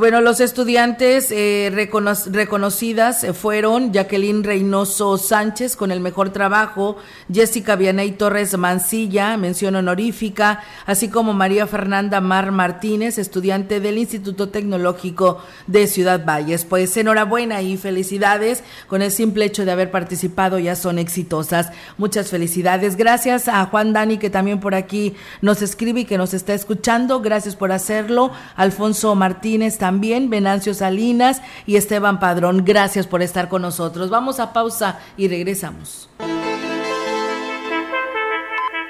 Bueno, 0.00 0.22
los 0.22 0.40
estudiantes 0.40 1.30
eh, 1.30 1.70
reconocidas 1.74 3.22
eh, 3.22 3.34
fueron 3.34 3.92
Jacqueline 3.92 4.42
Reynoso 4.42 5.18
Sánchez 5.18 5.76
con 5.76 5.92
el 5.92 6.00
mejor 6.00 6.30
trabajo, 6.30 6.96
Jessica 7.30 7.76
Vianey 7.76 8.12
Torres 8.12 8.56
Mancilla, 8.56 9.36
mención 9.36 9.76
honorífica, 9.76 10.62
así 10.86 11.08
como 11.10 11.34
María 11.34 11.66
Fernanda 11.66 12.22
Mar 12.22 12.50
Martínez, 12.50 13.18
estudiante 13.18 13.78
del 13.78 13.98
Instituto 13.98 14.48
Tecnológico 14.48 15.42
de 15.66 15.86
Ciudad 15.86 16.24
Valles. 16.24 16.64
Pues 16.64 16.96
enhorabuena 16.96 17.60
y 17.60 17.76
felicidades 17.76 18.64
con 18.86 19.02
el 19.02 19.10
simple 19.10 19.44
hecho 19.44 19.66
de 19.66 19.72
haber 19.72 19.90
participado, 19.90 20.58
ya 20.58 20.76
son 20.76 20.98
exitosas. 20.98 21.72
Muchas 21.98 22.30
felicidades. 22.30 22.96
Gracias 22.96 23.48
a 23.48 23.66
Juan 23.66 23.92
Dani 23.92 24.16
que 24.16 24.30
también 24.30 24.60
por 24.60 24.74
aquí 24.74 25.14
nos 25.42 25.60
escribe 25.60 26.00
y 26.00 26.04
que 26.06 26.16
nos 26.16 26.32
está 26.32 26.54
escuchando. 26.54 27.20
Gracias 27.20 27.54
por 27.54 27.70
hacerlo. 27.70 28.30
Alfonso 28.56 29.14
Martínez 29.14 29.76
también 29.76 29.89
también 29.90 30.30
Venancio 30.30 30.72
Salinas 30.72 31.42
y 31.66 31.74
Esteban 31.74 32.20
Padrón. 32.20 32.64
Gracias 32.64 33.08
por 33.08 33.22
estar 33.22 33.48
con 33.48 33.62
nosotros. 33.62 34.08
Vamos 34.08 34.38
a 34.38 34.52
pausa 34.52 35.00
y 35.16 35.26
regresamos. 35.26 36.08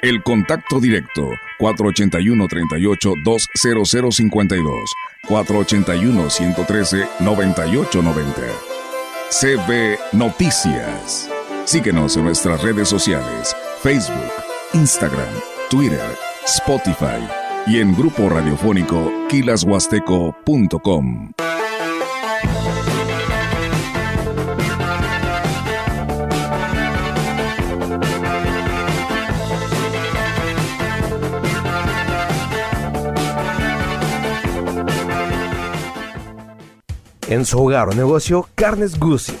El 0.03 0.21
contacto 0.21 0.79
directo 0.79 1.27
481 1.57 2.47
38 2.47 3.13
20052 3.25 4.73
481 5.27 6.29
113 6.29 7.07
9890. 7.19 8.41
CB 9.31 9.97
Noticias. 10.11 11.31
Síguenos 11.65 12.15
en 12.15 12.25
nuestras 12.25 12.61
redes 12.61 12.87
sociales: 12.87 13.55
Facebook, 13.81 14.31
Instagram, 14.73 15.33
Twitter, 15.71 16.15
Spotify 16.45 17.40
y 17.67 17.79
en 17.79 17.95
grupo 17.95 18.29
radiofónico 18.29 19.11
kilashuasteco.com. 19.29 21.31
En 37.31 37.45
su 37.45 37.59
hogar 37.59 37.87
o 37.87 37.93
negocio, 37.93 38.49
Carnes 38.55 38.99
Guzzi. 38.99 39.40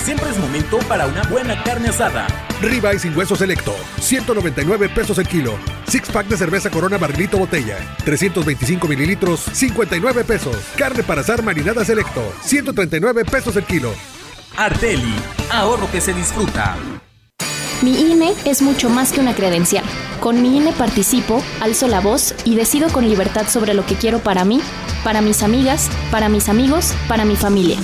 siempre 0.00 0.30
es 0.30 0.38
momento 0.38 0.78
para 0.88 1.06
una 1.06 1.22
buena 1.24 1.62
carne 1.62 1.88
asada 1.88 2.26
Riba 2.60 2.92
y 2.92 2.98
sin 2.98 3.16
hueso 3.16 3.36
selecto, 3.36 3.74
199 4.00 4.90
pesos 4.90 5.16
el 5.16 5.26
kilo. 5.26 5.58
Six 5.88 6.10
pack 6.10 6.26
de 6.26 6.36
cerveza 6.36 6.70
Corona 6.70 6.98
barrilito 6.98 7.38
botella, 7.38 7.78
325 8.04 8.86
mililitros, 8.86 9.40
59 9.40 10.24
pesos. 10.24 10.56
Carne 10.76 11.02
para 11.02 11.22
asar 11.22 11.42
marinada 11.42 11.84
selecto, 11.86 12.22
139 12.42 13.24
pesos 13.24 13.56
el 13.56 13.64
kilo. 13.64 13.94
Arteli, 14.58 15.14
ahorro 15.50 15.90
que 15.90 16.02
se 16.02 16.12
disfruta. 16.12 16.76
Mi 17.80 17.98
INE 17.98 18.34
es 18.44 18.60
mucho 18.60 18.90
más 18.90 19.10
que 19.12 19.20
una 19.20 19.34
credencial. 19.34 19.84
Con 20.20 20.42
mi 20.42 20.58
INE 20.58 20.72
participo, 20.72 21.42
alzo 21.62 21.88
la 21.88 22.00
voz 22.00 22.34
y 22.44 22.56
decido 22.56 22.88
con 22.90 23.08
libertad 23.08 23.48
sobre 23.48 23.72
lo 23.72 23.86
que 23.86 23.94
quiero 23.94 24.18
para 24.18 24.44
mí, 24.44 24.60
para 25.02 25.22
mis 25.22 25.42
amigas, 25.42 25.88
para 26.10 26.28
mis 26.28 26.50
amigos, 26.50 26.92
para 27.08 27.24
mi 27.24 27.36
familia. 27.36 27.78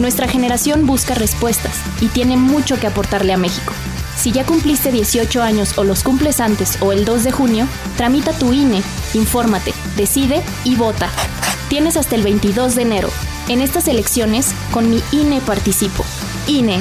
Nuestra 0.00 0.28
generación 0.28 0.86
busca 0.86 1.14
respuestas 1.14 1.80
y 2.00 2.06
tiene 2.06 2.36
mucho 2.36 2.78
que 2.78 2.86
aportarle 2.86 3.32
a 3.32 3.36
México. 3.36 3.72
Si 4.16 4.30
ya 4.30 4.44
cumpliste 4.44 4.92
18 4.92 5.42
años 5.42 5.76
o 5.76 5.84
los 5.84 6.04
cumples 6.04 6.40
antes 6.40 6.80
o 6.80 6.92
el 6.92 7.04
2 7.04 7.24
de 7.24 7.32
junio, 7.32 7.68
tramita 7.96 8.32
tu 8.32 8.52
INE, 8.52 8.82
infórmate, 9.14 9.72
decide 9.96 10.42
y 10.64 10.76
vota. 10.76 11.10
Tienes 11.68 11.96
hasta 11.96 12.14
el 12.14 12.22
22 12.22 12.76
de 12.76 12.82
enero. 12.82 13.10
En 13.48 13.60
estas 13.60 13.88
elecciones, 13.88 14.54
con 14.72 14.88
mi 14.88 15.02
INE 15.10 15.40
participo. 15.40 16.04
INE. 16.46 16.80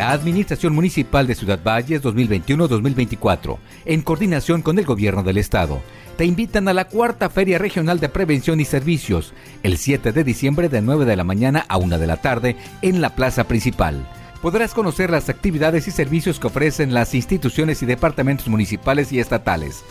La 0.00 0.12
Administración 0.12 0.74
Municipal 0.74 1.26
de 1.26 1.34
Ciudad 1.34 1.60
Valles 1.62 2.02
2021-2024, 2.02 3.58
en 3.84 4.00
coordinación 4.00 4.62
con 4.62 4.78
el 4.78 4.86
Gobierno 4.86 5.22
del 5.22 5.36
Estado, 5.36 5.82
te 6.16 6.24
invitan 6.24 6.68
a 6.68 6.72
la 6.72 6.86
cuarta 6.86 7.28
Feria 7.28 7.58
Regional 7.58 8.00
de 8.00 8.08
Prevención 8.08 8.60
y 8.60 8.64
Servicios, 8.64 9.34
el 9.62 9.76
7 9.76 10.12
de 10.12 10.24
diciembre 10.24 10.70
de 10.70 10.80
9 10.80 11.04
de 11.04 11.16
la 11.16 11.24
mañana 11.24 11.66
a 11.68 11.76
1 11.76 11.98
de 11.98 12.06
la 12.06 12.16
tarde 12.16 12.56
en 12.80 13.02
la 13.02 13.14
plaza 13.14 13.44
principal. 13.44 14.08
Podrás 14.40 14.72
conocer 14.72 15.10
las 15.10 15.28
actividades 15.28 15.86
y 15.86 15.90
servicios 15.90 16.40
que 16.40 16.46
ofrecen 16.46 16.94
las 16.94 17.14
instituciones 17.14 17.82
y 17.82 17.86
departamentos 17.86 18.48
municipales 18.48 19.12
y 19.12 19.20
estatales. 19.20 19.84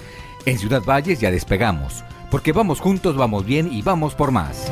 En 0.47 0.57
Ciudad 0.57 0.82
Valles 0.82 1.20
ya 1.20 1.30
despegamos, 1.30 2.03
porque 2.32 2.51
vamos 2.51 2.80
juntos, 2.80 3.16
vamos 3.16 3.45
bien 3.45 3.72
y 3.72 3.84
vamos 3.84 4.16
por 4.16 4.32
más. 4.32 4.72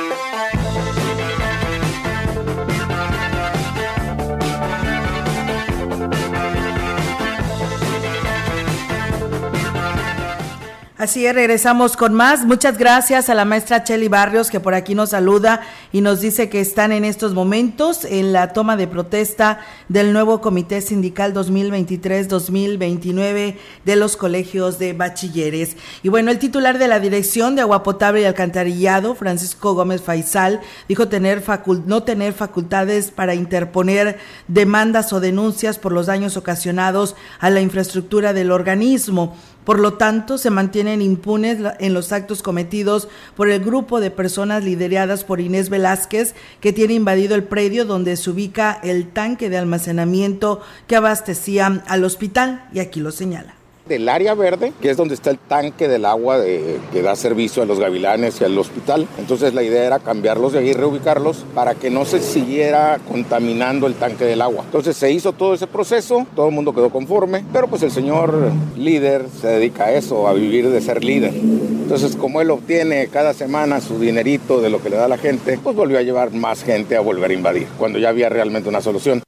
Así 11.01 11.25
es, 11.25 11.33
regresamos 11.33 11.97
con 11.97 12.13
más. 12.13 12.45
Muchas 12.45 12.77
gracias 12.77 13.27
a 13.27 13.33
la 13.33 13.43
maestra 13.43 13.83
Cheli 13.83 14.07
Barrios 14.07 14.51
que 14.51 14.59
por 14.59 14.75
aquí 14.75 14.93
nos 14.93 15.09
saluda 15.09 15.61
y 15.91 16.01
nos 16.01 16.21
dice 16.21 16.47
que 16.47 16.59
están 16.59 16.91
en 16.91 17.05
estos 17.05 17.33
momentos 17.33 18.05
en 18.05 18.33
la 18.33 18.53
toma 18.53 18.77
de 18.77 18.85
protesta 18.85 19.61
del 19.89 20.13
nuevo 20.13 20.41
Comité 20.41 20.79
Sindical 20.79 21.33
2023-2029 21.33 23.55
de 23.83 23.95
los 23.95 24.15
colegios 24.15 24.77
de 24.77 24.93
bachilleres. 24.93 25.75
Y 26.03 26.09
bueno, 26.09 26.29
el 26.29 26.37
titular 26.37 26.77
de 26.77 26.87
la 26.87 26.99
Dirección 26.99 27.55
de 27.55 27.63
Agua 27.63 27.81
Potable 27.81 28.21
y 28.21 28.25
Alcantarillado, 28.25 29.15
Francisco 29.15 29.73
Gómez 29.73 30.03
Faisal, 30.03 30.61
dijo 30.87 31.07
tener 31.07 31.41
no 31.87 32.03
tener 32.03 32.33
facultades 32.33 33.09
para 33.09 33.33
interponer 33.33 34.19
demandas 34.47 35.11
o 35.13 35.19
denuncias 35.19 35.79
por 35.79 35.93
los 35.93 36.05
daños 36.05 36.37
ocasionados 36.37 37.15
a 37.39 37.49
la 37.49 37.61
infraestructura 37.61 38.33
del 38.33 38.51
organismo. 38.51 39.35
Por 39.63 39.79
lo 39.79 39.93
tanto, 39.93 40.37
se 40.37 40.49
mantienen 40.49 41.01
impunes 41.01 41.59
en 41.79 41.93
los 41.93 42.11
actos 42.11 42.41
cometidos 42.41 43.07
por 43.35 43.49
el 43.49 43.63
grupo 43.63 43.99
de 43.99 44.11
personas 44.11 44.63
lideradas 44.63 45.23
por 45.23 45.39
Inés 45.39 45.69
Velázquez, 45.69 46.33
que 46.59 46.73
tiene 46.73 46.95
invadido 46.95 47.35
el 47.35 47.43
predio 47.43 47.85
donde 47.85 48.17
se 48.17 48.29
ubica 48.31 48.79
el 48.83 49.07
tanque 49.09 49.49
de 49.49 49.57
almacenamiento 49.57 50.61
que 50.87 50.95
abastecía 50.95 51.83
al 51.87 52.03
hospital, 52.03 52.67
y 52.73 52.79
aquí 52.79 52.99
lo 52.99 53.11
señala 53.11 53.60
del 53.91 54.07
área 54.07 54.33
verde, 54.33 54.71
que 54.81 54.89
es 54.89 54.97
donde 54.97 55.15
está 55.15 55.29
el 55.29 55.37
tanque 55.37 55.87
del 55.87 56.05
agua 56.05 56.37
que 56.41 57.01
da 57.01 57.15
servicio 57.15 57.61
a 57.61 57.65
los 57.65 57.79
gavilanes 57.79 58.39
y 58.39 58.45
al 58.45 58.57
hospital. 58.57 59.05
Entonces 59.19 59.53
la 59.53 59.63
idea 59.63 59.83
era 59.83 59.99
cambiarlos 59.99 60.53
de 60.53 60.59
ahí, 60.59 60.73
reubicarlos 60.73 61.45
para 61.53 61.75
que 61.75 61.89
no 61.89 62.05
se 62.05 62.21
siguiera 62.21 62.99
contaminando 63.07 63.87
el 63.87 63.95
tanque 63.95 64.23
del 64.23 64.41
agua. 64.41 64.63
Entonces 64.63 64.95
se 64.95 65.11
hizo 65.11 65.33
todo 65.33 65.53
ese 65.53 65.67
proceso, 65.67 66.25
todo 66.35 66.47
el 66.47 66.55
mundo 66.55 66.73
quedó 66.73 66.89
conforme, 66.89 67.43
pero 67.51 67.67
pues 67.67 67.83
el 67.83 67.91
señor 67.91 68.33
líder 68.77 69.25
se 69.41 69.47
dedica 69.47 69.85
a 69.85 69.91
eso, 69.91 70.27
a 70.27 70.33
vivir 70.33 70.69
de 70.69 70.79
ser 70.79 71.03
líder. 71.03 71.33
Entonces 71.33 72.15
como 72.15 72.39
él 72.39 72.49
obtiene 72.49 73.07
cada 73.07 73.33
semana 73.33 73.81
su 73.81 73.99
dinerito 73.99 74.61
de 74.61 74.69
lo 74.69 74.81
que 74.81 74.89
le 74.89 74.95
da 74.95 75.09
la 75.09 75.17
gente, 75.17 75.59
pues 75.61 75.75
volvió 75.75 75.97
a 75.97 76.01
llevar 76.01 76.31
más 76.31 76.63
gente 76.63 76.95
a 76.95 77.01
volver 77.01 77.31
a 77.31 77.33
invadir, 77.33 77.67
cuando 77.77 77.99
ya 77.99 78.09
había 78.09 78.29
realmente 78.29 78.69
una 78.69 78.79
solución. 78.79 79.21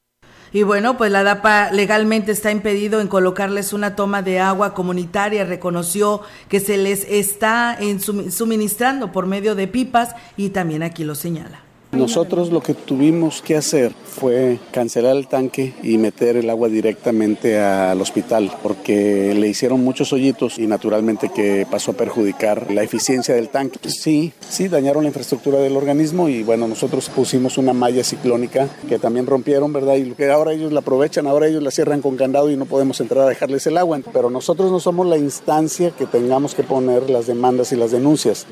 Y 0.54 0.62
bueno, 0.62 0.98
pues 0.98 1.12
la 1.12 1.24
DAPA 1.24 1.72
legalmente 1.72 2.32
está 2.32 2.52
impedido 2.52 3.02
en 3.02 3.08
colocarles 3.08 3.74
una 3.74 3.96
toma 3.96 4.22
de 4.22 4.40
agua 4.40 4.76
comunitaria. 4.76 5.46
Reconoció 5.46 6.22
que 6.48 6.60
se 6.60 6.78
les 6.78 7.06
está 7.10 7.80
suministrando 8.30 9.12
por 9.12 9.26
medio 9.26 9.56
de 9.56 9.68
pipas 9.68 10.16
y 10.38 10.50
también 10.50 10.84
aquí 10.84 11.04
lo 11.04 11.16
señala. 11.16 11.63
Nosotros 11.94 12.52
lo 12.52 12.62
que 12.62 12.74
tuvimos 12.74 13.44
que 13.44 13.56
hacer 13.56 13.94
fue 14.04 14.58
cancelar 14.72 15.16
el 15.16 15.28
tanque 15.28 15.76
y 15.84 16.00
meter 16.00 16.38
el 16.38 16.50
agua 16.50 16.68
directamente 16.68 17.60
al 17.60 18.02
hospital 18.02 18.52
porque 18.64 19.36
le 19.36 19.48
hicieron 19.48 19.84
muchos 19.84 20.12
hoyitos 20.12 20.58
y 20.58 20.66
naturalmente 20.66 21.30
que 21.30 21.68
pasó 21.70 21.92
a 21.92 21.94
perjudicar 21.94 22.72
la 22.72 22.82
eficiencia 22.82 23.36
del 23.36 23.50
tanque. 23.50 23.80
Sí, 23.88 24.34
sí, 24.40 24.70
dañaron 24.70 25.04
la 25.04 25.10
infraestructura 25.10 25.60
del 25.60 25.78
organismo 25.78 26.30
y 26.30 26.42
bueno, 26.42 26.68
nosotros 26.68 27.10
pusimos 27.10 27.60
una 27.60 27.74
malla 27.74 28.04
ciclónica 28.04 28.68
que 28.90 28.98
también 28.98 29.28
rompieron, 29.28 29.72
¿verdad? 29.72 29.96
Y 29.96 30.12
que 30.12 30.32
ahora 30.32 30.54
ellos 30.54 30.74
la 30.74 30.80
aprovechan, 30.80 31.28
ahora 31.28 31.48
ellos 31.48 31.62
la 31.62 31.70
cierran 31.70 32.02
con 32.02 32.18
candado 32.18 32.50
y 32.50 32.58
no 32.58 32.66
podemos 32.66 33.00
entrar 33.02 33.26
a 33.26 33.30
dejarles 33.30 33.68
el 33.68 33.78
agua. 33.78 34.00
Pero 34.12 34.32
nosotros 34.32 34.72
no 34.72 34.80
somos 34.80 35.06
la 35.06 35.18
instancia 35.18 35.92
que 35.92 36.08
tengamos 36.08 36.56
que 36.56 36.64
poner 36.64 37.10
las 37.12 37.28
demandas 37.28 37.72
y 37.72 37.76
las 37.76 37.92
denuncias. 37.92 38.48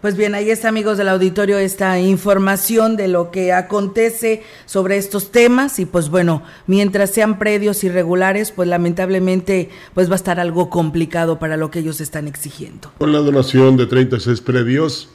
Pues 0.00 0.16
bien, 0.16 0.34
ahí 0.34 0.48
está, 0.48 0.70
amigos 0.70 0.96
del 0.96 1.10
auditorio, 1.10 1.58
esta 1.58 2.00
información 2.00 2.96
de 2.96 3.06
lo 3.06 3.30
que 3.30 3.52
acontece 3.52 4.42
sobre 4.64 4.96
estos 4.96 5.30
temas 5.30 5.78
y 5.78 5.84
pues 5.84 6.08
bueno, 6.08 6.42
mientras 6.66 7.10
sean 7.10 7.38
predios 7.38 7.84
irregulares, 7.84 8.50
pues 8.50 8.66
lamentablemente 8.66 9.68
pues 9.92 10.08
va 10.08 10.14
a 10.14 10.16
estar 10.16 10.40
algo 10.40 10.70
complicado 10.70 11.38
para 11.38 11.58
lo 11.58 11.70
que 11.70 11.80
ellos 11.80 12.00
están 12.00 12.28
exigiendo. 12.28 12.90
Con 12.96 13.12
la 13.12 13.18
donación 13.18 13.76
de 13.76 13.84
36 13.84 14.40
predios, 14.40 15.10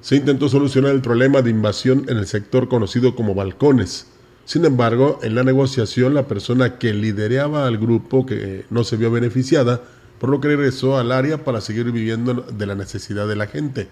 se 0.00 0.16
intentó 0.16 0.48
solucionar 0.48 0.92
el 0.92 1.02
problema 1.02 1.42
de 1.42 1.50
invasión 1.50 2.06
en 2.08 2.16
el 2.16 2.26
sector 2.26 2.68
conocido 2.68 3.14
como 3.14 3.34
balcones. 3.34 4.06
Sin 4.46 4.64
embargo, 4.64 5.18
en 5.22 5.34
la 5.34 5.44
negociación, 5.44 6.14
la 6.14 6.26
persona 6.26 6.78
que 6.78 6.94
lideraba 6.94 7.66
al 7.66 7.76
grupo, 7.76 8.24
que 8.24 8.64
no 8.70 8.82
se 8.82 8.96
vio 8.96 9.10
beneficiada, 9.10 9.82
por 10.20 10.30
lo 10.30 10.40
que 10.40 10.48
regresó 10.48 10.98
al 10.98 11.12
área 11.12 11.44
para 11.44 11.60
seguir 11.60 11.90
viviendo 11.92 12.34
de 12.34 12.66
la 12.66 12.74
necesidad 12.74 13.28
de 13.28 13.36
la 13.36 13.46
gente. 13.46 13.88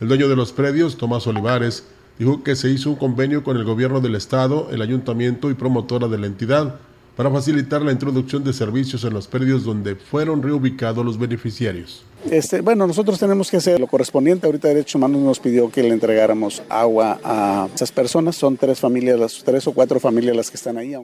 El 0.00 0.08
dueño 0.08 0.28
de 0.28 0.36
los 0.36 0.52
predios, 0.52 0.96
Tomás 0.96 1.26
Olivares, 1.26 1.84
dijo 2.18 2.42
que 2.42 2.56
se 2.56 2.70
hizo 2.70 2.90
un 2.90 2.96
convenio 2.96 3.42
con 3.42 3.56
el 3.56 3.64
gobierno 3.64 4.00
del 4.00 4.14
estado, 4.14 4.68
el 4.70 4.82
ayuntamiento 4.82 5.50
y 5.50 5.54
promotora 5.54 6.08
de 6.08 6.18
la 6.18 6.26
entidad 6.26 6.76
para 7.16 7.30
facilitar 7.30 7.82
la 7.82 7.92
introducción 7.92 8.42
de 8.44 8.52
servicios 8.52 9.04
en 9.04 9.12
los 9.12 9.26
predios 9.26 9.64
donde 9.64 9.94
fueron 9.94 10.42
reubicados 10.42 11.04
los 11.04 11.18
beneficiarios. 11.18 12.02
Este, 12.30 12.60
bueno, 12.60 12.86
nosotros 12.86 13.18
tenemos 13.18 13.50
que 13.50 13.58
hacer 13.58 13.80
lo 13.80 13.86
correspondiente. 13.86 14.46
Ahorita 14.46 14.68
Derechos 14.68 14.94
Humanos 14.94 15.20
nos 15.20 15.38
pidió 15.38 15.70
que 15.70 15.82
le 15.82 15.90
entregáramos 15.90 16.62
agua 16.68 17.20
a 17.22 17.68
esas 17.74 17.92
personas. 17.92 18.36
Son 18.36 18.56
tres 18.56 18.80
familias, 18.80 19.18
las 19.18 19.42
tres 19.42 19.66
o 19.66 19.72
cuatro 19.72 20.00
familias 20.00 20.36
las 20.36 20.50
que 20.50 20.56
están 20.56 20.78
ahí. 20.78 20.94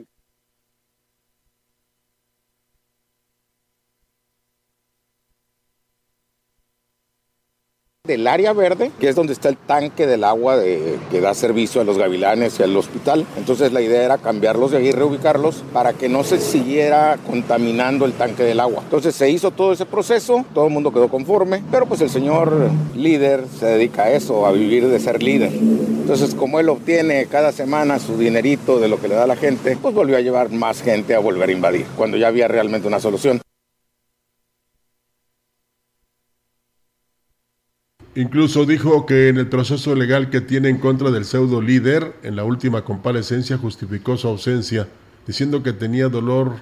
Del 8.07 8.25
área 8.25 8.53
verde, 8.53 8.91
que 8.99 9.09
es 9.09 9.15
donde 9.15 9.33
está 9.33 9.49
el 9.49 9.57
tanque 9.57 10.07
del 10.07 10.23
agua 10.23 10.57
que 11.11 11.21
da 11.21 11.33
servicio 11.33 11.81
a 11.81 11.83
los 11.83 11.97
gavilanes 11.97 12.59
y 12.59 12.63
al 12.63 12.75
hospital. 12.75 13.25
Entonces 13.37 13.73
la 13.73 13.81
idea 13.81 14.03
era 14.03 14.17
cambiarlos 14.17 14.71
de 14.71 14.77
ahí, 14.77 14.91
reubicarlos 14.91 15.63
para 15.73 15.93
que 15.93 16.09
no 16.09 16.23
se 16.23 16.39
siguiera 16.39 17.19
contaminando 17.27 18.05
el 18.05 18.13
tanque 18.13 18.43
del 18.43 18.59
agua. 18.59 18.81
Entonces 18.83 19.13
se 19.13 19.29
hizo 19.29 19.51
todo 19.51 19.73
ese 19.73 19.85
proceso, 19.85 20.45
todo 20.53 20.67
el 20.67 20.73
mundo 20.73 20.91
quedó 20.91 21.09
conforme, 21.09 21.61
pero 21.69 21.85
pues 21.85 22.01
el 22.01 22.09
señor 22.09 22.71
líder 22.95 23.43
se 23.59 23.65
dedica 23.65 24.03
a 24.03 24.11
eso, 24.11 24.45
a 24.45 24.51
vivir 24.51 24.87
de 24.87 24.99
ser 24.99 25.21
líder. 25.21 25.51
Entonces 25.51 26.33
como 26.33 26.59
él 26.59 26.69
obtiene 26.69 27.25
cada 27.25 27.51
semana 27.51 27.99
su 27.99 28.17
dinerito 28.17 28.79
de 28.79 28.87
lo 28.87 28.99
que 28.99 29.09
le 29.09 29.15
da 29.15 29.27
la 29.27 29.35
gente, 29.35 29.77
pues 29.81 29.93
volvió 29.93 30.15
a 30.15 30.21
llevar 30.21 30.49
más 30.49 30.81
gente 30.81 31.13
a 31.13 31.19
volver 31.19 31.49
a 31.49 31.51
invadir, 31.51 31.85
cuando 31.97 32.15
ya 32.15 32.27
había 32.27 32.47
realmente 32.47 32.87
una 32.87 32.99
solución. 32.99 33.41
Incluso 38.17 38.65
dijo 38.65 39.05
que 39.05 39.27
en 39.27 39.37
el 39.37 39.45
proceso 39.45 39.93
legal 39.93 40.31
que 40.31 40.41
tiene 40.41 40.69
en 40.69 40.79
contra 40.79 41.11
del 41.11 41.23
pseudo 41.23 41.61
líder, 41.61 42.15
en 42.23 42.35
la 42.35 42.45
última 42.45 42.83
comparecencia 42.83 43.59
justificó 43.59 44.17
su 44.17 44.27
ausencia, 44.27 44.87
diciendo 45.27 45.61
que 45.61 45.71
tenía 45.71 46.09
dolor 46.09 46.53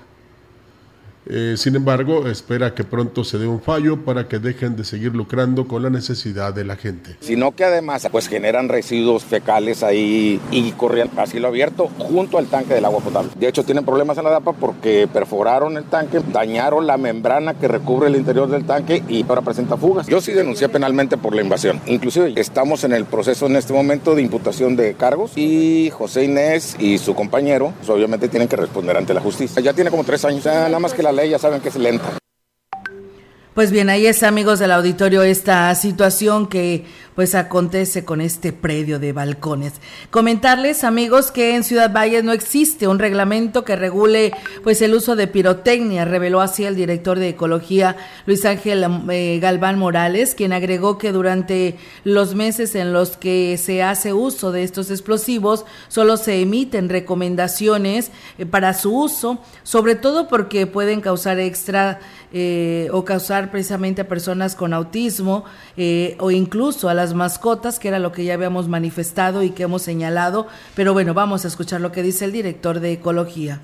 Eh, 1.27 1.55
sin 1.57 1.75
embargo, 1.75 2.27
espera 2.27 2.73
que 2.75 2.83
pronto 2.83 3.23
se 3.23 3.37
dé 3.37 3.47
un 3.47 3.61
fallo 3.61 4.03
para 4.03 4.27
que 4.27 4.39
dejen 4.39 4.75
de 4.75 4.83
seguir 4.83 5.15
lucrando 5.15 5.67
con 5.67 5.81
la 5.81 5.89
necesidad 5.89 6.53
de 6.53 6.65
la 6.65 6.75
gente. 6.75 7.15
Sino 7.19 7.55
que 7.55 7.63
además 7.63 8.07
pues 8.11 8.27
generan 8.27 8.69
residuos 8.69 9.23
fecales 9.23 9.83
ahí 9.83 10.39
y 10.51 10.71
corrían 10.73 11.09
a 11.17 11.25
cielo 11.25 11.47
abierto 11.47 11.89
junto 11.97 12.37
al 12.37 12.47
tanque 12.47 12.73
del 12.73 12.85
agua 12.85 12.99
potable. 12.99 13.31
De 13.37 13.47
hecho 13.47 13.63
tienen 13.63 13.85
problemas 13.85 14.17
en 14.17 14.25
la 14.25 14.29
DAPA 14.29 14.53
porque 14.53 15.07
perforaron 15.11 15.77
el 15.77 15.85
tanque, 15.85 16.21
dañaron 16.31 16.85
la 16.85 16.97
membrana 16.97 17.55
que 17.55 17.67
recubre 17.67 18.07
el 18.07 18.15
interior 18.15 18.49
del 18.49 18.65
tanque 18.65 19.03
y 19.07 19.23
ahora 19.27 19.41
presenta 19.41 19.77
fugas. 19.77 20.07
Yo 20.07 20.21
sí 20.21 20.31
denuncié 20.33 20.69
penalmente 20.69 21.17
por 21.17 21.35
la 21.35 21.41
invasión. 21.41 21.81
Inclusive 21.87 22.33
estamos 22.35 22.83
en 22.83 22.93
el 22.93 23.05
proceso 23.05 23.47
en 23.47 23.55
este 23.55 23.73
momento 23.73 24.15
de 24.15 24.21
imputación 24.21 24.75
de 24.75 24.93
cargos 24.93 25.31
y 25.35 25.89
José 25.91 26.25
Inés 26.25 26.75
y 26.79 26.97
su 26.99 27.15
compañero 27.15 27.73
pues, 27.77 27.89
obviamente 27.89 28.27
tienen 28.27 28.47
que 28.47 28.55
responder 28.55 28.97
ante 28.97 29.13
la 29.13 29.21
justicia. 29.21 29.61
Ya 29.61 29.73
tiene 29.73 29.89
como 29.89 30.03
tres 30.03 30.23
años, 30.25 30.45
nada 30.45 30.79
más 30.79 30.93
que 30.93 31.01
la 31.01 31.14
ya 31.23 31.39
saben 31.39 31.61
que 31.61 31.69
es 31.69 31.75
lenta. 31.75 32.17
Pues 33.53 33.71
bien, 33.71 33.89
ahí 33.89 34.05
es 34.05 34.21
amigos 34.23 34.59
del 34.59 34.71
auditorio 34.71 35.23
esta 35.23 35.73
situación 35.75 36.47
que 36.47 36.85
pues 37.15 37.33
acontece 37.33 38.03
con 38.03 38.21
este 38.21 38.51
predio 38.51 38.99
de 38.99 39.13
balcones. 39.13 39.73
Comentarles, 40.11 40.83
amigos, 40.83 41.31
que 41.31 41.55
en 41.55 41.63
Ciudad 41.63 41.91
Valles 41.91 42.23
no 42.23 42.33
existe 42.33 42.87
un 42.87 42.99
reglamento 42.99 43.63
que 43.63 43.75
regule 43.75 44.33
pues 44.63 44.81
el 44.81 44.93
uso 44.93 45.15
de 45.15 45.27
pirotecnia, 45.27 46.05
reveló 46.05 46.41
así 46.41 46.65
el 46.65 46.75
director 46.75 47.17
de 47.17 47.29
Ecología 47.29 47.95
Luis 48.25 48.45
Ángel 48.45 48.85
eh, 49.09 49.39
Galván 49.41 49.79
Morales, 49.79 50.35
quien 50.35 50.51
agregó 50.51 50.97
que 50.97 51.13
durante 51.13 51.77
los 52.03 52.35
meses 52.35 52.75
en 52.75 52.91
los 52.91 53.15
que 53.15 53.57
se 53.57 53.81
hace 53.81 54.13
uso 54.13 54.51
de 54.51 54.63
estos 54.63 54.91
explosivos 54.91 55.65
solo 55.87 56.17
se 56.17 56.41
emiten 56.41 56.89
recomendaciones 56.89 58.11
eh, 58.37 58.45
para 58.45 58.73
su 58.73 58.93
uso, 58.93 59.39
sobre 59.63 59.95
todo 59.95 60.27
porque 60.27 60.67
pueden 60.67 60.99
causar 60.99 61.39
extra 61.39 61.99
eh, 62.33 62.89
o 62.91 63.05
causar 63.05 63.51
precisamente 63.51 64.01
a 64.01 64.07
personas 64.07 64.55
con 64.55 64.73
autismo 64.73 65.45
o 66.19 66.31
incluso 66.31 66.89
a 66.89 66.93
las 66.93 67.04
mascotas, 67.13 67.79
que 67.79 67.87
era 67.87 67.99
lo 67.99 68.11
que 68.11 68.25
ya 68.25 68.33
habíamos 68.33 68.67
manifestado 68.67 69.43
y 69.43 69.51
que 69.51 69.63
hemos 69.63 69.81
señalado. 69.83 70.47
Pero 70.75 70.93
bueno, 70.93 71.13
vamos 71.13 71.45
a 71.45 71.47
escuchar 71.47 71.81
lo 71.81 71.91
que 71.91 72.03
dice 72.03 72.25
el 72.25 72.31
director 72.31 72.79
de 72.79 72.93
Ecología. 72.93 73.61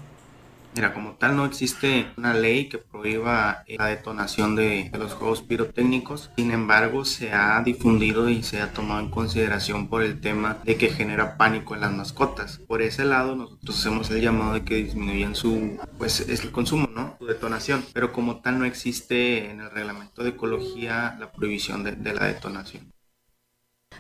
Mira, 0.74 0.94
como 0.94 1.16
tal 1.16 1.36
no 1.36 1.44
existe 1.44 2.08
una 2.16 2.34
ley 2.34 2.70
que 2.70 2.78
prohíba 2.78 3.66
la 3.68 3.88
detonación 3.88 4.56
de, 4.56 4.90
los 4.98 5.14
juegos 5.14 5.42
pirotécnicos, 5.42 6.32
sin 6.38 6.52
embargo 6.52 7.04
se 7.04 7.34
ha 7.34 7.62
difundido 7.62 8.30
y 8.30 8.42
se 8.42 8.62
ha 8.62 8.72
tomado 8.72 9.02
en 9.02 9.10
consideración 9.10 9.90
por 9.90 10.02
el 10.02 10.22
tema 10.22 10.60
de 10.64 10.78
que 10.78 10.90
genera 10.90 11.36
pánico 11.36 11.76
en 11.76 11.82
las 11.82 11.92
mascotas. 11.92 12.60
Por 12.68 12.82
ese 12.82 13.04
lado 13.04 13.36
nosotros 13.36 13.80
hacemos 13.80 14.10
el 14.12 14.22
llamado 14.22 14.54
de 14.54 14.64
que 14.64 14.76
disminuyan 14.76 15.36
su, 15.36 15.78
pues 15.98 16.22
es 16.22 16.42
el 16.42 16.52
consumo, 16.52 16.88
¿no? 16.88 17.18
Su 17.20 17.26
detonación, 17.26 17.84
pero 17.92 18.14
como 18.14 18.38
tal 18.40 18.60
no 18.60 18.66
existe 18.66 19.52
en 19.52 19.60
el 19.60 19.72
reglamento 19.72 20.24
de 20.24 20.30
ecología 20.30 21.18
la 21.20 21.34
prohibición 21.34 21.84
de 21.84 22.14
la 22.14 22.28
detonación. 22.28 22.92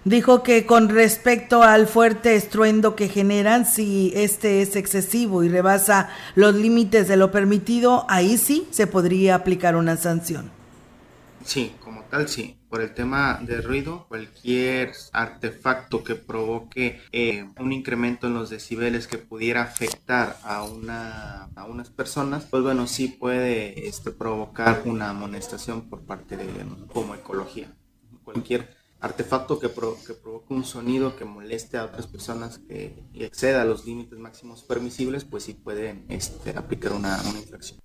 Dijo 0.03 0.41
que 0.41 0.65
con 0.65 0.89
respecto 0.89 1.61
al 1.61 1.85
fuerte 1.85 2.35
estruendo 2.35 2.95
que 2.95 3.07
generan, 3.07 3.67
si 3.67 4.11
este 4.15 4.63
es 4.63 4.75
excesivo 4.75 5.43
y 5.43 5.49
rebasa 5.49 6.09
los 6.33 6.55
límites 6.55 7.07
de 7.07 7.17
lo 7.17 7.31
permitido, 7.31 8.05
ahí 8.09 8.39
sí 8.39 8.67
se 8.71 8.87
podría 8.87 9.35
aplicar 9.35 9.75
una 9.75 9.97
sanción. 9.97 10.49
Sí, 11.45 11.73
como 11.79 12.01
tal, 12.03 12.27
sí. 12.27 12.57
Por 12.67 12.81
el 12.81 12.93
tema 12.93 13.39
de 13.43 13.61
ruido, 13.61 14.05
cualquier 14.07 14.93
artefacto 15.11 16.03
que 16.03 16.15
provoque 16.15 17.01
eh, 17.11 17.45
un 17.59 17.71
incremento 17.71 18.27
en 18.27 18.33
los 18.33 18.49
decibeles 18.49 19.07
que 19.07 19.17
pudiera 19.17 19.61
afectar 19.61 20.37
a, 20.43 20.63
una, 20.63 21.49
a 21.55 21.65
unas 21.65 21.89
personas, 21.89 22.45
pues 22.49 22.63
bueno, 22.63 22.87
sí 22.87 23.07
puede 23.07 23.87
este, 23.87 24.11
provocar 24.11 24.83
una 24.85 25.09
amonestación 25.09 25.89
por 25.89 26.01
parte 26.01 26.37
de 26.37 26.45
como 26.91 27.13
ecología. 27.13 27.71
Cualquier 28.23 28.80
artefacto 29.01 29.59
que, 29.59 29.67
que 29.67 30.13
provoque 30.13 30.53
un 30.53 30.63
sonido 30.63 31.15
que 31.15 31.25
moleste 31.25 31.77
a 31.77 31.85
otras 31.85 32.07
personas 32.07 32.59
que, 32.59 33.03
y 33.13 33.23
exceda 33.23 33.65
los 33.65 33.85
límites 33.85 34.17
máximos 34.19 34.63
permisibles, 34.63 35.25
pues 35.25 35.43
sí 35.43 35.53
puede 35.53 36.05
este, 36.07 36.51
aplicar 36.51 36.93
una 36.93 37.19
infracción. 37.35 37.79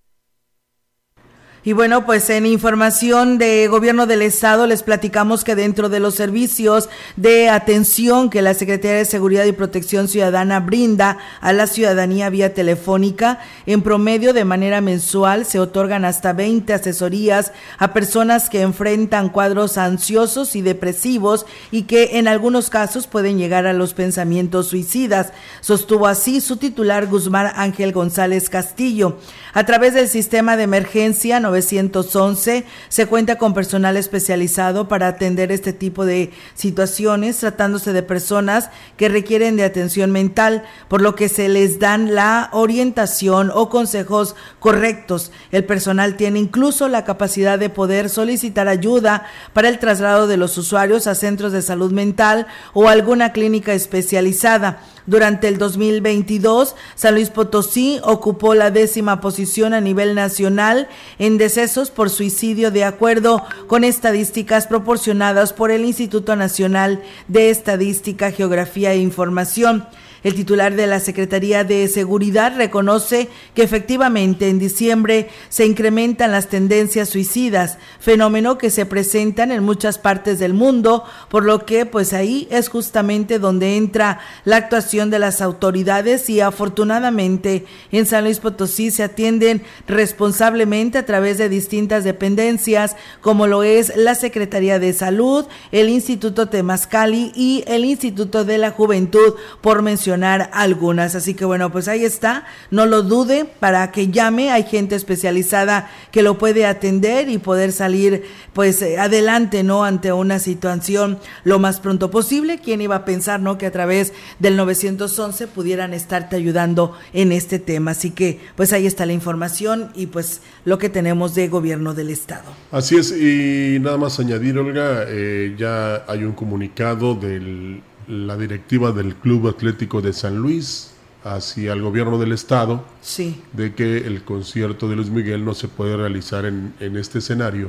Y 1.67 1.73
bueno, 1.73 2.07
pues 2.07 2.31
en 2.31 2.47
información 2.47 3.39
de 3.39 3.67
gobierno 3.67 4.07
del 4.07 4.23
estado 4.23 4.69
les 4.69 4.85
platicamos 4.85 5.43
que 5.43 5.57
dentro 5.57 5.89
de 5.89 5.99
los 5.99 6.15
servicios 6.15 6.89
de 7.17 7.49
atención 7.49 8.31
que 8.31 8.41
la 8.41 8.55
Secretaría 8.55 8.99
de 8.99 9.05
Seguridad 9.05 9.45
y 9.47 9.51
Protección 9.51 10.07
Ciudadana 10.07 10.61
brinda 10.61 11.19
a 11.41 11.53
la 11.53 11.67
ciudadanía 11.67 12.31
vía 12.31 12.55
telefónica, 12.55 13.41
en 13.67 13.83
promedio 13.83 14.33
de 14.33 14.45
manera 14.45 14.81
mensual 14.81 15.45
se 15.45 15.59
otorgan 15.59 16.05
hasta 16.05 16.33
20 16.33 16.73
asesorías 16.73 17.51
a 17.79 17.93
personas 17.93 18.49
que 18.49 18.61
enfrentan 18.61 19.29
cuadros 19.29 19.77
ansiosos 19.77 20.55
y 20.55 20.63
depresivos 20.63 21.47
y 21.73 21.83
que 21.83 22.19
en 22.19 22.29
algunos 22.29 22.71
casos 22.71 23.09
pueden 23.09 23.39
llegar 23.39 23.67
a 23.67 23.73
los 23.73 23.93
pensamientos 23.93 24.69
suicidas. 24.69 25.33
Sostuvo 25.63 26.07
así 26.07 26.41
su 26.41 26.59
titular 26.59 27.09
Guzmán 27.09 27.51
Ángel 27.57 27.91
González 27.91 28.51
Castillo. 28.51 29.19
A 29.53 29.65
través 29.65 29.95
del 29.95 30.07
sistema 30.07 30.57
de 30.57 30.65
emergencia 30.65 31.41
911 31.57 32.65
se 32.89 33.07
cuenta 33.07 33.37
con 33.37 33.55
personal 33.55 33.97
especializado 33.97 34.89
para 34.89 35.09
atender 35.09 35.53
este 35.53 35.73
tipo 35.73 36.05
de 36.05 36.33
situaciones, 36.55 37.39
tratándose 37.39 37.93
de 37.93 38.03
personas 38.03 38.71
que 38.97 39.09
requieren 39.09 39.57
de 39.57 39.65
atención 39.65 40.11
mental, 40.13 40.65
por 40.89 41.01
lo 41.01 41.15
que 41.15 41.29
se 41.29 41.49
les 41.49 41.79
dan 41.79 42.15
la 42.15 42.51
orientación 42.53 43.51
o 43.55 43.69
consejos 43.69 44.35
correctos. 44.59 45.33
El 45.51 45.65
personal 45.65 46.17
tiene 46.17 46.39
incluso 46.39 46.89
la 46.89 47.05
capacidad 47.05 47.59
de 47.59 47.71
poder 47.71 48.11
solicitar 48.11 48.69
ayuda 48.69 49.27
para 49.53 49.69
el 49.69 49.79
traslado 49.79 50.27
de 50.27 50.37
los 50.37 50.59
usuarios 50.59 51.07
a 51.07 51.15
centros 51.15 51.53
de 51.53 51.63
salud 51.63 51.93
mental 51.93 52.47
o 52.75 52.89
alguna 52.89 53.33
clínica 53.33 53.73
especializada. 53.73 54.81
Durante 55.07 55.47
el 55.47 55.57
2022, 55.57 56.75
San 56.97 57.15
Luis 57.15 57.31
Potosí 57.31 58.01
ocupó 58.03 58.55
la 58.55 58.73
décima 58.73 59.21
posición 59.21 59.73
a 59.73 59.81
nivel 59.81 60.17
nacional 60.17 60.89
en 61.21 61.39
decesos 61.47 61.93
por 61.93 62.11
suicidio 62.11 62.73
de 62.73 62.83
acuerdo 62.83 63.41
con 63.69 63.85
estadísticas 63.85 64.67
proporcionadas 64.67 65.53
por 65.53 65.71
el 65.71 65.85
Instituto 65.85 66.35
Nacional 66.35 67.05
de 67.29 67.51
Estadística, 67.51 68.33
Geografía 68.33 68.93
e 68.93 68.99
Información. 68.99 69.87
El 70.27 70.35
titular 70.35 70.75
de 70.75 70.89
la 70.89 70.99
Secretaría 70.99 71.63
de 71.63 71.87
Seguridad 71.87 72.57
reconoce 72.57 73.29
que 73.55 73.63
efectivamente 73.63 74.49
en 74.49 74.59
diciembre 74.59 75.29
se 75.51 75.67
incrementan 75.67 76.33
las 76.33 76.49
tendencias 76.49 77.11
suicidas, 77.11 77.79
fenómeno 78.01 78.59
que 78.59 78.71
se 78.71 78.87
presentan 78.87 79.53
en 79.53 79.63
muchas 79.63 79.99
partes 79.99 80.41
del 80.41 80.53
mundo, 80.53 81.05
por 81.29 81.45
lo 81.45 81.65
que 81.65 81.87
pues 81.87 82.13
ahí 82.13 82.49
es 82.51 82.69
justamente 82.69 83.39
donde 83.39 83.77
entra 83.77 84.19
la 84.45 84.57
actuación 84.57 85.11
de 85.11 85.21
las 85.21 85.41
autoridades 85.41 86.29
y 86.29 86.41
afortunadamente 86.41 87.65
en 87.93 88.05
San 88.05 88.25
Luis 88.25 88.41
Potosí 88.41 88.91
se 88.91 89.05
atienden 89.05 89.63
responsablemente 89.87 90.99
a 90.99 91.07
través 91.07 91.39
de 91.39 91.49
distintas 91.49 92.03
dependencias 92.03 92.97
como 93.21 93.47
lo 93.47 93.63
es 93.63 93.97
la 93.97 94.17
Secretaría 94.17 94.81
de 94.81 94.93
Salud, 94.93 95.47
el 95.71 95.89
Instituto 95.89 96.49
Temascali 96.49 97.31
y 97.37 97.63
el 97.69 97.85
Instituto 97.85 98.45
de 98.45 98.59
la 98.59 98.73
Juventud, 98.73 99.37
por 99.61 99.83
mencionar 99.83 100.16
algunas. 100.25 101.15
Así 101.15 101.35
que 101.35 101.45
bueno, 101.45 101.71
pues 101.71 101.89
ahí 101.89 102.05
está, 102.05 102.47
no 102.71 102.87
lo 102.87 103.03
dude 103.03 103.45
para 103.45 103.91
que 103.91 104.09
llame, 104.09 104.51
hay 104.51 104.65
gente 104.65 104.95
especializada 104.95 105.91
que 106.11 106.23
lo 106.23 106.39
puede 106.39 106.67
atender 106.67 107.29
y 107.29 107.39
poder 107.39 107.73
salir 107.73 108.25
pues 108.53 108.81
eh, 108.83 108.99
adelante, 108.99 109.63
¿no? 109.63 109.85
Ante 109.85 110.13
una 110.13 110.39
situación 110.39 111.19
lo 111.45 111.59
más 111.59 111.81
pronto 111.81 112.11
posible. 112.11 112.59
¿Quién 112.59 112.81
iba 112.81 112.97
a 112.97 113.05
pensar, 113.05 113.41
¿no? 113.41 113.59
Que 113.59 113.67
a 113.67 113.73
través 113.73 114.13
del 114.39 114.57
911 114.57 115.47
pudieran 115.49 115.95
estarte 115.95 116.37
ayudando 116.37 116.97
en 117.13 117.33
este 117.33 117.59
tema. 117.59 117.93
Así 117.93 118.11
que 118.11 118.41
pues 118.57 118.73
ahí 118.73 118.87
está 118.87 119.07
la 119.07 119.13
información 119.13 119.91
y 119.95 120.07
pues 120.07 120.41
lo 120.65 120.79
que 120.79 120.89
tenemos 120.89 121.35
de 121.35 121.49
gobierno 121.49 121.95
del 121.95 122.11
estado. 122.11 122.45
Así 122.71 122.97
es, 122.97 123.13
y 123.13 123.79
nada 123.81 123.97
más 123.97 124.19
añadir, 124.21 124.59
Olga, 124.59 125.05
eh, 125.09 125.55
ya 125.59 126.05
hay 126.07 126.25
un 126.25 126.33
comunicado 126.33 127.15
del 127.15 127.83
la 128.09 128.37
directiva 128.37 128.93
del 128.93 129.15
Club 129.17 129.49
Atlético 129.49 130.01
de 130.01 130.13
San 130.13 130.37
Luis 130.37 130.93
hacia 131.25 131.73
el 131.73 131.83
gobierno 131.83 132.19
del 132.19 132.33
estado 132.33 132.85
sí. 133.01 133.43
de 133.53 133.75
que 133.75 133.99
el 133.99 134.23
concierto 134.23 134.89
de 134.89 134.95
Luis 134.95 135.11
Miguel 135.11 135.45
no 135.45 135.55
se 135.55 135.67
puede 135.67 135.97
realizar 135.97 136.45
en, 136.45 136.73
en, 136.79 136.97
este 136.97 137.19
escenario 137.19 137.69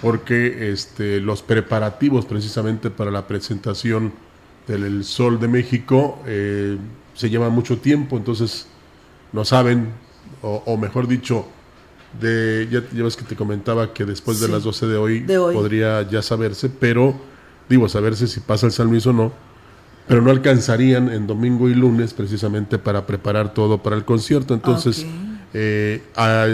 porque 0.00 0.70
este, 0.70 1.20
los 1.20 1.42
preparativos 1.42 2.24
precisamente 2.24 2.90
para 2.90 3.10
la 3.10 3.26
presentación 3.26 4.12
del 4.68 5.04
Sol 5.04 5.40
de 5.40 5.48
México 5.48 6.22
eh, 6.26 6.78
se 7.14 7.30
llevan 7.30 7.52
mucho 7.52 7.78
tiempo, 7.78 8.16
entonces 8.16 8.66
no 9.32 9.44
saben, 9.44 9.88
o, 10.42 10.76
mejor 10.76 11.08
dicho, 11.08 11.46
de, 12.20 12.68
ya, 12.70 12.82
ves 13.02 13.16
que 13.16 13.24
te 13.24 13.34
comentaba 13.36 13.92
que 13.92 14.04
después 14.04 14.40
de 14.40 14.48
las 14.48 14.62
12 14.62 14.86
de 14.86 14.96
hoy, 14.96 15.20
de 15.20 15.38
hoy, 15.38 15.54
podría 15.54 16.08
ya 16.08 16.22
saberse, 16.22 16.68
pero 16.68 17.14
digo, 17.68 17.88
saberse 17.88 18.26
si 18.26 18.40
pasa 18.40 18.66
el 18.66 18.72
San 18.72 18.88
Luis 18.88 19.06
o 19.06 19.12
no 19.12 19.32
pero 20.06 20.20
no 20.20 20.30
alcanzarían 20.30 21.08
en 21.08 21.26
domingo 21.26 21.68
y 21.68 21.74
lunes 21.74 22.12
precisamente 22.12 22.78
para 22.78 23.06
preparar 23.06 23.54
todo 23.54 23.82
para 23.82 23.96
el 23.96 24.04
concierto. 24.04 24.54
Entonces, 24.54 25.06
eh, 25.54 26.02
a 26.16 26.46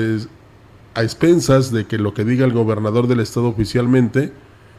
expensas 1.02 1.72
de 1.72 1.86
que 1.86 1.98
lo 1.98 2.14
que 2.14 2.24
diga 2.24 2.44
el 2.44 2.52
gobernador 2.52 3.06
del 3.06 3.20
estado 3.20 3.48
oficialmente, 3.48 4.32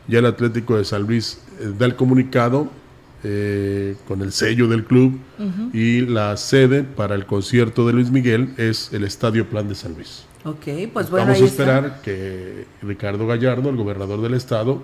ya 0.08 0.20
el 0.20 0.26
Atlético 0.26 0.78
de 0.78 0.86
San 0.86 1.04
Luis 1.04 1.40
eh, 1.60 1.74
da 1.78 1.86
el 1.86 1.96
comunicado 1.96 2.70
eh, 3.24 3.98
con 4.08 4.22
el 4.22 4.32
sello 4.32 4.68
del 4.68 4.84
club 4.84 5.20
y 5.74 6.02
la 6.02 6.36
sede 6.38 6.84
para 6.84 7.14
el 7.14 7.26
concierto 7.26 7.86
de 7.86 7.94
Luis 7.94 8.10
Miguel 8.10 8.54
es 8.58 8.92
el 8.94 9.04
Estadio 9.04 9.48
Plan 9.48 9.68
de 9.68 9.76
San 9.76 9.94
Luis. 9.94 10.26
Ok, 10.44 10.92
pues 10.92 11.10
bueno. 11.12 11.28
Vamos 11.28 11.42
a 11.42 11.46
esperar 11.46 11.86
está. 11.86 12.02
que 12.02 12.66
Ricardo 12.82 13.28
Gallardo, 13.28 13.70
el 13.70 13.76
gobernador 13.76 14.22
del 14.22 14.34
estado, 14.34 14.82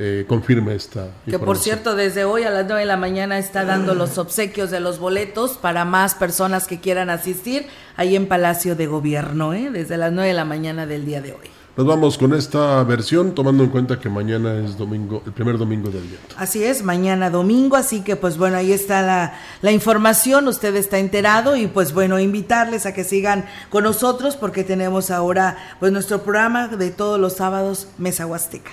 eh, 0.00 0.24
confirme 0.28 0.76
esta 0.76 1.08
Que 1.28 1.40
por 1.40 1.58
cierto, 1.58 1.96
desde 1.96 2.24
hoy 2.24 2.44
a 2.44 2.50
las 2.50 2.66
9 2.66 2.80
de 2.80 2.86
la 2.86 2.96
mañana 2.96 3.38
está 3.38 3.64
dando 3.64 3.94
los 3.94 4.16
obsequios 4.16 4.70
de 4.70 4.78
los 4.78 5.00
boletos 5.00 5.58
para 5.58 5.84
más 5.84 6.14
personas 6.14 6.68
que 6.68 6.78
quieran 6.78 7.10
asistir 7.10 7.66
ahí 7.96 8.14
en 8.14 8.28
Palacio 8.28 8.76
de 8.76 8.86
Gobierno, 8.86 9.54
¿eh? 9.54 9.70
desde 9.72 9.96
las 9.96 10.12
9 10.12 10.28
de 10.28 10.34
la 10.34 10.44
mañana 10.44 10.86
del 10.86 11.04
día 11.04 11.20
de 11.20 11.32
hoy. 11.32 11.50
Nos 11.76 11.86
vamos 11.86 12.18
con 12.18 12.34
esta 12.34 12.82
versión, 12.84 13.34
tomando 13.34 13.62
en 13.62 13.70
cuenta 13.70 13.98
que 14.00 14.08
mañana 14.08 14.64
es 14.64 14.76
domingo, 14.76 15.22
el 15.26 15.32
primer 15.32 15.58
domingo 15.58 15.90
del 15.90 16.08
día. 16.08 16.18
Así 16.36 16.62
es, 16.62 16.82
mañana 16.82 17.30
domingo, 17.30 17.76
así 17.76 18.02
que 18.02 18.16
pues 18.16 18.36
bueno, 18.36 18.56
ahí 18.56 18.72
está 18.72 19.02
la, 19.02 19.34
la 19.62 19.70
información, 19.72 20.48
usted 20.48 20.74
está 20.76 20.98
enterado 20.98 21.56
y 21.56 21.66
pues 21.68 21.92
bueno, 21.92 22.18
invitarles 22.18 22.86
a 22.86 22.94
que 22.94 23.04
sigan 23.04 23.46
con 23.68 23.84
nosotros 23.84 24.36
porque 24.36 24.64
tenemos 24.64 25.10
ahora 25.10 25.56
pues 25.78 25.90
nuestro 25.92 26.22
programa 26.22 26.68
de 26.68 26.90
todos 26.90 27.18
los 27.18 27.34
sábados, 27.34 27.88
Mesa 27.96 28.26
Huasteca. 28.26 28.72